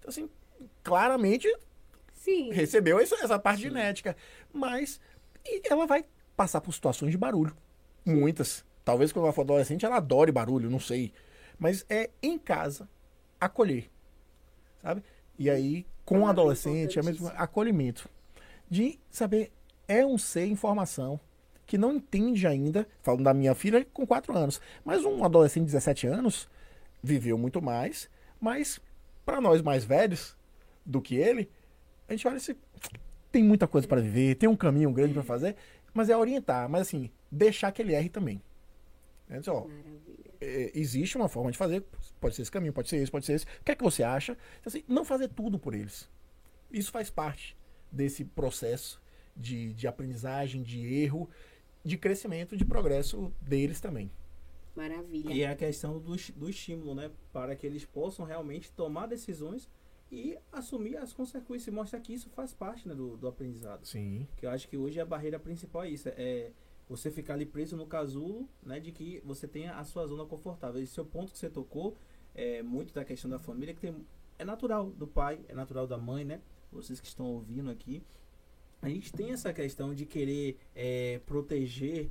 Então, 0.00 0.10
assim, 0.10 0.28
claramente 0.82 1.46
Sim. 2.12 2.50
recebeu 2.50 2.98
essa, 2.98 3.14
essa 3.22 3.38
parte 3.38 3.62
genética. 3.62 4.16
Mas 4.52 5.00
e 5.46 5.62
ela 5.70 5.86
vai 5.86 6.04
passar 6.36 6.60
por 6.60 6.74
situações 6.74 7.12
de 7.12 7.18
barulho. 7.18 7.56
Muitas. 8.04 8.64
Talvez 8.84 9.12
quando 9.12 9.26
ela 9.26 9.32
for 9.32 9.42
adolescente 9.42 9.86
ela 9.86 9.98
adore 9.98 10.32
barulho, 10.32 10.68
não 10.68 10.80
sei. 10.80 11.12
Mas 11.56 11.86
é 11.88 12.10
em 12.20 12.36
casa, 12.36 12.88
acolher. 13.40 13.88
Sabe? 14.82 15.04
E 15.38 15.48
aí, 15.48 15.86
com 16.04 16.22
o 16.22 16.26
adolescente, 16.26 16.98
é 16.98 17.02
mesmo 17.02 17.28
acolhimento. 17.28 18.08
De 18.68 18.98
saber, 19.08 19.52
é 19.86 20.04
um 20.04 20.18
ser 20.18 20.46
em 20.46 20.56
formação 20.56 21.20
que 21.66 21.78
não 21.78 21.94
entende 21.94 22.46
ainda, 22.46 22.86
falando 23.02 23.24
da 23.24 23.34
minha 23.34 23.54
filha 23.54 23.84
com 23.92 24.06
4 24.06 24.36
anos, 24.36 24.60
mas 24.84 25.04
um 25.04 25.24
adolescente 25.24 25.66
de 25.66 25.72
17 25.72 26.06
anos 26.06 26.48
viveu 27.02 27.36
muito 27.38 27.60
mais, 27.60 28.08
mas 28.40 28.80
para 29.24 29.40
nós 29.40 29.62
mais 29.62 29.84
velhos 29.84 30.36
do 30.84 31.00
que 31.00 31.16
ele, 31.16 31.50
a 32.08 32.12
gente 32.12 32.26
olha 32.28 32.36
assim, 32.36 32.54
tem 33.32 33.42
muita 33.42 33.66
coisa 33.66 33.86
para 33.88 34.00
viver, 34.00 34.36
tem 34.36 34.48
um 34.48 34.56
caminho 34.56 34.92
grande 34.92 35.14
para 35.14 35.22
fazer, 35.22 35.56
mas 35.92 36.10
é 36.10 36.16
orientar, 36.16 36.68
mas 36.68 36.82
assim, 36.82 37.10
deixar 37.30 37.72
que 37.72 37.80
ele 37.82 37.94
erre 37.94 38.08
também. 38.08 38.42
É, 39.28 39.38
dizer, 39.38 39.50
ó, 39.50 39.66
Maravilha. 39.66 39.94
é, 40.40 40.70
existe 40.74 41.16
uma 41.16 41.28
forma 41.28 41.50
de 41.50 41.56
fazer, 41.56 41.82
pode 42.20 42.34
ser 42.34 42.42
esse 42.42 42.50
caminho, 42.50 42.72
pode 42.72 42.88
ser 42.88 42.96
esse, 42.96 43.10
pode 43.10 43.24
ser 43.24 43.34
esse. 43.34 43.44
O 43.44 43.64
que 43.64 43.72
é 43.72 43.74
que 43.74 43.82
você 43.82 44.02
acha? 44.02 44.32
Então, 44.60 44.70
assim, 44.70 44.84
não 44.86 45.04
fazer 45.04 45.28
tudo 45.28 45.58
por 45.58 45.74
eles. 45.74 46.08
Isso 46.70 46.90
faz 46.90 47.10
parte 47.10 47.56
desse 47.90 48.24
processo 48.24 49.00
de, 49.36 49.72
de 49.72 49.86
aprendizagem, 49.86 50.62
de 50.62 50.86
erro, 50.94 51.28
de 51.84 51.98
crescimento, 51.98 52.56
de 52.56 52.64
progresso 52.64 53.32
deles 53.40 53.80
também. 53.80 54.10
Maravilha. 54.74 55.32
E 55.32 55.42
é 55.42 55.48
a 55.48 55.54
questão 55.54 55.98
do, 55.98 56.16
do 56.34 56.48
estímulo, 56.48 56.94
né? 56.94 57.10
Para 57.32 57.54
que 57.54 57.66
eles 57.66 57.84
possam 57.84 58.24
realmente 58.24 58.72
tomar 58.72 59.06
decisões 59.06 59.68
e 60.10 60.36
assumir 60.50 60.96
as 60.96 61.12
consequências. 61.12 61.68
E 61.68 61.70
mostrar 61.70 62.00
que 62.00 62.12
isso 62.12 62.28
faz 62.30 62.52
parte 62.52 62.88
né, 62.88 62.94
do, 62.94 63.16
do 63.16 63.28
aprendizado. 63.28 63.86
Sim. 63.86 64.26
Que 64.36 64.46
eu 64.46 64.50
acho 64.50 64.68
que 64.68 64.76
hoje 64.76 64.98
a 64.98 65.04
barreira 65.04 65.38
principal 65.38 65.84
é 65.84 65.90
isso. 65.90 66.08
É 66.08 66.50
você 66.88 67.10
ficar 67.10 67.34
ali 67.34 67.46
preso 67.46 67.76
no 67.76 67.86
casulo, 67.86 68.48
né? 68.62 68.80
De 68.80 68.90
que 68.90 69.22
você 69.24 69.46
tenha 69.46 69.74
a 69.76 69.84
sua 69.84 70.06
zona 70.06 70.24
confortável. 70.24 70.82
Esse 70.82 70.98
é 70.98 71.02
o 71.02 71.06
ponto 71.06 71.32
que 71.32 71.38
você 71.38 71.48
tocou. 71.48 71.96
É 72.34 72.62
muito 72.62 72.92
da 72.92 73.04
questão 73.04 73.30
da 73.30 73.38
família, 73.38 73.72
que 73.72 73.80
tem, 73.80 74.04
é 74.38 74.44
natural 74.44 74.90
do 74.90 75.06
pai, 75.06 75.40
é 75.48 75.54
natural 75.54 75.86
da 75.86 75.96
mãe, 75.96 76.24
né? 76.24 76.40
Vocês 76.72 76.98
que 76.98 77.06
estão 77.06 77.26
ouvindo 77.26 77.70
aqui. 77.70 78.02
A 78.84 78.88
gente 78.90 79.10
tem 79.10 79.30
essa 79.30 79.50
questão 79.50 79.94
de 79.94 80.04
querer 80.04 80.58
é, 80.74 81.18
proteger 81.24 82.10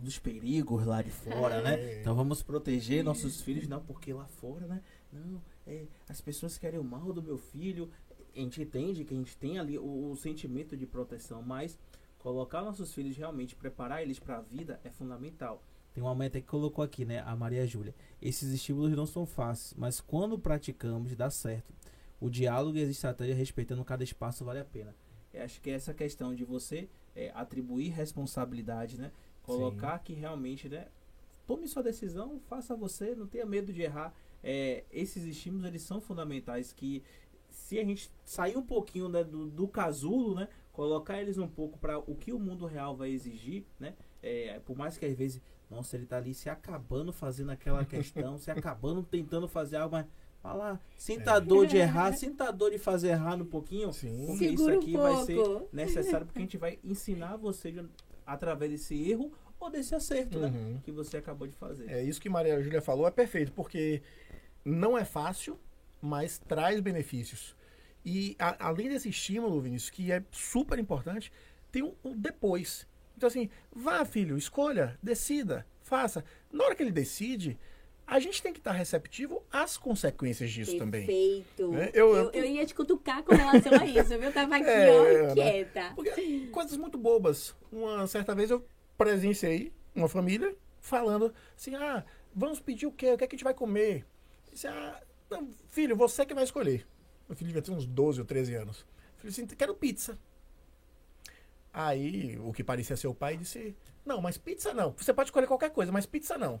dos 0.00 0.18
perigos 0.18 0.86
lá 0.86 1.02
de 1.02 1.10
fora, 1.10 1.60
né? 1.60 1.74
É. 1.74 2.00
Então 2.00 2.14
vamos 2.14 2.42
proteger 2.42 3.04
nossos 3.04 3.42
filhos, 3.42 3.68
não, 3.68 3.78
porque 3.84 4.10
lá 4.10 4.26
fora, 4.26 4.66
né? 4.66 4.80
Não, 5.12 5.42
é, 5.66 5.84
as 6.08 6.22
pessoas 6.22 6.56
querem 6.56 6.80
o 6.80 6.82
mal 6.82 7.12
do 7.12 7.22
meu 7.22 7.36
filho. 7.36 7.90
A 8.34 8.38
gente 8.38 8.62
entende 8.62 9.04
que 9.04 9.12
a 9.12 9.16
gente 9.18 9.36
tem 9.36 9.58
ali 9.58 9.78
o, 9.78 10.12
o 10.12 10.16
sentimento 10.16 10.74
de 10.78 10.86
proteção, 10.86 11.42
mas 11.42 11.78
colocar 12.18 12.62
nossos 12.62 12.94
filhos 12.94 13.14
realmente, 13.18 13.54
preparar 13.54 14.00
eles 14.00 14.18
para 14.18 14.38
a 14.38 14.40
vida 14.40 14.80
é 14.82 14.88
fundamental. 14.88 15.62
Tem 15.92 16.02
uma 16.02 16.14
meta 16.14 16.40
que 16.40 16.46
colocou 16.46 16.82
aqui, 16.82 17.04
né, 17.04 17.20
a 17.20 17.36
Maria 17.36 17.66
Júlia. 17.66 17.94
Esses 18.22 18.50
estímulos 18.50 18.92
não 18.92 19.04
são 19.04 19.26
fáceis, 19.26 19.74
mas 19.76 20.00
quando 20.00 20.38
praticamos, 20.38 21.14
dá 21.14 21.28
certo. 21.28 21.74
O 22.18 22.30
diálogo 22.30 22.78
e 22.78 22.82
as 22.82 22.88
estratégias 22.88 23.36
respeitando 23.36 23.84
cada 23.84 24.02
espaço 24.02 24.42
vale 24.42 24.60
a 24.60 24.64
pena. 24.64 24.96
Eu 25.34 25.42
acho 25.42 25.60
que 25.60 25.68
essa 25.68 25.92
questão 25.92 26.34
de 26.34 26.44
você 26.44 26.88
é, 27.14 27.30
atribuir 27.34 27.90
responsabilidade, 27.90 28.98
né? 28.98 29.10
Colocar 29.42 29.98
Sim. 29.98 30.04
que 30.04 30.12
realmente, 30.14 30.68
né? 30.68 30.86
Tome 31.46 31.68
sua 31.68 31.82
decisão, 31.82 32.40
faça 32.48 32.74
você, 32.74 33.14
não 33.14 33.26
tenha 33.26 33.44
medo 33.44 33.72
de 33.72 33.82
errar. 33.82 34.14
É, 34.42 34.84
esses 34.92 35.24
estímulos, 35.24 35.66
eles 35.66 35.82
são 35.82 36.00
fundamentais 36.00 36.72
que 36.72 37.02
se 37.50 37.78
a 37.78 37.84
gente 37.84 38.10
sair 38.24 38.56
um 38.56 38.62
pouquinho 38.62 39.08
né, 39.08 39.24
do, 39.24 39.46
do 39.46 39.66
casulo, 39.66 40.34
né? 40.34 40.48
Colocar 40.72 41.20
eles 41.20 41.36
um 41.38 41.48
pouco 41.48 41.78
para 41.78 41.98
o 41.98 42.14
que 42.14 42.32
o 42.32 42.38
mundo 42.38 42.66
real 42.66 42.96
vai 42.96 43.10
exigir, 43.10 43.64
né? 43.78 43.94
É, 44.22 44.60
por 44.60 44.76
mais 44.76 44.96
que 44.96 45.04
às 45.04 45.14
vezes, 45.14 45.40
nossa, 45.70 45.96
ele 45.96 46.06
tá 46.06 46.16
ali 46.16 46.32
se 46.32 46.48
acabando 46.48 47.12
fazendo 47.12 47.50
aquela 47.50 47.84
questão, 47.84 48.38
se 48.38 48.50
acabando 48.52 49.02
tentando 49.02 49.46
fazer 49.48 49.76
algo, 49.76 49.96
mas 49.96 50.06
Fala, 50.44 50.78
sinta 50.98 51.32
a 51.32 51.40
dor 51.40 51.66
de 51.66 51.78
errar, 51.78 52.12
sinta 52.12 52.50
a 52.50 52.50
dor 52.50 52.70
de 52.70 52.76
fazer 52.76 53.08
errar 53.08 53.40
um 53.40 53.46
pouquinho. 53.46 53.90
Sim. 53.94 54.26
Porque 54.26 54.50
Segura 54.50 54.74
isso 54.74 54.82
aqui 54.82 54.94
um 54.94 55.00
vai 55.00 55.24
ser 55.24 55.68
necessário 55.72 56.26
porque 56.26 56.38
a 56.38 56.42
gente 56.42 56.58
vai 56.60 56.78
ensinar 56.84 57.38
você 57.38 57.72
de, 57.72 57.82
através 58.26 58.70
desse 58.70 59.10
erro 59.10 59.32
ou 59.58 59.70
desse 59.70 59.94
acerto, 59.94 60.38
né, 60.38 60.48
uhum. 60.48 60.72
né? 60.74 60.80
Que 60.84 60.92
você 60.92 61.16
acabou 61.16 61.48
de 61.48 61.56
fazer. 61.56 61.90
É 61.90 62.04
isso 62.04 62.20
que 62.20 62.28
Maria 62.28 62.62
Júlia 62.62 62.82
falou, 62.82 63.08
é 63.08 63.10
perfeito, 63.10 63.52
porque 63.52 64.02
não 64.62 64.98
é 64.98 65.04
fácil, 65.06 65.58
mas 65.98 66.36
traz 66.36 66.78
benefícios. 66.78 67.56
E 68.04 68.36
a, 68.38 68.66
além 68.66 68.90
desse 68.90 69.08
estímulo, 69.08 69.62
Vinícius, 69.62 69.88
que 69.88 70.12
é 70.12 70.22
super 70.30 70.78
importante, 70.78 71.32
tem 71.72 71.82
um, 71.82 71.94
um 72.04 72.14
depois. 72.14 72.86
Então, 73.16 73.28
assim, 73.28 73.48
vá, 73.74 74.04
filho, 74.04 74.36
escolha, 74.36 74.98
decida, 75.02 75.64
faça. 75.80 76.22
Na 76.52 76.64
hora 76.64 76.74
que 76.74 76.82
ele 76.82 76.92
decide, 76.92 77.58
a 78.06 78.18
gente 78.18 78.42
tem 78.42 78.52
que 78.52 78.58
estar 78.58 78.72
receptivo 78.72 79.42
às 79.50 79.76
consequências 79.76 80.50
disso 80.50 80.72
Perfeito. 80.72 80.84
também. 80.84 81.06
Perfeito. 81.06 81.74
É, 81.74 81.90
eu, 81.94 82.14
eu, 82.14 82.30
eu, 82.32 82.44
ia 82.44 82.66
te 82.66 82.74
cutucar 82.74 83.22
com 83.22 83.34
relação 83.34 83.72
a 83.72 83.86
isso, 83.86 84.10
viu? 84.10 84.24
Eu 84.24 84.32
tava 84.32 84.56
aqui, 84.56 84.68
é, 84.68 84.90
ó, 84.90 85.04
né? 85.04 85.34
quieta. 85.34 85.92
Porque, 85.94 86.46
coisas 86.48 86.76
muito 86.76 86.98
bobas. 86.98 87.54
Uma 87.72 88.06
certa 88.06 88.34
vez 88.34 88.50
eu 88.50 88.64
presenciei 88.96 89.72
uma 89.94 90.08
família 90.08 90.54
falando 90.80 91.32
assim: 91.56 91.74
ah, 91.74 92.04
vamos 92.34 92.60
pedir 92.60 92.86
o 92.86 92.92
quê? 92.92 93.12
O 93.12 93.18
que, 93.18 93.24
é 93.24 93.26
que 93.26 93.34
a 93.34 93.38
gente 93.38 93.44
vai 93.44 93.54
comer? 93.54 94.06
disse, 94.52 94.68
ah, 94.68 95.00
não, 95.28 95.50
filho, 95.68 95.96
você 95.96 96.24
que 96.24 96.34
vai 96.34 96.44
escolher. 96.44 96.86
Meu 97.28 97.36
filho 97.36 97.48
devia 97.48 97.62
ter 97.62 97.72
uns 97.72 97.86
12 97.86 98.20
ou 98.20 98.26
13 98.26 98.54
anos. 98.54 98.80
Eu 98.80 99.16
falei 99.16 99.30
assim: 99.30 99.46
quero 99.46 99.74
pizza. 99.74 100.18
Aí, 101.72 102.38
o 102.38 102.52
que 102.52 102.62
parecia 102.62 102.96
ser 102.96 103.08
o 103.08 103.14
pai 103.14 103.36
disse: 103.36 103.74
Não, 104.04 104.20
mas 104.20 104.38
pizza 104.38 104.72
não. 104.72 104.94
Você 104.96 105.12
pode 105.12 105.28
escolher 105.28 105.46
qualquer 105.46 105.70
coisa, 105.70 105.90
mas 105.90 106.06
pizza 106.06 106.38
não. 106.38 106.60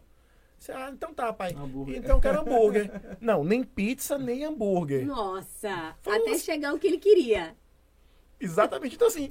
Ah, 0.68 0.90
então 0.90 1.12
tá, 1.12 1.32
pai. 1.32 1.52
Hambúrguer. 1.52 1.96
Então 1.96 2.20
quero 2.20 2.40
hambúrguer. 2.40 2.90
Não, 3.20 3.44
nem 3.44 3.62
pizza, 3.62 4.16
nem 4.16 4.44
hambúrguer. 4.44 5.06
Nossa, 5.06 5.96
Foi 6.00 6.16
até 6.16 6.38
chegar 6.38 6.72
o 6.72 6.78
que 6.78 6.86
ele 6.86 6.98
queria. 6.98 7.54
Exatamente. 8.40 8.94
Então, 8.94 9.08
assim, 9.08 9.30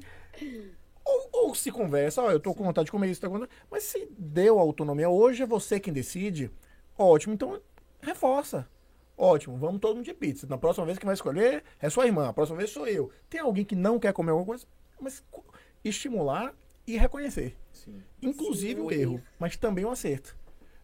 ou, 1.03 1.29
ou 1.31 1.55
se 1.55 1.71
conversa, 1.71 2.21
ó, 2.21 2.31
eu 2.31 2.39
tô 2.39 2.53
com 2.53 2.63
vontade 2.63 2.85
de 2.85 2.91
comer 2.91 3.09
isso, 3.09 3.21
tá 3.21 3.29
mas 3.69 3.83
se 3.83 4.07
deu 4.17 4.59
autonomia, 4.59 5.09
hoje 5.09 5.43
é 5.43 5.45
você 5.45 5.79
quem 5.79 5.93
decide, 5.93 6.51
ótimo, 6.97 7.33
então 7.33 7.61
reforça. 8.01 8.67
Ótimo, 9.15 9.57
vamos 9.57 9.79
todo 9.79 9.95
mundo 9.95 10.05
de 10.05 10.13
pizza. 10.13 10.47
Na 10.47 10.57
próxima 10.57 10.85
vez 10.85 10.97
que 10.97 11.05
vai 11.05 11.13
escolher 11.13 11.63
é 11.79 11.89
sua 11.89 12.05
irmã, 12.05 12.29
a 12.29 12.33
próxima 12.33 12.57
vez 12.57 12.71
sou 12.71 12.87
eu. 12.87 13.11
Tem 13.29 13.39
alguém 13.39 13.63
que 13.63 13.75
não 13.75 13.99
quer 13.99 14.11
comer 14.11 14.31
alguma 14.31 14.47
coisa, 14.47 14.65
mas 14.99 15.23
estimular 15.83 16.53
e 16.87 16.97
reconhecer. 16.97 17.55
Sim. 17.71 18.01
Inclusive 18.21 18.81
Sim, 18.81 18.87
o 18.87 18.91
erro, 18.91 19.21
mas 19.37 19.55
também 19.55 19.85
o 19.85 19.91
acerto 19.91 20.35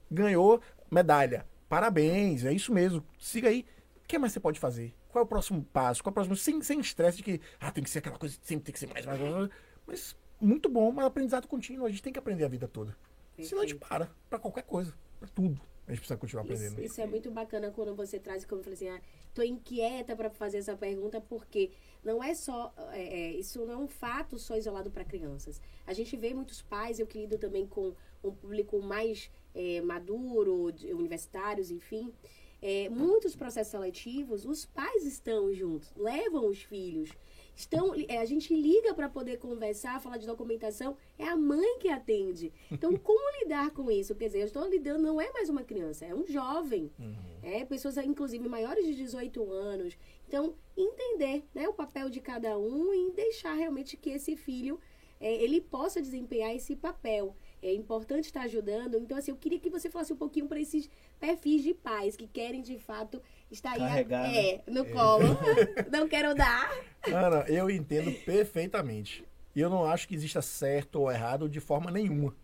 ganhou 0.10 0.62
medalha. 0.90 1.46
Parabéns, 1.68 2.46
é 2.46 2.54
isso 2.54 2.74
mesmo. 2.74 3.04
Siga 3.20 3.50
aí. 3.50 3.66
O 4.04 4.08
que 4.08 4.18
mais 4.18 4.34
você 4.34 4.40
pode 4.40 4.60
fazer? 4.60 4.94
Qual 5.10 5.22
é 5.22 5.26
o 5.26 5.28
próximo 5.28 5.64
passo? 5.72 6.04
Qual 6.04 6.10
é 6.10 6.14
o 6.14 6.14
próximo? 6.14 6.36
Sem, 6.36 6.62
sem 6.62 6.80
estresse 6.80 7.18
de 7.18 7.24
que 7.24 7.42
ah, 7.60 7.72
tem 7.72 7.84
que 7.84 7.90
ser 7.90 8.00
aquela 8.00 8.18
coisa, 8.18 8.36
sempre 8.42 8.66
tem 8.66 8.74
que 8.74 8.80
ser 8.80 8.88
mais, 8.88 9.06
mais, 9.06 9.20
mais. 9.20 9.50
Mas 9.86 10.16
muito 10.40 10.70
bom, 10.70 10.92
mas 10.92 11.06
aprendizado 11.06 11.48
contínuo. 11.48 11.86
A 11.86 11.90
gente 11.90 12.02
tem 12.02 12.14
que 12.14 12.20
aprender 12.20 12.46
a 12.46 12.48
vida 12.48 12.68
toda. 12.68 12.96
Perfeito. 13.36 13.50
Senão 13.50 13.62
a 13.62 13.66
gente 13.66 13.80
para, 13.80 14.10
para 14.30 14.40
qualquer 14.40 14.64
coisa, 14.64 14.94
para 15.20 15.28
tudo. 15.30 15.60
A 15.90 15.92
gente 15.92 16.02
precisa 16.02 16.18
continuar 16.18 16.44
aprendendo. 16.44 16.74
Isso, 16.74 16.94
isso, 16.94 17.02
é 17.02 17.08
muito 17.08 17.32
bacana 17.32 17.72
quando 17.72 17.96
você 17.96 18.20
traz, 18.20 18.46
como 18.46 18.60
eu 18.60 18.64
falei 18.64 18.76
assim, 18.76 18.90
ah, 18.90 19.02
tô 19.34 19.42
inquieta 19.42 20.16
para 20.16 20.30
fazer 20.30 20.60
essa 20.60 20.78
pergunta, 20.78 21.20
porque 21.20 21.72
não 22.04 22.24
é 22.24 22.36
só, 22.36 22.72
é, 22.92 23.02
é, 23.02 23.32
isso 23.32 23.66
não 23.66 23.74
é 23.74 23.78
um 23.78 23.88
fato 23.88 24.38
só 24.38 24.56
isolado 24.56 24.92
para 24.92 25.04
crianças. 25.04 25.60
A 25.88 25.94
gente 25.94 26.16
vê 26.16 26.32
muitos 26.32 26.62
pais, 26.62 27.00
eu 27.00 27.08
que 27.08 27.18
lido 27.18 27.40
também 27.40 27.66
com 27.66 27.96
um 28.24 28.32
público 28.32 28.80
mais 28.84 29.32
é, 29.54 29.82
maduro, 29.82 30.72
de, 30.72 30.94
universitários, 30.94 31.72
enfim, 31.72 32.14
é, 32.62 32.90
muitos 32.90 33.36
processos 33.36 33.72
seletivos, 33.72 34.46
os 34.46 34.66
pais 34.66 35.06
estão 35.06 35.54
juntos, 35.54 35.92
levam 35.96 36.48
os 36.48 36.62
filhos. 36.62 37.10
Estão, 37.56 37.94
é, 38.08 38.20
a 38.20 38.26
gente 38.26 38.54
liga 38.56 38.94
para 38.94 39.10
poder 39.10 39.38
conversar, 39.38 40.00
falar 40.00 40.18
de 40.18 40.26
documentação, 40.26 40.96
é 41.18 41.26
a 41.26 41.36
mãe 41.36 41.78
que 41.80 41.90
atende. 41.90 42.54
Então, 42.72 42.96
como 42.98 43.40
lidar 43.42 43.72
com 43.72 43.92
isso? 43.92 44.16
Quer 44.16 44.28
dizer, 44.28 44.40
eu 44.40 44.46
estou 44.46 44.66
lidando, 44.66 45.04
não 45.04 45.20
é 45.20 45.30
mais 45.32 45.50
uma 45.50 45.64
criança, 45.64 46.06
é 46.06 46.16
um 46.16 46.26
jovem. 46.26 46.90
Uhum. 46.98 47.16
É, 47.44 47.66
pessoas, 47.66 47.98
inclusive, 47.98 48.48
maiores 48.48 48.86
de 48.86 48.96
18 48.96 49.52
anos. 49.52 49.98
Então, 50.26 50.56
entender 50.78 51.44
né, 51.54 51.68
o 51.68 51.74
papel 51.74 52.10
de 52.10 52.22
cada 52.22 52.58
um 52.58 52.94
e 52.94 53.12
deixar 53.12 53.54
realmente 53.56 53.98
que 53.98 54.12
esse 54.12 54.38
filho 54.38 54.80
é, 55.20 55.34
ele 55.44 55.60
possa 55.60 56.02
desempenhar 56.02 56.56
esse 56.56 56.76
papel 56.78 57.36
é 57.62 57.74
importante 57.74 58.26
estar 58.26 58.42
ajudando. 58.42 58.98
Então, 58.98 59.18
assim, 59.18 59.32
eu 59.32 59.38
queria 59.38 59.60
que 59.60 59.70
você 59.70 59.90
falasse 59.90 60.14
um 60.14 60.18
pouquinho 60.18 60.48
para 60.48 60.60
esses 60.60 60.90
perfis 61.20 61.64
de 61.64 61.74
pais 61.74 62.16
que 62.16 62.28
querem, 62.28 62.62
de 62.62 62.78
fato, 62.80 63.22
estar 63.52 63.78
Carregar, 63.78 64.26
aí 64.26 64.38
é, 64.38 64.62
no 64.68 64.86
é. 64.86 64.90
colo. 64.90 65.38
não 65.92 66.08
quero 66.08 66.34
dar. 66.36 66.72
Ana, 67.08 67.46
eu 67.48 67.70
entendo 67.70 68.12
perfeitamente. 68.24 69.26
E 69.56 69.60
eu 69.60 69.70
não 69.70 69.86
acho 69.86 70.08
que 70.08 70.16
exista 70.16 70.42
certo 70.42 71.02
ou 71.02 71.12
errado 71.12 71.50
de 71.50 71.60
forma 71.60 71.92
nenhuma. 71.92 72.36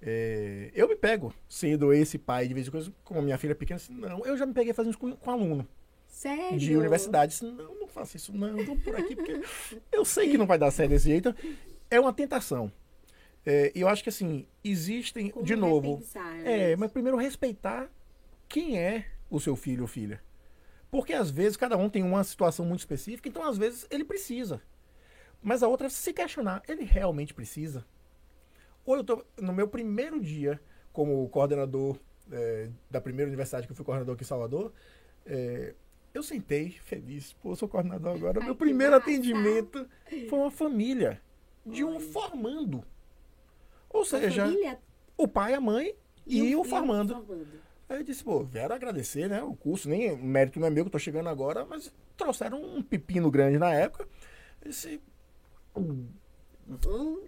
É, 0.00 0.70
eu 0.74 0.88
me 0.88 0.94
pego 0.94 1.34
sendo 1.48 1.92
esse 1.92 2.18
pai 2.18 2.46
de 2.46 2.54
vez 2.54 2.68
em 2.68 2.70
quando, 2.70 2.94
como 3.02 3.20
minha 3.20 3.36
filha 3.36 3.50
é 3.50 3.54
pequena, 3.54 3.76
assim, 3.76 3.92
não, 3.92 4.24
eu 4.24 4.36
já 4.36 4.46
me 4.46 4.54
peguei 4.54 4.72
fazendo 4.72 4.90
isso 4.90 4.98
com, 4.98 5.14
com 5.16 5.30
aluno. 5.30 5.66
Sério? 6.06 6.58
De 6.58 6.76
universidade. 6.76 7.34
Assim, 7.34 7.52
não, 7.52 7.74
não 7.74 7.88
faço 7.88 8.16
isso, 8.16 8.32
não, 8.32 8.64
tô 8.64 8.76
por 8.76 8.96
aqui, 8.96 9.14
porque 9.14 9.40
eu 9.92 10.04
sei 10.04 10.30
que 10.30 10.38
não 10.38 10.46
vai 10.46 10.58
dar 10.58 10.70
certo 10.70 10.90
desse 10.90 11.08
jeito. 11.08 11.34
É 11.90 11.98
uma 11.98 12.12
tentação. 12.12 12.70
É, 13.44 13.72
eu 13.74 13.88
acho 13.88 14.02
que 14.02 14.08
assim, 14.08 14.46
existem, 14.62 15.30
Como 15.30 15.44
de 15.44 15.56
novo. 15.56 15.96
Repensar? 15.96 16.46
É, 16.46 16.76
mas 16.76 16.90
primeiro 16.90 17.16
respeitar 17.16 17.90
quem 18.48 18.78
é 18.78 19.06
o 19.30 19.40
seu 19.40 19.56
filho 19.56 19.82
ou 19.82 19.88
filha. 19.88 20.22
Porque 20.90 21.12
às 21.12 21.30
vezes 21.30 21.56
cada 21.56 21.76
um 21.76 21.88
tem 21.88 22.02
uma 22.02 22.24
situação 22.24 22.64
muito 22.64 22.80
específica, 22.80 23.28
então 23.28 23.46
às 23.46 23.58
vezes 23.58 23.86
ele 23.90 24.04
precisa. 24.04 24.62
Mas 25.42 25.62
a 25.62 25.68
outra 25.68 25.86
é 25.86 25.90
se 25.90 26.12
questionar, 26.12 26.62
ele 26.66 26.84
realmente 26.84 27.32
precisa? 27.34 27.84
Ou 28.84 28.96
eu 28.96 29.04
tô 29.04 29.24
no 29.36 29.52
meu 29.52 29.68
primeiro 29.68 30.20
dia 30.20 30.60
como 30.92 31.28
coordenador 31.28 31.98
é, 32.32 32.70
da 32.90 33.00
primeira 33.00 33.28
universidade 33.28 33.66
que 33.66 33.72
eu 33.72 33.76
fui 33.76 33.84
coordenador 33.84 34.14
aqui 34.14 34.24
em 34.24 34.26
Salvador, 34.26 34.72
é, 35.26 35.74
eu 36.14 36.22
sentei 36.22 36.70
feliz, 36.70 37.34
pô, 37.34 37.52
eu 37.52 37.56
sou 37.56 37.68
coordenador 37.68 38.16
agora. 38.16 38.40
Ai, 38.40 38.46
meu 38.46 38.56
primeiro 38.56 38.92
massa. 38.92 39.04
atendimento 39.04 39.86
foi 40.28 40.38
uma 40.38 40.50
família 40.50 41.20
de 41.64 41.84
um 41.84 42.00
formando. 42.00 42.82
Ou 43.90 44.04
seja, 44.04 44.46
família... 44.46 44.78
o 45.16 45.26
pai, 45.26 45.54
a 45.54 45.60
mãe 45.60 45.94
e, 46.26 46.50
e 46.50 46.56
o, 46.56 46.60
o 46.60 46.64
formando. 46.64 47.14
formando. 47.14 47.46
Aí 47.88 47.98
eu 47.98 48.04
disse, 48.04 48.22
pô, 48.22 48.44
vieram 48.44 48.74
agradecer, 48.74 49.28
né? 49.28 49.42
O 49.42 49.54
curso, 49.54 49.88
nem 49.88 50.14
mérito 50.16 50.60
não 50.60 50.66
é 50.66 50.70
meu 50.70 50.84
que 50.84 50.88
eu 50.88 50.92
tô 50.92 50.98
chegando 50.98 51.28
agora, 51.28 51.64
mas 51.64 51.92
trouxeram 52.16 52.62
um 52.62 52.82
pepino 52.82 53.30
grande 53.30 53.58
na 53.58 53.72
época. 53.72 54.06
Esse. 54.64 55.00
Um, 55.74 56.06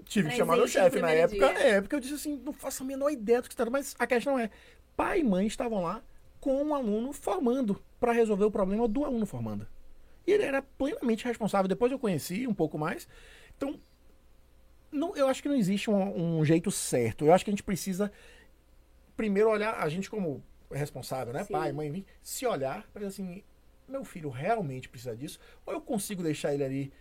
tive 0.04 0.28
que 0.28 0.36
chamar 0.36 0.56
meu 0.56 0.68
chefe 0.68 1.00
na 1.00 1.11
época. 1.11 1.46
É, 1.46 1.80
porque 1.80 1.94
eu 1.94 2.00
disse 2.00 2.14
assim, 2.14 2.38
não 2.44 2.52
faço 2.52 2.82
a 2.82 2.86
menor 2.86 3.11
ideia 3.11 3.40
do 3.40 3.48
que 3.48 3.54
está. 3.54 3.68
Mas 3.70 3.94
a 3.98 4.06
questão 4.06 4.38
é, 4.38 4.50
pai 4.94 5.20
e 5.20 5.24
mãe 5.24 5.46
estavam 5.46 5.82
lá 5.82 6.02
com 6.40 6.62
um 6.62 6.74
aluno 6.74 7.12
formando 7.12 7.82
para 7.98 8.12
resolver 8.12 8.44
o 8.44 8.50
problema 8.50 8.86
do 8.86 9.04
aluno 9.04 9.24
formando. 9.24 9.66
E 10.26 10.32
ele 10.32 10.44
era 10.44 10.61
plenamente 10.61 11.24
responsável. 11.24 11.68
Depois 11.68 11.90
eu 11.90 11.98
conheci 11.98 12.46
um 12.46 12.54
pouco 12.54 12.76
mais. 12.76 13.08
Então, 13.56 13.78
não, 14.91 15.16
eu 15.16 15.28
acho 15.28 15.43
que 15.43 15.49
não 15.49 15.57
existe 15.57 15.91
um, 15.91 16.38
um, 16.38 16.45
jeito 16.45 16.70
certo. 16.70 17.24
Eu 17.24 17.32
acho 17.32 17.45
que 17.45 17.51
a 17.51 17.53
gente 17.53 17.62
precisa 17.62 18.11
primeiro 19.16 19.51
olhar, 19.51 19.74
a 19.74 19.88
gente 19.88 20.11
como 20.11 20.43
responsável, 20.70 21.32
né? 21.32 21.45
Sim. 21.45 21.53
Pai, 21.53 21.72
mãe, 21.72 22.05
se 22.22 22.47
olhar 22.47 22.88
para 22.93 23.07
assim, 23.07 23.43
meu 23.88 24.05
filho 24.05 24.30
realmente 24.30 24.88
precisa 24.88 25.16
disso, 25.16 25.38
ou 25.66 25.74
eu 25.74 25.80
consigo 25.80 26.22
deixar 26.22 26.55
ele 26.55 26.64
ali 26.64 26.93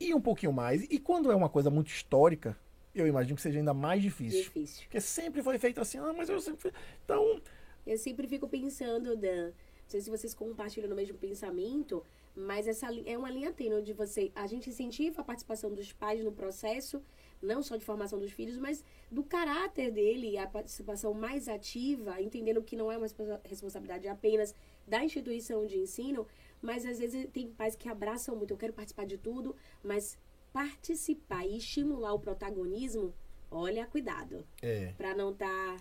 ir 0.00 0.14
um 0.14 0.20
pouquinho 0.20 0.52
mais. 0.52 0.82
E 0.82 0.98
quando 0.98 1.30
é 1.30 1.34
uma 1.34 1.48
coisa 1.48 1.70
muito 1.70 1.88
histórica, 1.88 2.56
eu 2.94 3.06
imagino 3.06 3.36
que 3.36 3.42
seja 3.42 3.58
ainda 3.58 3.74
mais 3.74 4.02
difícil. 4.02 4.42
Difícil. 4.42 4.82
Porque 4.84 5.00
sempre 5.00 5.42
foi 5.42 5.58
feito 5.58 5.80
assim, 5.80 5.98
ah, 5.98 6.12
mas 6.12 6.28
eu 6.28 6.40
sempre. 6.40 6.72
Então. 7.04 7.40
Eu 7.86 7.96
sempre 7.96 8.28
fico 8.28 8.46
pensando, 8.46 9.16
Dan, 9.16 9.46
não 9.46 9.52
sei 9.86 10.02
se 10.02 10.10
vocês 10.10 10.34
compartilham 10.34 10.90
no 10.90 10.94
mesmo 10.94 11.16
pensamento, 11.16 12.04
Mas 12.38 12.68
essa 12.68 12.86
é 13.04 13.18
uma 13.18 13.28
linha 13.30 13.52
tênue 13.52 13.78
onde 13.80 13.92
você, 13.92 14.30
a 14.32 14.46
gente 14.46 14.70
incentiva 14.70 15.20
a 15.22 15.24
participação 15.24 15.74
dos 15.74 15.92
pais 15.92 16.22
no 16.22 16.30
processo, 16.30 17.02
não 17.42 17.62
só 17.62 17.76
de 17.76 17.84
formação 17.84 18.18
dos 18.18 18.30
filhos, 18.30 18.56
mas 18.56 18.84
do 19.10 19.24
caráter 19.24 19.90
dele, 19.90 20.38
a 20.38 20.46
participação 20.46 21.12
mais 21.12 21.48
ativa, 21.48 22.22
entendendo 22.22 22.62
que 22.62 22.76
não 22.76 22.92
é 22.92 22.96
uma 22.96 23.06
responsa- 23.06 23.40
responsabilidade 23.44 24.06
apenas 24.06 24.54
da 24.86 25.02
instituição 25.04 25.66
de 25.66 25.78
ensino, 25.78 26.26
mas 26.62 26.86
às 26.86 26.98
vezes 27.00 27.26
tem 27.32 27.48
pais 27.50 27.74
que 27.74 27.88
abraçam 27.88 28.36
muito, 28.36 28.52
eu 28.52 28.56
quero 28.56 28.72
participar 28.72 29.04
de 29.04 29.18
tudo, 29.18 29.56
mas 29.82 30.16
participar 30.52 31.44
e 31.44 31.56
estimular 31.58 32.12
o 32.14 32.20
protagonismo, 32.20 33.12
olha, 33.50 33.84
cuidado, 33.86 34.46
É. 34.62 34.92
para 34.96 35.12
não 35.14 35.30
estar 35.32 35.76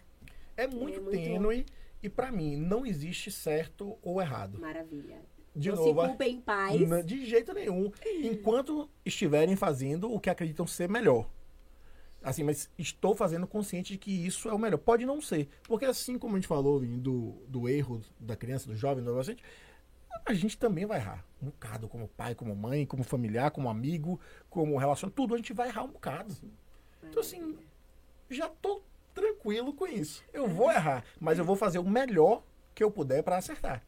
É 0.55 0.67
muito, 0.67 1.01
muito- 1.01 1.11
tênue 1.11 1.65
e 2.01 2.09
pra 2.09 2.31
mim 2.31 2.55
não 2.57 2.83
existe 2.83 3.29
certo 3.29 3.95
ou 4.01 4.19
errado. 4.19 4.59
maravilha. 4.59 5.21
De 5.57 5.69
não 5.69 5.75
novo, 5.77 6.01
se 6.01 6.07
culpem 6.07 6.39
pais. 6.41 6.79
N- 6.79 7.03
de 7.03 7.25
jeito 7.25 7.53
nenhum, 7.53 7.91
enquanto 8.23 8.89
estiverem 9.05 9.55
fazendo 9.55 10.11
o 10.13 10.19
que 10.19 10.29
acreditam 10.29 10.67
ser 10.67 10.87
melhor. 10.89 11.27
Assim, 12.23 12.43
mas 12.43 12.69
estou 12.77 13.15
fazendo 13.15 13.47
consciente 13.47 13.93
de 13.93 13.97
que 13.99 14.11
isso 14.11 14.49
é 14.49 14.53
o 14.53 14.59
melhor. 14.59 14.77
Pode 14.77 15.05
não 15.05 15.21
ser, 15.21 15.47
porque 15.63 15.85
assim 15.85 16.17
como 16.17 16.35
a 16.35 16.39
gente 16.39 16.47
falou 16.47 16.79
do, 16.79 17.31
do 17.47 17.69
erro 17.69 18.01
da 18.19 18.35
criança, 18.35 18.67
do 18.67 18.75
jovem, 18.75 19.03
do 19.03 19.09
adolescente, 19.09 19.43
a 20.25 20.33
gente 20.33 20.57
também 20.57 20.85
vai 20.85 20.99
errar. 20.99 21.23
Um 21.41 21.45
bocado, 21.45 21.87
como 21.87 22.07
pai, 22.07 22.35
como 22.35 22.55
mãe, 22.55 22.85
como 22.85 23.03
familiar, 23.03 23.51
como 23.51 23.69
amigo, 23.69 24.19
como 24.49 24.77
relação, 24.77 25.09
tudo 25.09 25.35
a 25.35 25.37
gente 25.37 25.53
vai 25.53 25.69
errar 25.69 25.83
um 25.83 25.89
bocado. 25.89 26.35
Então, 27.03 27.21
assim, 27.21 27.57
já 28.29 28.49
tô 28.49 28.81
tranquilo 29.13 29.73
com 29.73 29.87
isso. 29.87 30.23
Eu 30.33 30.47
vou 30.47 30.71
errar, 30.71 31.03
mas 31.19 31.39
eu 31.39 31.45
vou 31.45 31.55
fazer 31.55 31.79
o 31.79 31.89
melhor 31.89 32.43
que 32.75 32.83
eu 32.83 32.91
puder 32.91 33.23
para 33.23 33.37
acertar. 33.37 33.83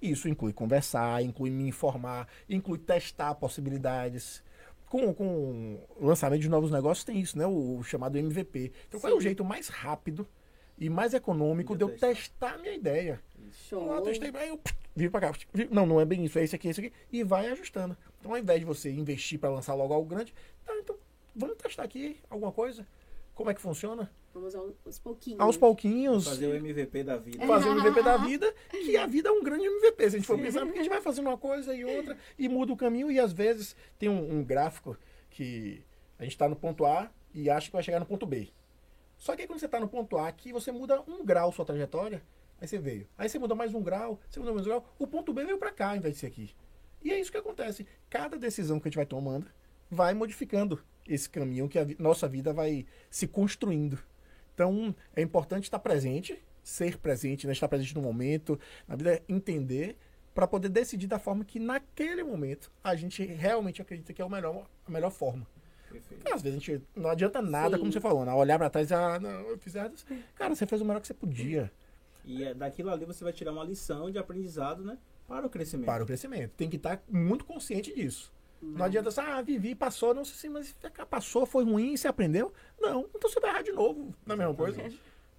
Isso 0.00 0.28
inclui 0.28 0.52
conversar, 0.52 1.22
inclui 1.22 1.50
me 1.50 1.68
informar, 1.68 2.28
inclui 2.48 2.78
testar 2.78 3.34
possibilidades. 3.34 4.42
Com, 4.86 5.14
com 5.14 5.78
o 6.00 6.06
lançamento 6.06 6.40
de 6.40 6.48
novos 6.48 6.70
negócios 6.70 7.04
tem 7.04 7.20
isso, 7.20 7.38
né? 7.38 7.46
O, 7.46 7.78
o 7.78 7.82
chamado 7.84 8.18
MVP. 8.18 8.72
Então, 8.88 8.98
qual 8.98 9.12
é 9.12 9.14
o 9.14 9.18
Sim. 9.18 9.24
jeito 9.24 9.44
mais 9.44 9.68
rápido 9.68 10.26
e 10.76 10.88
mais 10.88 11.14
econômico 11.14 11.76
de 11.76 11.84
eu 11.84 11.90
testar. 11.90 12.08
testar 12.08 12.54
a 12.54 12.58
minha 12.58 12.74
ideia? 12.74 13.20
Show. 13.68 13.86
Lá, 13.86 14.00
testei, 14.00 14.32
aí 14.34 14.48
eu 14.48 14.58
pff, 14.58 14.76
viro 14.96 15.10
pra 15.12 15.20
cá. 15.20 15.32
Não, 15.70 15.86
não 15.86 16.00
é 16.00 16.04
bem 16.04 16.24
isso, 16.24 16.38
é 16.38 16.44
isso 16.44 16.56
aqui, 16.56 16.68
é 16.68 16.70
isso 16.70 16.80
aqui. 16.80 16.92
E 17.12 17.22
vai 17.22 17.48
ajustando. 17.48 17.96
Então, 18.18 18.32
ao 18.32 18.38
invés 18.38 18.58
de 18.60 18.66
você 18.66 18.90
investir 18.90 19.38
para 19.38 19.50
lançar 19.50 19.74
logo 19.74 19.94
algo 19.94 20.08
grande, 20.08 20.34
tá, 20.64 20.74
então 20.76 20.96
vamos 21.36 21.56
testar 21.56 21.84
aqui 21.84 22.18
alguma 22.28 22.50
coisa. 22.50 22.86
Como 23.34 23.50
é 23.50 23.54
que 23.54 23.60
funciona? 23.60 24.10
Vamos 24.32 24.54
aos, 24.54 24.98
pouquinhos. 24.98 25.40
Aos 25.40 25.56
pouquinhos, 25.56 26.24
Fazer 26.24 26.46
o 26.46 26.54
MVP 26.54 27.02
da 27.02 27.16
vida. 27.16 27.46
fazer 27.46 27.68
o 27.68 27.72
MVP 27.72 28.02
da 28.02 28.16
vida, 28.24 28.54
que 28.70 28.96
a 28.96 29.06
vida 29.06 29.28
é 29.28 29.32
um 29.32 29.42
grande 29.42 29.64
MVP. 29.66 30.02
Se 30.10 30.16
a 30.16 30.18
gente 30.18 30.26
for 30.26 30.38
pensar, 30.38 30.64
porque 30.64 30.78
a 30.78 30.82
gente 30.82 30.90
vai 30.92 31.00
fazendo 31.00 31.26
uma 31.26 31.36
coisa 31.38 31.74
e 31.74 31.84
outra 31.84 32.16
e 32.38 32.48
muda 32.48 32.72
o 32.72 32.76
caminho, 32.76 33.10
e 33.10 33.18
às 33.18 33.32
vezes 33.32 33.74
tem 33.98 34.08
um, 34.08 34.38
um 34.38 34.44
gráfico 34.44 34.96
que 35.30 35.82
a 36.18 36.22
gente 36.22 36.32
está 36.32 36.48
no 36.48 36.54
ponto 36.56 36.84
A 36.86 37.10
e 37.34 37.50
acha 37.50 37.66
que 37.66 37.72
vai 37.72 37.82
chegar 37.82 37.98
no 37.98 38.06
ponto 38.06 38.24
B. 38.26 38.48
Só 39.18 39.34
que 39.34 39.42
aí 39.42 39.46
quando 39.48 39.58
você 39.58 39.66
está 39.66 39.78
no 39.80 39.88
ponto 39.88 40.16
A, 40.16 40.28
aqui 40.28 40.52
você 40.52 40.70
muda 40.72 41.02
um 41.08 41.24
grau 41.24 41.52
sua 41.52 41.64
trajetória, 41.64 42.22
aí 42.60 42.66
você 42.68 42.78
veio. 42.78 43.06
Aí 43.18 43.28
você 43.28 43.38
muda 43.38 43.54
mais 43.54 43.74
um 43.74 43.82
grau, 43.82 44.18
você 44.30 44.38
muda 44.40 44.52
mais 44.52 44.64
um 44.66 44.70
grau, 44.70 44.88
o 44.98 45.06
ponto 45.06 45.32
B 45.32 45.44
veio 45.44 45.58
para 45.58 45.70
cá, 45.72 45.90
ao 45.90 45.96
invés 45.96 46.14
de 46.14 46.20
ser 46.20 46.26
aqui. 46.28 46.50
E 47.02 47.10
é 47.10 47.18
isso 47.18 47.30
que 47.32 47.36
acontece. 47.38 47.86
Cada 48.08 48.38
decisão 48.38 48.78
que 48.78 48.86
a 48.86 48.90
gente 48.90 48.96
vai 48.96 49.06
tomando 49.06 49.46
vai 49.90 50.14
modificando 50.14 50.80
esse 51.08 51.28
caminho 51.28 51.68
que 51.68 51.78
a 51.78 51.84
vi- 51.84 51.96
nossa 51.98 52.28
vida 52.28 52.52
vai 52.52 52.86
se 53.10 53.26
construindo. 53.26 53.98
Então, 54.60 54.94
é 55.16 55.22
importante 55.22 55.64
estar 55.64 55.78
presente, 55.78 56.38
ser 56.62 56.98
presente, 56.98 57.46
né? 57.46 57.54
estar 57.54 57.66
presente 57.66 57.94
no 57.94 58.02
momento, 58.02 58.60
na 58.86 58.94
vida, 58.94 59.14
é 59.14 59.22
entender, 59.26 59.96
para 60.34 60.46
poder 60.46 60.68
decidir 60.68 61.06
da 61.06 61.18
forma 61.18 61.46
que 61.46 61.58
naquele 61.58 62.22
momento 62.22 62.70
a 62.84 62.94
gente 62.94 63.24
realmente 63.24 63.80
acredita 63.80 64.12
que 64.12 64.20
é 64.20 64.24
o 64.24 64.28
melhor, 64.28 64.66
a 64.86 64.90
melhor 64.90 65.10
forma. 65.10 65.46
Perfeito. 65.90 66.30
Às 66.30 66.42
vezes 66.42 66.58
a 66.58 66.60
gente 66.60 66.84
não 66.94 67.08
adianta 67.08 67.40
nada, 67.40 67.76
Sim. 67.76 67.80
como 67.80 67.92
você 67.92 68.00
falou, 68.00 68.22
né? 68.22 68.34
olhar 68.34 68.58
para 68.58 68.68
trás 68.68 68.90
e 68.90 68.94
ah, 68.94 69.18
não, 69.18 69.30
eu 69.30 69.56
fiz 69.56 69.74
errado. 69.74 69.94
Cara, 70.34 70.54
você 70.54 70.66
fez 70.66 70.82
o 70.82 70.84
melhor 70.84 71.00
que 71.00 71.06
você 71.06 71.14
podia 71.14 71.72
E 72.22 72.44
é, 72.44 72.52
daquilo 72.52 72.90
ali 72.90 73.06
você 73.06 73.24
vai 73.24 73.32
tirar 73.32 73.52
uma 73.52 73.64
lição 73.64 74.10
de 74.10 74.18
aprendizado, 74.18 74.84
né? 74.84 74.98
Para 75.26 75.46
o 75.46 75.50
crescimento. 75.50 75.86
para 75.86 76.02
o 76.02 76.06
crescimento. 76.06 76.52
Tem 76.54 76.68
que 76.68 76.76
estar 76.76 77.02
muito 77.08 77.46
consciente 77.46 77.94
disso. 77.94 78.30
Não 78.62 78.84
adianta 78.84 79.10
só, 79.10 79.22
ah, 79.22 79.40
vivi, 79.40 79.74
passou, 79.74 80.12
não 80.12 80.24
sei 80.24 80.36
se, 80.36 80.48
mas 80.48 80.76
passou, 81.08 81.46
foi 81.46 81.64
ruim, 81.64 81.96
você 81.96 82.08
aprendeu. 82.08 82.52
Não, 82.78 83.08
então 83.14 83.30
você 83.30 83.40
vai 83.40 83.50
errar 83.50 83.62
de 83.62 83.72
novo 83.72 84.14
na 84.26 84.36
mesma 84.36 84.54
coisa. 84.54 84.82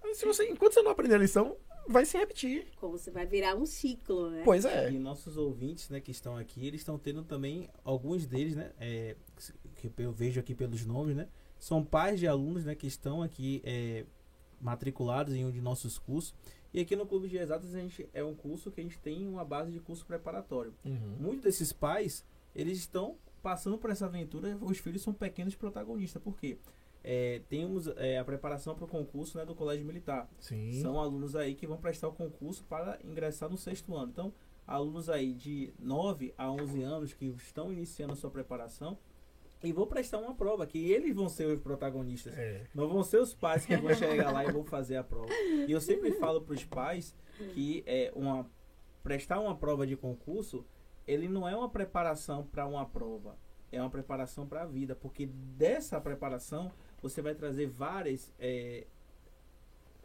Mas 0.02 0.16
se 0.16 0.26
você, 0.26 0.48
enquanto 0.48 0.74
você 0.74 0.82
não 0.82 0.90
aprender 0.90 1.14
a 1.14 1.18
lição, 1.18 1.56
vai 1.86 2.04
se 2.04 2.18
repetir. 2.18 2.66
Como 2.76 2.98
você 2.98 3.10
vai 3.10 3.24
virar 3.26 3.54
um 3.54 3.64
ciclo, 3.64 4.30
né? 4.30 4.42
Pois 4.44 4.64
é. 4.64 4.90
E 4.90 4.98
nossos 4.98 5.36
ouvintes, 5.36 5.88
né, 5.88 6.00
que 6.00 6.10
estão 6.10 6.36
aqui, 6.36 6.66
eles 6.66 6.80
estão 6.80 6.98
tendo 6.98 7.22
também, 7.22 7.68
alguns 7.84 8.26
deles, 8.26 8.56
né, 8.56 8.72
é, 8.80 9.16
que 9.76 9.90
eu 9.98 10.12
vejo 10.12 10.40
aqui 10.40 10.54
pelos 10.54 10.84
nomes, 10.84 11.16
né, 11.16 11.28
são 11.58 11.84
pais 11.84 12.18
de 12.18 12.26
alunos, 12.26 12.64
né, 12.64 12.74
que 12.74 12.86
estão 12.86 13.22
aqui 13.22 13.62
é, 13.64 14.04
matriculados 14.60 15.34
em 15.34 15.44
um 15.44 15.50
de 15.50 15.60
nossos 15.60 15.98
cursos. 15.98 16.34
E 16.74 16.80
aqui 16.80 16.96
no 16.96 17.06
Clube 17.06 17.28
de 17.28 17.36
Exatas 17.36 17.74
a 17.74 17.78
gente 17.78 18.08
é 18.14 18.24
um 18.24 18.34
curso 18.34 18.70
que 18.70 18.80
a 18.80 18.84
gente 18.84 18.98
tem 18.98 19.28
uma 19.28 19.44
base 19.44 19.70
de 19.70 19.78
curso 19.78 20.06
preparatório. 20.06 20.74
Uhum. 20.84 21.16
Muitos 21.20 21.42
desses 21.42 21.72
pais, 21.72 22.24
eles 22.54 22.78
estão 22.78 23.16
passando 23.42 23.76
por 23.76 23.90
essa 23.90 24.06
aventura, 24.06 24.56
os 24.60 24.78
filhos 24.78 25.02
são 25.02 25.12
pequenos 25.12 25.54
protagonistas. 25.54 26.22
Por 26.22 26.36
quê? 26.36 26.58
É, 27.04 27.42
temos 27.48 27.88
é, 27.96 28.18
a 28.18 28.24
preparação 28.24 28.76
para 28.76 28.84
o 28.84 28.88
concurso 28.88 29.36
né, 29.36 29.44
do 29.44 29.54
Colégio 29.54 29.84
Militar. 29.84 30.28
Sim. 30.38 30.80
São 30.80 31.00
alunos 31.00 31.34
aí 31.34 31.54
que 31.54 31.66
vão 31.66 31.76
prestar 31.76 32.08
o 32.08 32.12
concurso 32.12 32.64
para 32.64 32.98
ingressar 33.02 33.50
no 33.50 33.56
sexto 33.56 33.96
ano. 33.96 34.10
Então, 34.12 34.32
alunos 34.66 35.10
aí 35.10 35.32
de 35.34 35.72
9 35.80 36.32
a 36.38 36.50
11 36.50 36.82
anos 36.82 37.12
que 37.12 37.26
estão 37.26 37.72
iniciando 37.72 38.12
a 38.12 38.16
sua 38.16 38.30
preparação 38.30 38.96
e 39.64 39.72
vão 39.72 39.86
prestar 39.86 40.18
uma 40.18 40.34
prova, 40.34 40.66
que 40.66 40.90
eles 40.90 41.14
vão 41.14 41.28
ser 41.28 41.46
os 41.46 41.60
protagonistas. 41.60 42.36
É. 42.36 42.66
Não 42.74 42.88
vão 42.88 43.02
ser 43.02 43.20
os 43.20 43.34
pais 43.34 43.64
que 43.64 43.76
vão 43.76 43.94
chegar 43.94 44.32
lá 44.32 44.44
e 44.44 44.50
vão 44.50 44.64
fazer 44.64 44.96
a 44.96 45.04
prova. 45.04 45.32
E 45.66 45.70
eu 45.70 45.80
sempre 45.80 46.12
falo 46.12 46.40
para 46.40 46.54
os 46.54 46.64
pais 46.64 47.14
que 47.54 47.82
é 47.86 48.12
uma 48.14 48.48
prestar 49.02 49.40
uma 49.40 49.56
prova 49.56 49.84
de 49.84 49.96
concurso, 49.96 50.64
ele 51.06 51.28
não 51.28 51.48
é 51.48 51.56
uma 51.56 51.68
preparação 51.68 52.44
para 52.46 52.66
uma 52.66 52.86
prova, 52.86 53.36
é 53.70 53.80
uma 53.80 53.90
preparação 53.90 54.46
para 54.46 54.62
a 54.62 54.66
vida, 54.66 54.94
porque 54.94 55.26
dessa 55.26 56.00
preparação 56.00 56.70
você 57.00 57.20
vai 57.22 57.34
trazer 57.34 57.66
vários 57.66 58.32
é, 58.38 58.86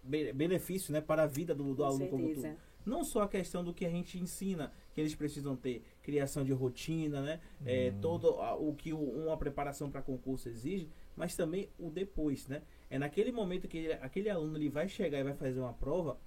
be- 0.03 0.33
benefícios 0.33 0.89
né, 0.89 1.01
para 1.01 1.23
a 1.23 1.27
vida 1.27 1.53
do, 1.53 1.73
do 1.75 1.83
aluno 1.83 2.07
como 2.09 2.23
tu. 2.35 2.41
Não 2.85 3.03
só 3.03 3.23
a 3.23 3.27
questão 3.27 3.63
do 3.65 3.73
que 3.73 3.85
a 3.85 3.89
gente 3.89 4.17
ensina, 4.17 4.71
que 4.93 5.01
eles 5.01 5.13
precisam 5.13 5.57
ter 5.57 5.83
criação 6.01 6.45
de 6.45 6.53
rotina, 6.53 7.21
né? 7.21 7.41
É, 7.65 7.91
todo 8.01 8.39
a- 8.41 8.55
o 8.55 8.73
que 8.73 8.93
o- 8.93 8.97
uma 9.25 9.35
preparação 9.35 9.91
para 9.91 10.01
concurso 10.01 10.47
exige, 10.47 10.89
mas 11.13 11.35
também 11.35 11.67
o 11.77 11.89
depois, 11.89 12.47
né? 12.47 12.61
É 12.89 12.97
naquele 12.97 13.33
momento 13.33 13.67
que 13.67 13.77
ele- 13.77 13.93
aquele 13.93 14.29
aluno 14.29 14.57
ele 14.57 14.69
vai 14.69 14.87
chegar 14.87 15.19
e 15.19 15.23
vai 15.23 15.33
fazer 15.33 15.59
uma 15.59 15.73
prova, 15.73 16.17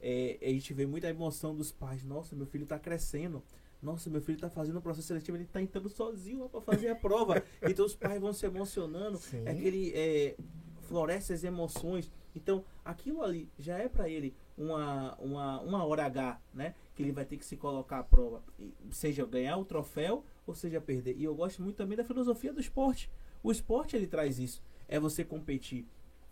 é, 0.00 0.38
a 0.40 0.46
gente 0.48 0.72
vê 0.72 0.86
muita 0.86 1.06
emoção 1.10 1.54
dos 1.54 1.70
pais. 1.70 2.02
Nossa, 2.02 2.34
meu 2.34 2.46
filho 2.46 2.64
está 2.64 2.78
crescendo. 2.78 3.42
Nossa, 3.82 4.10
meu 4.10 4.20
filho 4.20 4.36
está 4.36 4.48
fazendo 4.48 4.78
o 4.78 4.82
processo 4.82 5.08
seletivo, 5.08 5.36
ele 5.36 5.44
está 5.44 5.60
entrando 5.60 5.88
sozinho 5.88 6.48
para 6.48 6.60
fazer 6.60 6.88
a 6.88 6.94
prova. 6.94 7.42
então 7.62 7.84
os 7.84 7.94
pais 7.94 8.20
vão 8.20 8.32
se 8.32 8.46
emocionando. 8.46 9.18
Sim. 9.18 9.42
É 9.44 9.50
aquele 9.50 9.92
é, 9.94 10.36
floresce 10.82 11.32
as 11.32 11.44
emoções. 11.44 12.10
Então, 12.34 12.64
aquilo 12.84 13.22
ali 13.22 13.48
já 13.58 13.78
é 13.78 13.88
para 13.88 14.08
ele 14.08 14.34
uma, 14.56 15.14
uma, 15.16 15.60
uma 15.60 15.84
hora 15.84 16.04
H, 16.04 16.40
né? 16.52 16.74
Que 16.94 17.02
ele 17.02 17.12
vai 17.12 17.24
ter 17.24 17.36
que 17.36 17.44
se 17.44 17.56
colocar 17.56 17.98
à 17.98 18.04
prova. 18.04 18.42
Seja 18.90 19.24
ganhar 19.24 19.56
o 19.56 19.64
troféu 19.64 20.24
ou 20.46 20.54
seja 20.54 20.80
perder. 20.80 21.16
E 21.16 21.24
eu 21.24 21.34
gosto 21.34 21.62
muito 21.62 21.76
também 21.76 21.96
da 21.96 22.04
filosofia 22.04 22.52
do 22.52 22.60
esporte. 22.60 23.10
O 23.42 23.50
esporte 23.50 23.96
ele 23.96 24.06
traz 24.06 24.38
isso. 24.38 24.62
É 24.88 25.00
você 25.00 25.24
competir. 25.24 25.86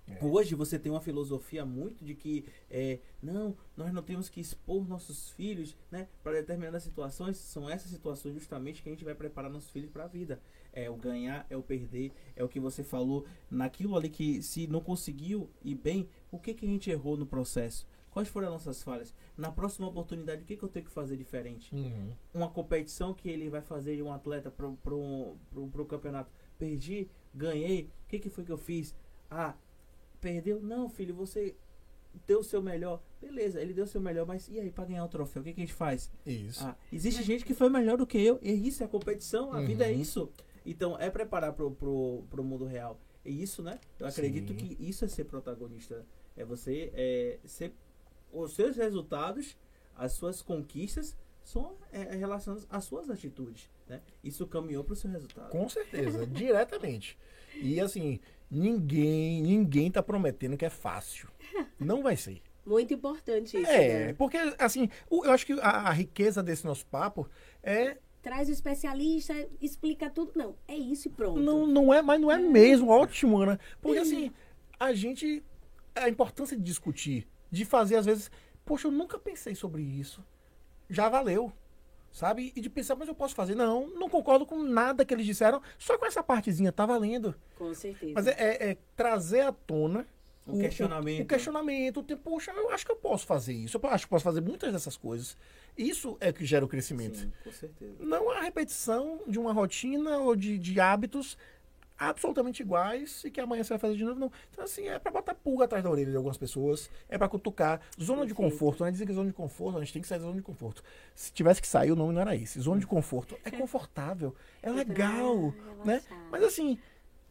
É. 0.07 0.23
Hoje 0.25 0.55
você 0.55 0.79
tem 0.79 0.93
uma 0.93 1.01
filosofia 1.01 1.65
muito 1.65 2.05
de 2.05 2.15
que 2.15 2.45
é, 2.71 2.99
não, 3.23 3.57
nós 3.77 3.93
não 3.93 4.03
temos 4.03 4.29
que 4.29 4.41
expor 4.41 4.87
nossos 4.87 5.31
filhos 5.31 5.77
né, 5.91 6.09
para 6.23 6.33
determinadas 6.33 6.83
situações. 6.83 7.37
São 7.39 7.69
essas 7.69 7.91
situações 7.91 8.35
justamente 8.35 8.83
que 8.83 8.89
a 8.89 8.93
gente 8.93 9.05
vai 9.05 9.15
preparar 9.15 9.51
nossos 9.51 9.71
filhos 9.71 9.91
para 9.91 10.05
a 10.05 10.09
vida. 10.09 10.41
É 10.73 10.91
o 10.91 10.97
ganhar, 10.97 11.47
é 11.49 11.57
o 11.57 11.63
perder, 11.63 12.13
é 12.37 12.45
o 12.45 12.49
que 12.49 12.61
você 12.61 12.83
falou 12.83 13.25
naquilo 13.51 13.97
ali 13.97 14.09
que 14.09 14.43
se 14.43 14.67
não 14.67 14.81
conseguiu 14.81 15.49
ir 15.63 15.77
bem, 15.77 16.09
o 16.31 16.39
que, 16.39 16.53
que 16.53 16.67
a 16.67 16.69
gente 16.69 16.91
errou 16.91 17.17
no 17.17 17.25
processo? 17.25 17.87
Quais 18.11 18.29
foram 18.29 18.47
as 18.47 18.53
nossas 18.53 18.83
falhas? 18.83 19.13
Na 19.37 19.51
próxima 19.51 19.89
oportunidade, 19.89 20.43
o 20.43 20.45
que, 20.45 20.57
que 20.57 20.63
eu 20.63 20.69
tenho 20.69 20.85
que 20.85 20.93
fazer 20.93 21.17
diferente? 21.17 21.75
Uhum. 21.75 22.13
uma 22.33 22.49
competição 22.49 23.13
que 23.13 23.29
ele 23.29 23.49
vai 23.49 23.61
fazer 23.61 23.97
de 23.97 24.03
um 24.03 24.13
atleta 24.13 24.53
pro, 24.53 24.77
pro 24.77 25.85
campeonato. 25.87 26.31
Perdi, 26.57 27.09
ganhei, 27.35 27.91
o 28.05 28.09
que, 28.09 28.21
que 28.21 28.31
foi 28.31 28.45
que 28.45 28.53
eu 28.53 28.57
fiz? 28.57 28.95
Ah, 29.29 29.55
perdeu? 30.25 30.59
Não, 30.63 30.89
filho, 30.89 31.15
você 31.15 31.55
deu 32.27 32.41
o 32.41 32.45
seu 32.45 32.63
melhor. 32.63 33.03
Beleza, 33.21 33.61
ele 33.61 33.75
deu 33.75 33.85
o 33.85 33.87
seu 33.87 34.01
melhor, 34.01 34.27
mas 34.27 34.49
e 34.49 34.59
aí, 34.59 34.71
pra 34.71 34.85
ganhar 34.87 35.05
o 35.05 35.09
troféu, 35.09 35.43
o 35.43 35.45
que, 35.45 35.53
que 35.53 35.61
a 35.61 35.65
gente 35.67 35.75
faz? 35.75 36.11
Isso. 36.25 36.65
Ah, 36.65 36.75
existe 36.91 37.23
gente 37.23 37.45
que 37.45 37.53
foi 37.53 37.69
melhor 37.69 37.99
do 37.99 38.07
que 38.07 38.19
eu, 38.19 38.39
e 38.43 38.53
isso 38.67 38.83
é 38.83 38.87
competição, 38.87 39.53
a 39.53 39.59
Uhum. 39.59 39.67
vida 39.67 39.85
é 39.85 39.93
isso. 39.93 40.31
Então, 40.65 40.99
é 40.99 41.11
preparar 41.11 41.53
pro, 41.53 41.71
pro, 41.71 42.25
pro 42.31 42.43
mundo 42.43 42.65
real. 42.65 42.99
E 43.23 43.43
isso, 43.43 43.63
né? 43.63 43.79
Eu 44.01 44.07
acredito 44.07 44.53
Sim. 44.53 44.57
que 44.59 44.83
isso 44.83 45.05
é 45.05 45.09
ser 45.09 45.25
protagonista. 45.25 46.07
É 46.37 46.45
você 46.45 46.91
é, 46.95 47.39
ser 47.45 47.73
os 48.33 48.55
seus 48.55 48.77
resultados, 48.77 49.57
as 49.95 50.13
suas 50.13 50.41
conquistas 50.41 51.15
são 51.43 51.77
é, 51.93 52.15
relacionadas 52.17 52.67
às 52.71 52.85
suas 52.85 53.11
atitudes, 53.11 53.71
né? 53.87 54.01
Isso 54.23 54.47
caminhou 54.47 54.83
para 54.85 54.95
o 54.95 54.97
seu 54.97 55.11
resultado. 55.11 55.51
Com 55.51 55.69
certeza, 55.69 56.27
diretamente. 56.27 57.19
E 57.61 57.79
assim, 57.81 58.19
ninguém, 58.51 59.43
ninguém 59.43 59.91
tá 59.91 60.03
prometendo 60.03 60.57
que 60.57 60.65
é 60.65 60.71
fácil. 60.71 61.29
Não 61.79 62.03
vai 62.03 62.17
ser. 62.17 62.43
Muito 62.65 62.95
importante 62.95 63.57
isso. 63.61 63.71
É, 63.71 64.07
né? 64.07 64.13
porque 64.15 64.39
assim, 64.59 64.89
eu 65.11 65.31
acho 65.31 65.45
que 65.45 65.53
a, 65.61 65.89
a 65.89 65.91
riqueza 65.91 66.43
desse 66.43 66.65
nosso 66.65 66.87
papo 66.87 67.29
é 67.63 67.99
Traz 68.23 68.49
o 68.49 68.53
especialista, 68.53 69.35
explica 69.61 70.09
tudo. 70.09 70.33
Não, 70.35 70.57
é 70.67 70.75
isso 70.75 71.09
e 71.09 71.11
pronto. 71.11 71.39
não, 71.39 71.67
não 71.67 71.93
é, 71.93 72.01
mas 72.01 72.19
não 72.19 72.33
é 72.33 72.39
mesmo 72.39 72.89
ótimo, 72.89 73.43
Ana. 73.43 73.61
Porque 73.83 73.99
assim, 73.99 74.33
a 74.81 74.95
gente 74.95 75.45
a 75.95 76.09
importância 76.09 76.57
de 76.57 76.63
discutir, 76.63 77.29
de 77.51 77.67
fazer 77.67 77.97
às 77.97 78.07
vezes, 78.07 78.31
poxa, 78.65 78.89
eu 78.89 78.93
nunca 78.93 79.19
pensei 79.19 79.55
sobre 79.55 79.83
isso. 79.83 80.25
Já 80.89 81.11
valeu. 81.11 81.53
Sabe? 82.15 82.53
E 82.55 82.61
de 82.61 82.71
pensar, 82.71 82.95
mas 82.95 83.09
eu 83.09 83.15
posso 83.15 83.35
fazer. 83.35 83.57
Não, 83.57 83.89
não 83.89 84.09
concordo 84.09 84.47
com 84.47 84.63
nada 84.63 85.05
que 85.05 85.13
eles 85.13 85.27
disseram, 85.27 85.61
só 85.77 85.99
com 85.99 86.07
essa 86.07 86.23
partezinha 86.23 86.71
tá 86.71 86.87
valendo. 86.87 87.35
Com 87.59 87.75
certeza. 87.75 88.13
Mas 88.15 88.29
é, 88.29 88.31
é- 88.39 88.71
é 88.71 88.77
trazer 88.97 89.41
à 89.41 89.51
tona 89.53 90.07
O 90.47 90.57
questionamento. 90.61 91.25
O, 91.25 91.27
questionamento, 91.27 91.97
o 92.01 92.03
tempo, 92.05 92.23
poxa, 92.23 92.53
eu 92.53 92.71
acho 92.71 92.87
que 92.87 92.93
eu 92.93 92.97
posso 92.97 93.27
fazer 93.27 93.53
isso. 93.55 93.81
Eu 93.83 93.91
acho 93.91 94.05
que 94.07 94.11
posso 94.11 94.23
fazer 94.23 94.41
muitas 94.43 94.73
dessas 94.73 94.97
coisas. 94.97 95.37
Isso 95.77 96.17
é 96.21 96.33
que 96.33 96.45
gera 96.47 96.65
o 96.65 96.69
crescimento. 96.69 97.19
Sim, 97.19 97.33
com 97.43 97.51
certeza. 97.51 97.95
Não 97.99 98.31
a 98.31 98.43
repetição 98.43 99.21
de 99.27 99.37
uma 99.41 99.53
rotina 99.53 100.19
ou 100.19 100.37
de, 100.37 100.57
de 100.57 100.79
hábitos 100.79 101.37
absolutamente 101.99 102.63
iguais 102.63 103.23
e 103.25 103.31
que 103.31 103.41
amanhã 103.41 103.63
você 103.63 103.71
vai 103.71 103.79
fazer 103.79 103.97
de 103.97 104.05
novo, 104.05 104.19
não. 104.19 104.33
Então, 104.51 104.65
assim, 104.65 104.89
é 104.89 104.99
pra 104.99 105.13
botar 105.13 105.35
pulga 105.35 105.65
atrás 105.65 105.83
da 105.83 105.91
orelha 105.91 106.11
de 106.11 106.17
algumas 106.17 106.37
pessoas, 106.37 106.91
é 107.09 107.17
pra 107.17 107.29
cutucar. 107.29 107.81
Zona 108.01 108.27
de 108.27 108.35
conforto, 108.35 108.85
né? 108.85 108.91
Dizem 108.91 109.07
que 109.07 109.13
zona 109.13 109.29
de 109.29 109.35
conforto, 109.35 109.79
a 109.79 109.81
gente 109.81 109.93
tem 109.93 110.03
que 110.03 110.09
sair 110.09 110.19
da 110.19 110.25
zona 110.25 110.37
de 110.37 110.43
conforto. 110.43 110.83
Se 111.15 111.33
tivesse 111.33 111.61
que 111.61 111.69
sair, 111.69 111.93
o 111.93 111.97
nome 111.97 112.13
não 112.13 112.21
era 112.21 112.35
esse. 112.35 112.61
Zona 112.61 112.81
de 112.81 112.87
conforto 112.87 113.39
é 113.45 113.51
confortável, 113.53 114.35
é 114.63 114.71
legal, 114.71 115.55
né? 115.85 116.03
Mas 116.31 116.43
assim, 116.43 116.79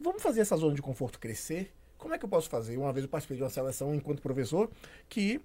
vamos 0.00 0.22
fazer 0.22 0.40
essa 0.40 0.56
zona 0.56 0.74
de 0.74 0.82
conforto 0.82 1.18
crescer? 1.18 1.72
Como 1.98 2.14
é 2.14 2.18
que 2.18 2.24
eu 2.24 2.28
posso 2.28 2.50
fazer? 2.50 2.76
Uma 2.76 2.92
vez 2.92 3.04
eu 3.04 3.10
participei 3.10 3.36
de 3.36 3.42
uma 3.42 3.50
seleção 3.50 3.94
enquanto 3.94 4.20
professor 4.20 4.70
que, 5.08 5.40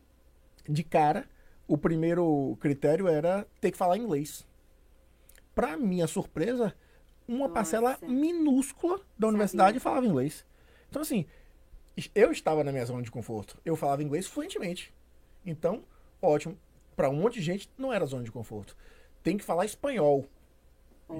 de 0.67 0.83
cara, 0.83 1.25
o 1.67 1.77
primeiro 1.77 2.57
critério 2.59 3.07
era 3.07 3.45
ter 3.61 3.71
que 3.71 3.77
falar 3.77 3.97
inglês. 3.97 4.45
Para 5.53 5.77
minha 5.77 6.07
surpresa, 6.07 6.73
uma 7.29 7.39
Nossa. 7.41 7.53
parcela 7.53 7.97
minúscula 8.01 8.99
da 9.17 9.27
universidade 9.27 9.79
falava 9.79 10.05
inglês. 10.05 10.43
Então, 10.89 11.01
assim, 11.01 11.25
eu 12.15 12.31
estava 12.31 12.63
na 12.63 12.71
minha 12.71 12.85
zona 12.85 13.03
de 13.03 13.11
conforto. 13.11 13.57
Eu 13.63 13.75
falava 13.75 14.03
inglês 14.03 14.25
fluentemente. 14.25 14.91
Então, 15.45 15.83
ótimo. 16.21 16.57
Para 16.95 17.09
um 17.09 17.13
monte 17.13 17.35
de 17.35 17.41
gente, 17.41 17.69
não 17.77 17.93
era 17.93 18.05
zona 18.05 18.23
de 18.23 18.31
conforto. 18.31 18.75
Tem 19.21 19.37
que 19.37 19.43
falar 19.43 19.65
espanhol. 19.65 20.25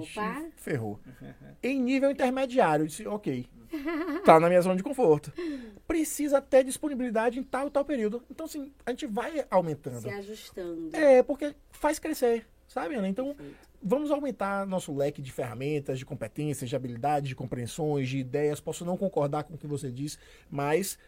Ixi, 0.02 0.18
Opa. 0.18 0.44
ferrou. 0.56 1.00
Em 1.62 1.80
nível 1.80 2.10
intermediário, 2.10 2.82
eu 2.84 2.86
disse, 2.86 3.06
ok. 3.06 3.46
Tá 4.24 4.40
na 4.40 4.48
minha 4.48 4.60
zona 4.60 4.76
de 4.76 4.82
conforto. 4.82 5.32
Precisa 5.86 6.40
ter 6.40 6.64
disponibilidade 6.64 7.38
em 7.38 7.42
tal 7.42 7.68
e 7.68 7.70
tal 7.70 7.84
período. 7.84 8.22
Então, 8.28 8.46
assim, 8.46 8.72
a 8.84 8.90
gente 8.90 9.06
vai 9.06 9.44
aumentando. 9.48 10.00
Se 10.00 10.10
ajustando. 10.10 10.94
É, 10.94 11.22
porque 11.22 11.54
faz 11.70 11.98
crescer, 11.98 12.46
sabe, 12.66 12.96
Ana? 12.96 13.08
Então, 13.08 13.34
Perfeito. 13.34 13.69
Vamos 13.82 14.10
aumentar 14.10 14.66
nosso 14.66 14.94
leque 14.94 15.22
de 15.22 15.32
ferramentas, 15.32 15.98
de 15.98 16.04
competências, 16.06 16.68
de 16.68 16.76
habilidades, 16.76 17.28
de 17.28 17.34
compreensões, 17.36 18.08
de 18.08 18.18
ideias. 18.18 18.60
Posso 18.60 18.84
não 18.84 18.96
concordar 18.96 19.44
com 19.44 19.54
o 19.54 19.58
que 19.58 19.66
você 19.66 19.90
diz, 19.90 20.18
mas 20.50 20.98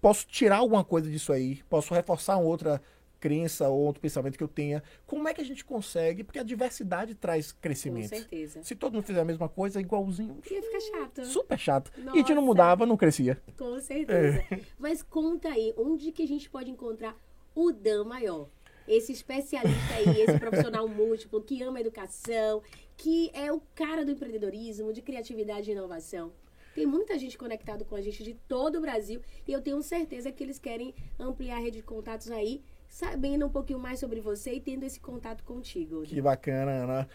posso 0.00 0.26
tirar 0.26 0.56
alguma 0.56 0.84
coisa 0.84 1.10
disso 1.10 1.32
aí, 1.32 1.62
posso 1.68 1.94
reforçar 1.94 2.36
uma 2.36 2.46
outra 2.46 2.80
crença 3.20 3.68
ou 3.68 3.78
outro 3.78 4.00
pensamento 4.02 4.36
que 4.36 4.42
eu 4.42 4.48
tenha. 4.48 4.82
Como 5.06 5.28
é 5.28 5.32
que 5.34 5.40
a 5.40 5.44
gente 5.44 5.64
consegue? 5.64 6.24
Porque 6.24 6.40
a 6.40 6.42
diversidade 6.42 7.14
traz 7.14 7.52
Com 7.52 7.60
crescimento. 7.60 8.08
certeza. 8.08 8.64
Se 8.64 8.74
todo 8.74 8.94
mundo 8.94 9.04
fizer 9.04 9.20
a 9.20 9.24
mesma 9.24 9.48
coisa, 9.48 9.80
igualzinho, 9.80 10.38
Ia 10.50 10.60
ficar 10.62 10.80
chato. 10.80 11.24
super 11.26 11.56
chato. 11.56 11.92
E 11.96 12.08
a 12.08 12.14
gente 12.14 12.30
não 12.30 12.36
Nossa. 12.42 12.46
mudava, 12.46 12.84
não 12.84 12.96
crescia. 12.96 13.40
Com 13.56 13.78
certeza. 13.78 14.44
É. 14.50 14.60
Mas 14.76 15.04
conta 15.04 15.50
aí, 15.50 15.72
onde 15.76 16.10
que 16.10 16.24
a 16.24 16.26
gente 16.26 16.50
pode 16.50 16.68
encontrar 16.68 17.16
o 17.54 17.70
Dan 17.70 18.02
Maior? 18.02 18.48
Esse 18.86 19.12
especialista 19.12 19.94
aí, 19.94 20.20
esse 20.22 20.38
profissional 20.38 20.88
múltiplo, 20.88 21.42
que 21.42 21.62
ama 21.62 21.78
a 21.78 21.80
educação, 21.80 22.62
que 22.96 23.30
é 23.34 23.52
o 23.52 23.60
cara 23.74 24.04
do 24.04 24.10
empreendedorismo, 24.10 24.92
de 24.92 25.02
criatividade 25.02 25.70
e 25.70 25.72
inovação. 25.72 26.32
Tem 26.74 26.86
muita 26.86 27.18
gente 27.18 27.36
conectado 27.36 27.84
com 27.84 27.94
a 27.94 28.00
gente 28.00 28.24
de 28.24 28.34
todo 28.48 28.78
o 28.78 28.80
Brasil 28.80 29.20
e 29.46 29.52
eu 29.52 29.60
tenho 29.60 29.82
certeza 29.82 30.32
que 30.32 30.42
eles 30.42 30.58
querem 30.58 30.94
ampliar 31.18 31.56
a 31.56 31.60
rede 31.60 31.78
de 31.78 31.82
contatos 31.82 32.30
aí, 32.30 32.62
sabendo 32.88 33.46
um 33.46 33.50
pouquinho 33.50 33.78
mais 33.78 34.00
sobre 34.00 34.20
você 34.20 34.54
e 34.54 34.60
tendo 34.60 34.84
esse 34.84 34.98
contato 34.98 35.44
contigo. 35.44 36.02
Que 36.02 36.20
bacana, 36.20 36.70
Ana. 36.70 37.08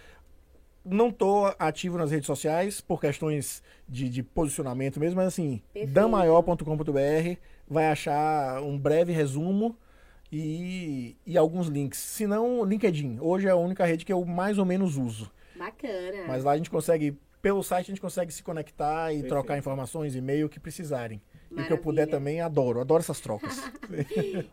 Não 0.86 1.12
tô 1.12 1.54
ativo 1.60 1.98
nas 1.98 2.12
redes 2.12 2.28
sociais 2.28 2.80
por 2.80 3.02
questões 3.02 3.62
de, 3.90 4.08
de 4.08 4.24
posicionamento 4.24 5.00
mesmo, 5.00 5.18
mas 5.18 5.28
assim, 5.28 5.62
damaior.com.br 5.90 7.40
vai 7.68 7.88
achar 7.88 8.62
um 8.62 8.78
breve 8.78 9.12
resumo 9.12 9.76
e, 10.32 11.16
e 11.26 11.38
alguns 11.38 11.68
links. 11.68 12.00
Se 12.00 12.28
não, 12.28 12.64
LinkedIn. 12.64 13.20
Hoje 13.20 13.48
é 13.48 13.52
a 13.52 13.56
única 13.56 13.86
rede 13.86 14.06
que 14.06 14.12
eu 14.14 14.24
mais 14.26 14.58
ou 14.58 14.66
menos 14.66 14.98
uso. 14.98 15.32
Bacana. 15.56 16.26
Mas 16.28 16.44
lá 16.44 16.52
a 16.52 16.58
gente 16.58 16.70
consegue, 16.70 17.18
pelo 17.42 17.64
site, 17.64 17.88
a 17.88 17.92
gente 17.94 18.02
consegue 18.02 18.32
se 18.32 18.44
conectar 18.44 19.12
e 19.12 19.16
Perfeito. 19.16 19.30
trocar 19.30 19.58
informações, 19.58 20.16
e-mail, 20.16 20.48
o 20.48 20.50
que 20.50 20.60
precisarem. 20.60 21.22
E 21.50 21.62
o 21.62 21.66
que 21.66 21.72
eu 21.72 21.78
puder 21.78 22.02
Maravilha. 22.02 22.18
também, 22.20 22.42
adoro. 22.42 22.82
Adoro 22.82 23.00
essas 23.02 23.20
trocas. 23.20 23.58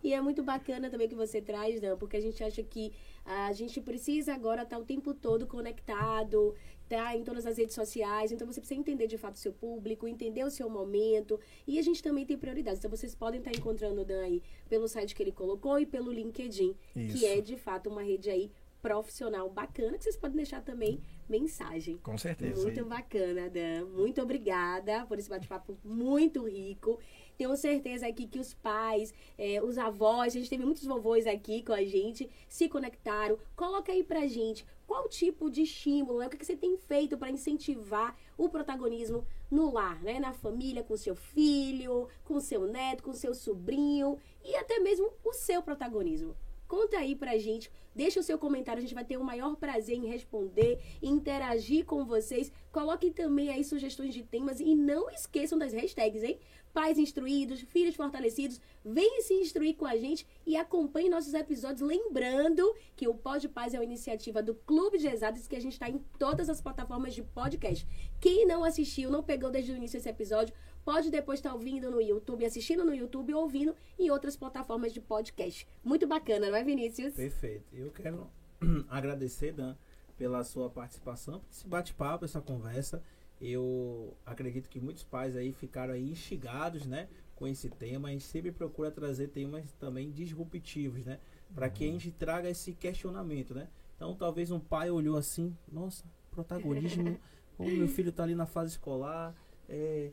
E 0.02 0.14
é 0.14 0.20
muito 0.20 0.44
bacana 0.44 0.88
também 0.88 1.08
que 1.08 1.14
você 1.14 1.42
traz, 1.42 1.80
Dan, 1.80 1.96
porque 1.96 2.16
a 2.16 2.20
gente 2.20 2.42
acha 2.44 2.62
que 2.62 2.92
a 3.24 3.52
gente 3.52 3.80
precisa 3.80 4.32
agora 4.32 4.62
estar 4.62 4.78
o 4.78 4.84
tempo 4.84 5.12
todo 5.12 5.44
conectado, 5.44 6.54
tá 6.88 7.16
em 7.16 7.24
todas 7.24 7.46
as 7.46 7.58
redes 7.58 7.74
sociais. 7.74 8.32
Então 8.32 8.46
você 8.46 8.60
precisa 8.60 8.78
entender 8.78 9.06
de 9.06 9.18
fato 9.18 9.34
o 9.34 9.38
seu 9.38 9.52
público, 9.52 10.06
entender 10.06 10.44
o 10.44 10.50
seu 10.50 10.68
momento. 10.68 11.38
E 11.66 11.78
a 11.78 11.82
gente 11.82 12.02
também 12.02 12.24
tem 12.26 12.36
prioridades. 12.36 12.78
Então 12.78 12.90
vocês 12.90 13.14
podem 13.14 13.38
estar 13.38 13.52
encontrando 13.52 14.02
o 14.02 14.04
Dan 14.04 14.22
aí 14.22 14.42
pelo 14.68 14.88
site 14.88 15.14
que 15.14 15.22
ele 15.22 15.32
colocou 15.32 15.78
e 15.78 15.86
pelo 15.86 16.12
LinkedIn, 16.12 16.74
Isso. 16.94 17.18
que 17.18 17.26
é 17.26 17.40
de 17.40 17.56
fato 17.56 17.88
uma 17.90 18.02
rede 18.02 18.30
aí 18.30 18.50
profissional 18.84 19.48
bacana, 19.48 19.96
que 19.96 20.04
vocês 20.04 20.16
podem 20.16 20.36
deixar 20.36 20.60
também 20.60 21.00
mensagem. 21.26 21.96
Com 22.02 22.18
certeza. 22.18 22.62
Muito 22.62 22.84
bacana, 22.84 23.48
Dan. 23.48 23.86
Muito 23.86 24.20
obrigada 24.20 25.06
por 25.06 25.18
esse 25.18 25.30
bate-papo 25.30 25.78
muito 25.82 26.46
rico. 26.46 26.98
Tenho 27.36 27.56
certeza 27.56 28.06
aqui 28.06 28.26
que 28.26 28.38
os 28.38 28.54
pais, 28.54 29.12
eh, 29.36 29.60
os 29.62 29.76
avós, 29.78 30.34
a 30.34 30.38
gente 30.38 30.50
teve 30.50 30.64
muitos 30.64 30.84
vovôs 30.84 31.26
aqui 31.26 31.62
com 31.62 31.72
a 31.72 31.84
gente, 31.84 32.30
se 32.48 32.68
conectaram. 32.68 33.38
Coloca 33.56 33.92
aí 33.92 34.04
pra 34.04 34.26
gente 34.26 34.64
qual 34.86 35.08
tipo 35.08 35.50
de 35.50 35.62
estímulo, 35.62 36.18
né? 36.18 36.26
o 36.26 36.30
que, 36.30 36.36
que 36.36 36.46
você 36.46 36.56
tem 36.56 36.76
feito 36.76 37.16
para 37.16 37.30
incentivar 37.30 38.16
o 38.36 38.48
protagonismo 38.48 39.26
no 39.50 39.72
lar, 39.72 40.02
né? 40.02 40.20
Na 40.20 40.32
família, 40.32 40.82
com 40.82 40.96
seu 40.96 41.14
filho, 41.14 42.08
com 42.24 42.38
seu 42.40 42.66
neto, 42.66 43.02
com 43.02 43.12
seu 43.12 43.34
sobrinho 43.34 44.18
e 44.44 44.54
até 44.56 44.78
mesmo 44.78 45.10
o 45.24 45.32
seu 45.32 45.62
protagonismo. 45.62 46.36
Conta 46.66 46.98
aí 46.98 47.14
pra 47.14 47.38
gente, 47.38 47.70
deixa 47.94 48.20
o 48.20 48.22
seu 48.22 48.38
comentário, 48.38 48.78
a 48.78 48.82
gente 48.82 48.94
vai 48.94 49.04
ter 49.04 49.16
o 49.16 49.24
maior 49.24 49.54
prazer 49.54 49.96
em 49.96 50.06
responder, 50.06 50.80
interagir 51.02 51.84
com 51.84 52.04
vocês. 52.04 52.50
Coloquem 52.72 53.12
também 53.12 53.50
aí 53.50 53.62
sugestões 53.62 54.14
de 54.14 54.22
temas 54.22 54.60
e 54.60 54.74
não 54.74 55.10
esqueçam 55.10 55.58
das 55.58 55.72
hashtags, 55.72 56.22
hein? 56.22 56.38
Pais 56.74 56.98
instruídos, 56.98 57.60
filhos 57.60 57.94
fortalecidos, 57.94 58.60
venham 58.84 59.22
se 59.22 59.32
instruir 59.34 59.76
com 59.76 59.86
a 59.86 59.96
gente 59.96 60.26
e 60.44 60.56
acompanhe 60.56 61.08
nossos 61.08 61.32
episódios. 61.32 61.80
Lembrando 61.80 62.74
que 62.96 63.06
o 63.06 63.14
Pod 63.14 63.48
Paz 63.48 63.72
é 63.72 63.78
uma 63.78 63.84
iniciativa 63.84 64.42
do 64.42 64.56
Clube 64.56 64.98
de 64.98 65.06
Exatas 65.06 65.46
que 65.46 65.54
a 65.54 65.60
gente 65.60 65.74
está 65.74 65.88
em 65.88 65.98
todas 66.18 66.48
as 66.50 66.60
plataformas 66.60 67.14
de 67.14 67.22
podcast. 67.22 67.86
Quem 68.20 68.44
não 68.44 68.64
assistiu, 68.64 69.08
não 69.08 69.22
pegou 69.22 69.52
desde 69.52 69.70
o 69.70 69.76
início 69.76 69.98
esse 69.98 70.08
episódio, 70.08 70.52
pode 70.84 71.12
depois 71.12 71.38
estar 71.38 71.54
ouvindo 71.54 71.92
no 71.92 72.00
YouTube, 72.00 72.44
assistindo 72.44 72.84
no 72.84 72.92
YouTube 72.92 73.32
ou 73.32 73.42
ouvindo 73.42 73.76
em 73.96 74.10
outras 74.10 74.36
plataformas 74.36 74.92
de 74.92 75.00
podcast. 75.00 75.68
Muito 75.84 76.08
bacana, 76.08 76.50
não 76.50 76.56
é, 76.56 76.64
Vinícius? 76.64 77.14
Perfeito. 77.14 77.72
Eu 77.72 77.92
quero 77.92 78.28
agradecer, 78.90 79.52
Dan, 79.52 79.76
pela 80.18 80.42
sua 80.42 80.68
participação, 80.68 81.40
esse 81.48 81.64
bate-papo, 81.68 82.24
essa 82.24 82.40
conversa. 82.40 83.00
Eu 83.46 84.16
acredito 84.24 84.70
que 84.70 84.80
muitos 84.80 85.02
pais 85.02 85.36
aí 85.36 85.52
ficaram 85.52 85.92
aí 85.92 86.10
instigados, 86.10 86.86
né, 86.86 87.08
com 87.36 87.46
esse 87.46 87.68
tema. 87.68 88.08
A 88.08 88.10
gente 88.10 88.24
sempre 88.24 88.50
procura 88.50 88.90
trazer 88.90 89.28
temas 89.28 89.70
também 89.74 90.10
disruptivos, 90.10 91.04
né, 91.04 91.18
para 91.54 91.68
que 91.68 91.84
a 91.84 91.92
gente 91.92 92.10
traga 92.10 92.48
esse 92.48 92.72
questionamento, 92.72 93.54
né. 93.54 93.68
Então, 93.96 94.14
talvez 94.14 94.50
um 94.50 94.58
pai 94.58 94.90
olhou 94.90 95.16
assim, 95.16 95.54
nossa, 95.70 96.04
protagonismo, 96.30 97.18
o 97.58 97.64
meu 97.64 97.86
filho 97.86 98.10
tá 98.10 98.22
ali 98.22 98.34
na 98.34 98.46
fase 98.46 98.72
escolar, 98.72 99.34
é, 99.68 100.10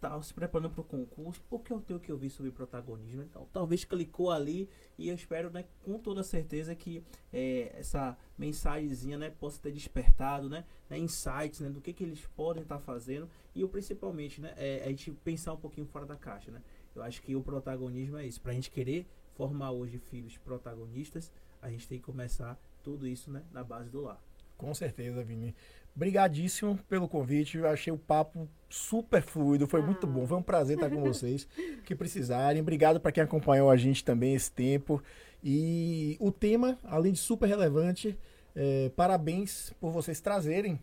tá 0.00 0.20
se 0.22 0.32
preparando 0.32 0.70
para 0.70 0.80
o 0.80 0.84
concurso, 0.84 1.42
o 1.50 1.58
que 1.58 1.72
eu 1.72 1.80
tenho 1.80 1.98
que 1.98 2.12
ouvir 2.12 2.30
sobre 2.30 2.50
protagonismo? 2.50 3.22
Então, 3.22 3.46
talvez 3.52 3.84
clicou 3.84 4.30
ali 4.30 4.68
e 4.96 5.08
eu 5.08 5.14
espero, 5.14 5.50
né, 5.50 5.64
com 5.84 5.98
toda 5.98 6.22
certeza 6.22 6.74
que 6.74 7.02
é, 7.32 7.72
essa 7.78 8.16
mensagenzinha, 8.36 9.18
né, 9.18 9.30
possa 9.30 9.60
ter 9.60 9.72
despertado, 9.72 10.48
né, 10.48 10.64
né, 10.88 10.98
insights, 10.98 11.60
né, 11.60 11.68
do 11.68 11.80
que, 11.80 11.92
que 11.92 12.04
eles 12.04 12.24
podem 12.36 12.62
estar 12.62 12.78
fazendo 12.78 13.28
e 13.54 13.64
o 13.64 13.68
principalmente, 13.68 14.40
né, 14.40 14.54
é 14.56 14.84
a 14.84 14.88
gente 14.88 15.10
pensar 15.10 15.52
um 15.52 15.58
pouquinho 15.58 15.86
fora 15.86 16.06
da 16.06 16.16
caixa, 16.16 16.50
né. 16.50 16.62
Eu 16.94 17.02
acho 17.02 17.22
que 17.22 17.36
o 17.36 17.42
protagonismo 17.42 18.16
é 18.16 18.26
isso. 18.26 18.40
Para 18.40 18.50
a 18.50 18.54
gente 18.54 18.70
querer 18.70 19.06
formar 19.34 19.70
hoje 19.70 19.98
filhos 19.98 20.36
protagonistas, 20.38 21.30
a 21.62 21.70
gente 21.70 21.86
tem 21.86 21.98
que 21.98 22.04
começar 22.04 22.58
tudo 22.82 23.06
isso 23.06 23.30
né, 23.30 23.44
na 23.52 23.62
base 23.62 23.88
do 23.88 24.00
lar. 24.00 24.20
Com 24.56 24.74
certeza, 24.74 25.22
Vini. 25.22 25.54
Obrigadíssimo 25.98 26.78
pelo 26.88 27.08
convite. 27.08 27.58
Eu 27.58 27.68
achei 27.68 27.92
o 27.92 27.98
papo 27.98 28.48
super 28.70 29.20
fluido, 29.20 29.66
foi 29.66 29.80
ah. 29.80 29.84
muito 29.84 30.06
bom. 30.06 30.24
Foi 30.28 30.36
um 30.36 30.42
prazer 30.42 30.76
estar 30.76 30.88
com 30.88 31.00
vocês. 31.02 31.48
que 31.84 31.92
precisarem. 31.92 32.62
Obrigado 32.62 33.00
para 33.00 33.10
quem 33.10 33.20
acompanhou 33.20 33.68
a 33.68 33.76
gente 33.76 34.04
também 34.04 34.32
esse 34.32 34.48
tempo. 34.48 35.02
E 35.42 36.16
o 36.20 36.30
tema, 36.30 36.78
além 36.84 37.12
de 37.12 37.18
super 37.18 37.46
relevante, 37.46 38.16
é, 38.54 38.92
parabéns 38.94 39.72
por 39.80 39.90
vocês 39.90 40.20
trazerem 40.20 40.78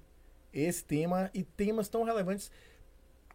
esse 0.53 0.83
tema 0.83 1.31
e 1.33 1.43
temas 1.43 1.87
tão 1.87 2.03
relevantes 2.03 2.51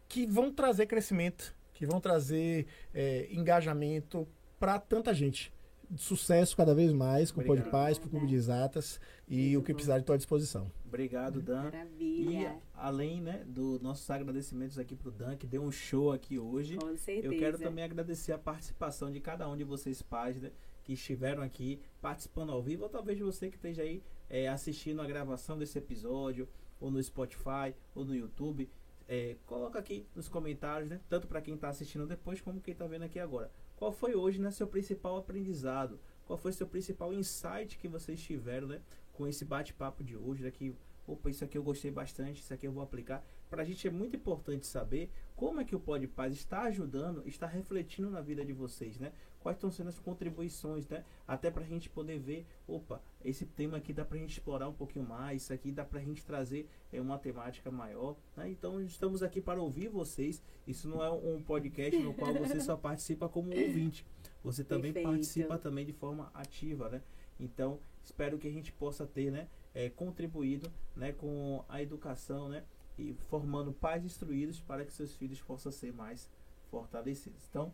que 0.06 0.26
vão 0.26 0.52
trazer 0.52 0.84
crescimento, 0.84 1.56
que 1.72 1.86
vão 1.86 1.98
trazer 1.98 2.66
é, 2.92 3.26
engajamento 3.30 4.28
para 4.58 4.78
tanta 4.78 5.14
gente 5.14 5.50
sucesso 5.96 6.56
cada 6.56 6.74
vez 6.74 6.92
mais 6.92 7.30
com 7.30 7.40
Obrigado. 7.40 7.58
o 7.58 7.70
Pode 7.70 7.70
Paz, 7.70 7.98
com 7.98 8.06
o 8.06 8.10
Clube 8.10 8.26
de 8.26 8.34
Exatas 8.34 9.00
e 9.28 9.56
o 9.56 9.62
que 9.62 9.72
precisar 9.72 9.98
de 9.98 10.04
tua 10.04 10.16
disposição. 10.16 10.70
Obrigado, 10.86 11.40
Dan. 11.40 11.64
Maravilha. 11.64 12.52
E 12.52 12.62
além 12.74 13.20
né, 13.20 13.44
dos 13.46 13.80
nossos 13.80 14.08
agradecimentos 14.10 14.78
aqui 14.78 14.96
para 14.96 15.08
o 15.08 15.12
Dan, 15.12 15.36
que 15.36 15.46
deu 15.46 15.62
um 15.62 15.70
show 15.70 16.12
aqui 16.12 16.38
hoje. 16.38 16.76
Com 16.76 16.96
certeza. 16.96 17.32
Eu 17.32 17.38
quero 17.38 17.58
também 17.58 17.84
agradecer 17.84 18.32
a 18.32 18.38
participação 18.38 19.10
de 19.10 19.20
cada 19.20 19.48
um 19.48 19.56
de 19.56 19.64
vocês, 19.64 20.02
pais, 20.02 20.40
né, 20.40 20.50
que 20.82 20.92
estiveram 20.94 21.42
aqui 21.42 21.80
participando 22.00 22.50
ao 22.50 22.62
vivo, 22.62 22.84
ou 22.84 22.88
talvez 22.88 23.18
você 23.18 23.48
que 23.48 23.56
esteja 23.56 23.82
aí 23.82 24.02
é, 24.28 24.48
assistindo 24.48 25.00
a 25.00 25.06
gravação 25.06 25.58
desse 25.58 25.78
episódio, 25.78 26.48
ou 26.80 26.90
no 26.90 27.02
Spotify, 27.02 27.74
ou 27.94 28.04
no 28.04 28.14
YouTube. 28.14 28.68
É, 29.06 29.36
coloca 29.44 29.78
aqui 29.78 30.06
nos 30.14 30.28
comentários, 30.28 30.88
né? 30.88 31.00
Tanto 31.08 31.26
para 31.26 31.40
quem 31.42 31.54
está 31.54 31.68
assistindo 31.68 32.06
depois, 32.06 32.40
como 32.40 32.60
quem 32.60 32.72
está 32.72 32.86
vendo 32.86 33.02
aqui 33.02 33.18
agora. 33.18 33.50
Qual 33.80 33.90
foi 33.90 34.14
hoje 34.14 34.38
né, 34.38 34.50
seu 34.50 34.66
principal 34.66 35.16
aprendizado? 35.16 35.98
Qual 36.26 36.38
foi 36.38 36.52
seu 36.52 36.66
principal 36.66 37.14
insight 37.14 37.78
que 37.78 37.88
vocês 37.88 38.20
tiveram 38.20 38.68
né, 38.68 38.82
com 39.10 39.26
esse 39.26 39.42
bate-papo 39.42 40.04
de 40.04 40.18
hoje? 40.18 40.42
Né, 40.42 40.50
que, 40.50 40.76
opa, 41.06 41.30
isso 41.30 41.42
aqui 41.42 41.56
eu 41.56 41.62
gostei 41.62 41.90
bastante, 41.90 42.42
isso 42.42 42.52
aqui 42.52 42.66
eu 42.66 42.72
vou 42.72 42.82
aplicar. 42.82 43.24
Para 43.48 43.62
a 43.62 43.64
gente 43.64 43.88
é 43.88 43.90
muito 43.90 44.14
importante 44.14 44.66
saber 44.66 45.10
como 45.34 45.62
é 45.62 45.64
que 45.64 45.74
o 45.74 45.80
Pode 45.80 46.06
Paz 46.06 46.34
está 46.34 46.64
ajudando, 46.64 47.26
está 47.26 47.46
refletindo 47.46 48.10
na 48.10 48.20
vida 48.20 48.44
de 48.44 48.52
vocês, 48.52 48.98
né? 48.98 49.14
Quais 49.40 49.56
estão 49.56 49.70
sendo 49.70 49.88
as 49.88 49.98
contribuições, 49.98 50.86
né? 50.88 51.04
Até 51.26 51.50
para 51.50 51.62
a 51.62 51.66
gente 51.66 51.88
poder 51.88 52.18
ver, 52.18 52.46
opa, 52.68 53.02
esse 53.24 53.46
tema 53.46 53.78
aqui 53.78 53.92
dá 53.92 54.04
para 54.04 54.16
a 54.16 54.20
gente 54.20 54.32
explorar 54.32 54.68
um 54.68 54.72
pouquinho 54.72 55.06
mais, 55.06 55.42
isso 55.42 55.52
aqui 55.52 55.72
dá 55.72 55.84
para 55.84 55.98
a 55.98 56.02
gente 56.02 56.24
trazer 56.24 56.68
é, 56.92 57.00
uma 57.00 57.18
temática 57.18 57.70
maior, 57.70 58.16
né? 58.36 58.50
Então 58.50 58.80
estamos 58.80 59.22
aqui 59.22 59.40
para 59.40 59.60
ouvir 59.60 59.88
vocês. 59.88 60.42
Isso 60.66 60.88
não 60.88 61.02
é 61.02 61.10
um 61.10 61.42
podcast 61.42 61.98
no 62.00 62.14
qual 62.14 62.34
você 62.34 62.60
só 62.60 62.76
participa 62.78 63.28
como 63.28 63.48
ouvinte, 63.50 64.06
você 64.44 64.62
também 64.62 64.92
Perfeito. 64.92 65.12
participa 65.12 65.58
também 65.58 65.86
de 65.86 65.92
forma 65.92 66.30
ativa, 66.34 66.88
né? 66.88 67.02
Então 67.38 67.80
espero 68.04 68.38
que 68.38 68.46
a 68.46 68.52
gente 68.52 68.72
possa 68.72 69.06
ter, 69.06 69.30
né? 69.30 69.48
É, 69.72 69.88
contribuído, 69.88 70.70
né? 70.94 71.12
Com 71.12 71.64
a 71.68 71.80
educação, 71.80 72.48
né? 72.48 72.64
e 73.00 73.14
formando 73.28 73.72
pais 73.72 74.04
instruídos 74.04 74.60
para 74.60 74.84
que 74.84 74.92
seus 74.92 75.14
filhos 75.14 75.40
possam 75.40 75.72
ser 75.72 75.92
mais 75.92 76.28
fortalecidos. 76.70 77.46
Então, 77.48 77.72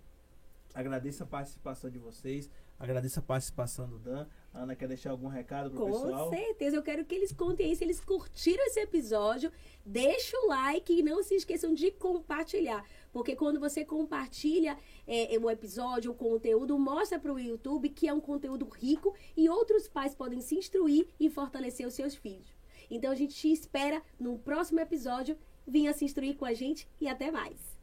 agradeço 0.76 1.22
a 1.22 1.26
participação 1.26 1.88
de 1.88 1.98
vocês, 1.98 2.50
agradeço 2.78 3.18
a 3.18 3.22
participação 3.22 3.88
do 3.88 3.98
Dan. 3.98 4.26
Ana, 4.52 4.76
quer 4.76 4.86
deixar 4.86 5.10
algum 5.10 5.26
recado 5.26 5.70
para 5.70 5.82
o 5.82 5.86
pessoal? 5.86 6.28
Com 6.28 6.36
certeza, 6.36 6.76
eu 6.76 6.82
quero 6.82 7.04
que 7.04 7.14
eles 7.14 7.32
contem 7.32 7.66
aí 7.66 7.76
se 7.76 7.82
eles 7.82 7.98
curtiram 7.98 8.62
esse 8.66 8.80
episódio. 8.80 9.50
Deixa 9.84 10.36
o 10.38 10.48
like 10.48 10.92
e 10.92 11.02
não 11.02 11.22
se 11.22 11.34
esqueçam 11.34 11.72
de 11.72 11.90
compartilhar. 11.90 12.84
Porque 13.10 13.34
quando 13.34 13.58
você 13.58 13.84
compartilha 13.84 14.76
é, 15.06 15.34
é 15.34 15.38
o 15.38 15.50
episódio, 15.50 16.12
o 16.12 16.14
conteúdo, 16.14 16.78
mostra 16.78 17.18
para 17.18 17.32
o 17.32 17.38
YouTube 17.38 17.88
que 17.88 18.06
é 18.06 18.12
um 18.12 18.20
conteúdo 18.20 18.68
rico 18.68 19.14
e 19.34 19.48
outros 19.48 19.88
pais 19.88 20.14
podem 20.14 20.42
se 20.42 20.56
instruir 20.56 21.08
e 21.18 21.30
fortalecer 21.30 21.86
os 21.86 21.94
seus 21.94 22.14
filhos. 22.14 22.54
Então 22.90 23.10
a 23.10 23.14
gente 23.14 23.34
te 23.34 23.50
espera 23.50 24.02
no 24.20 24.38
próximo 24.38 24.80
episódio. 24.80 25.38
Vinha 25.66 25.92
se 25.94 26.04
instruir 26.04 26.36
com 26.36 26.44
a 26.44 26.52
gente 26.52 26.86
e 27.00 27.08
até 27.08 27.30
mais. 27.30 27.75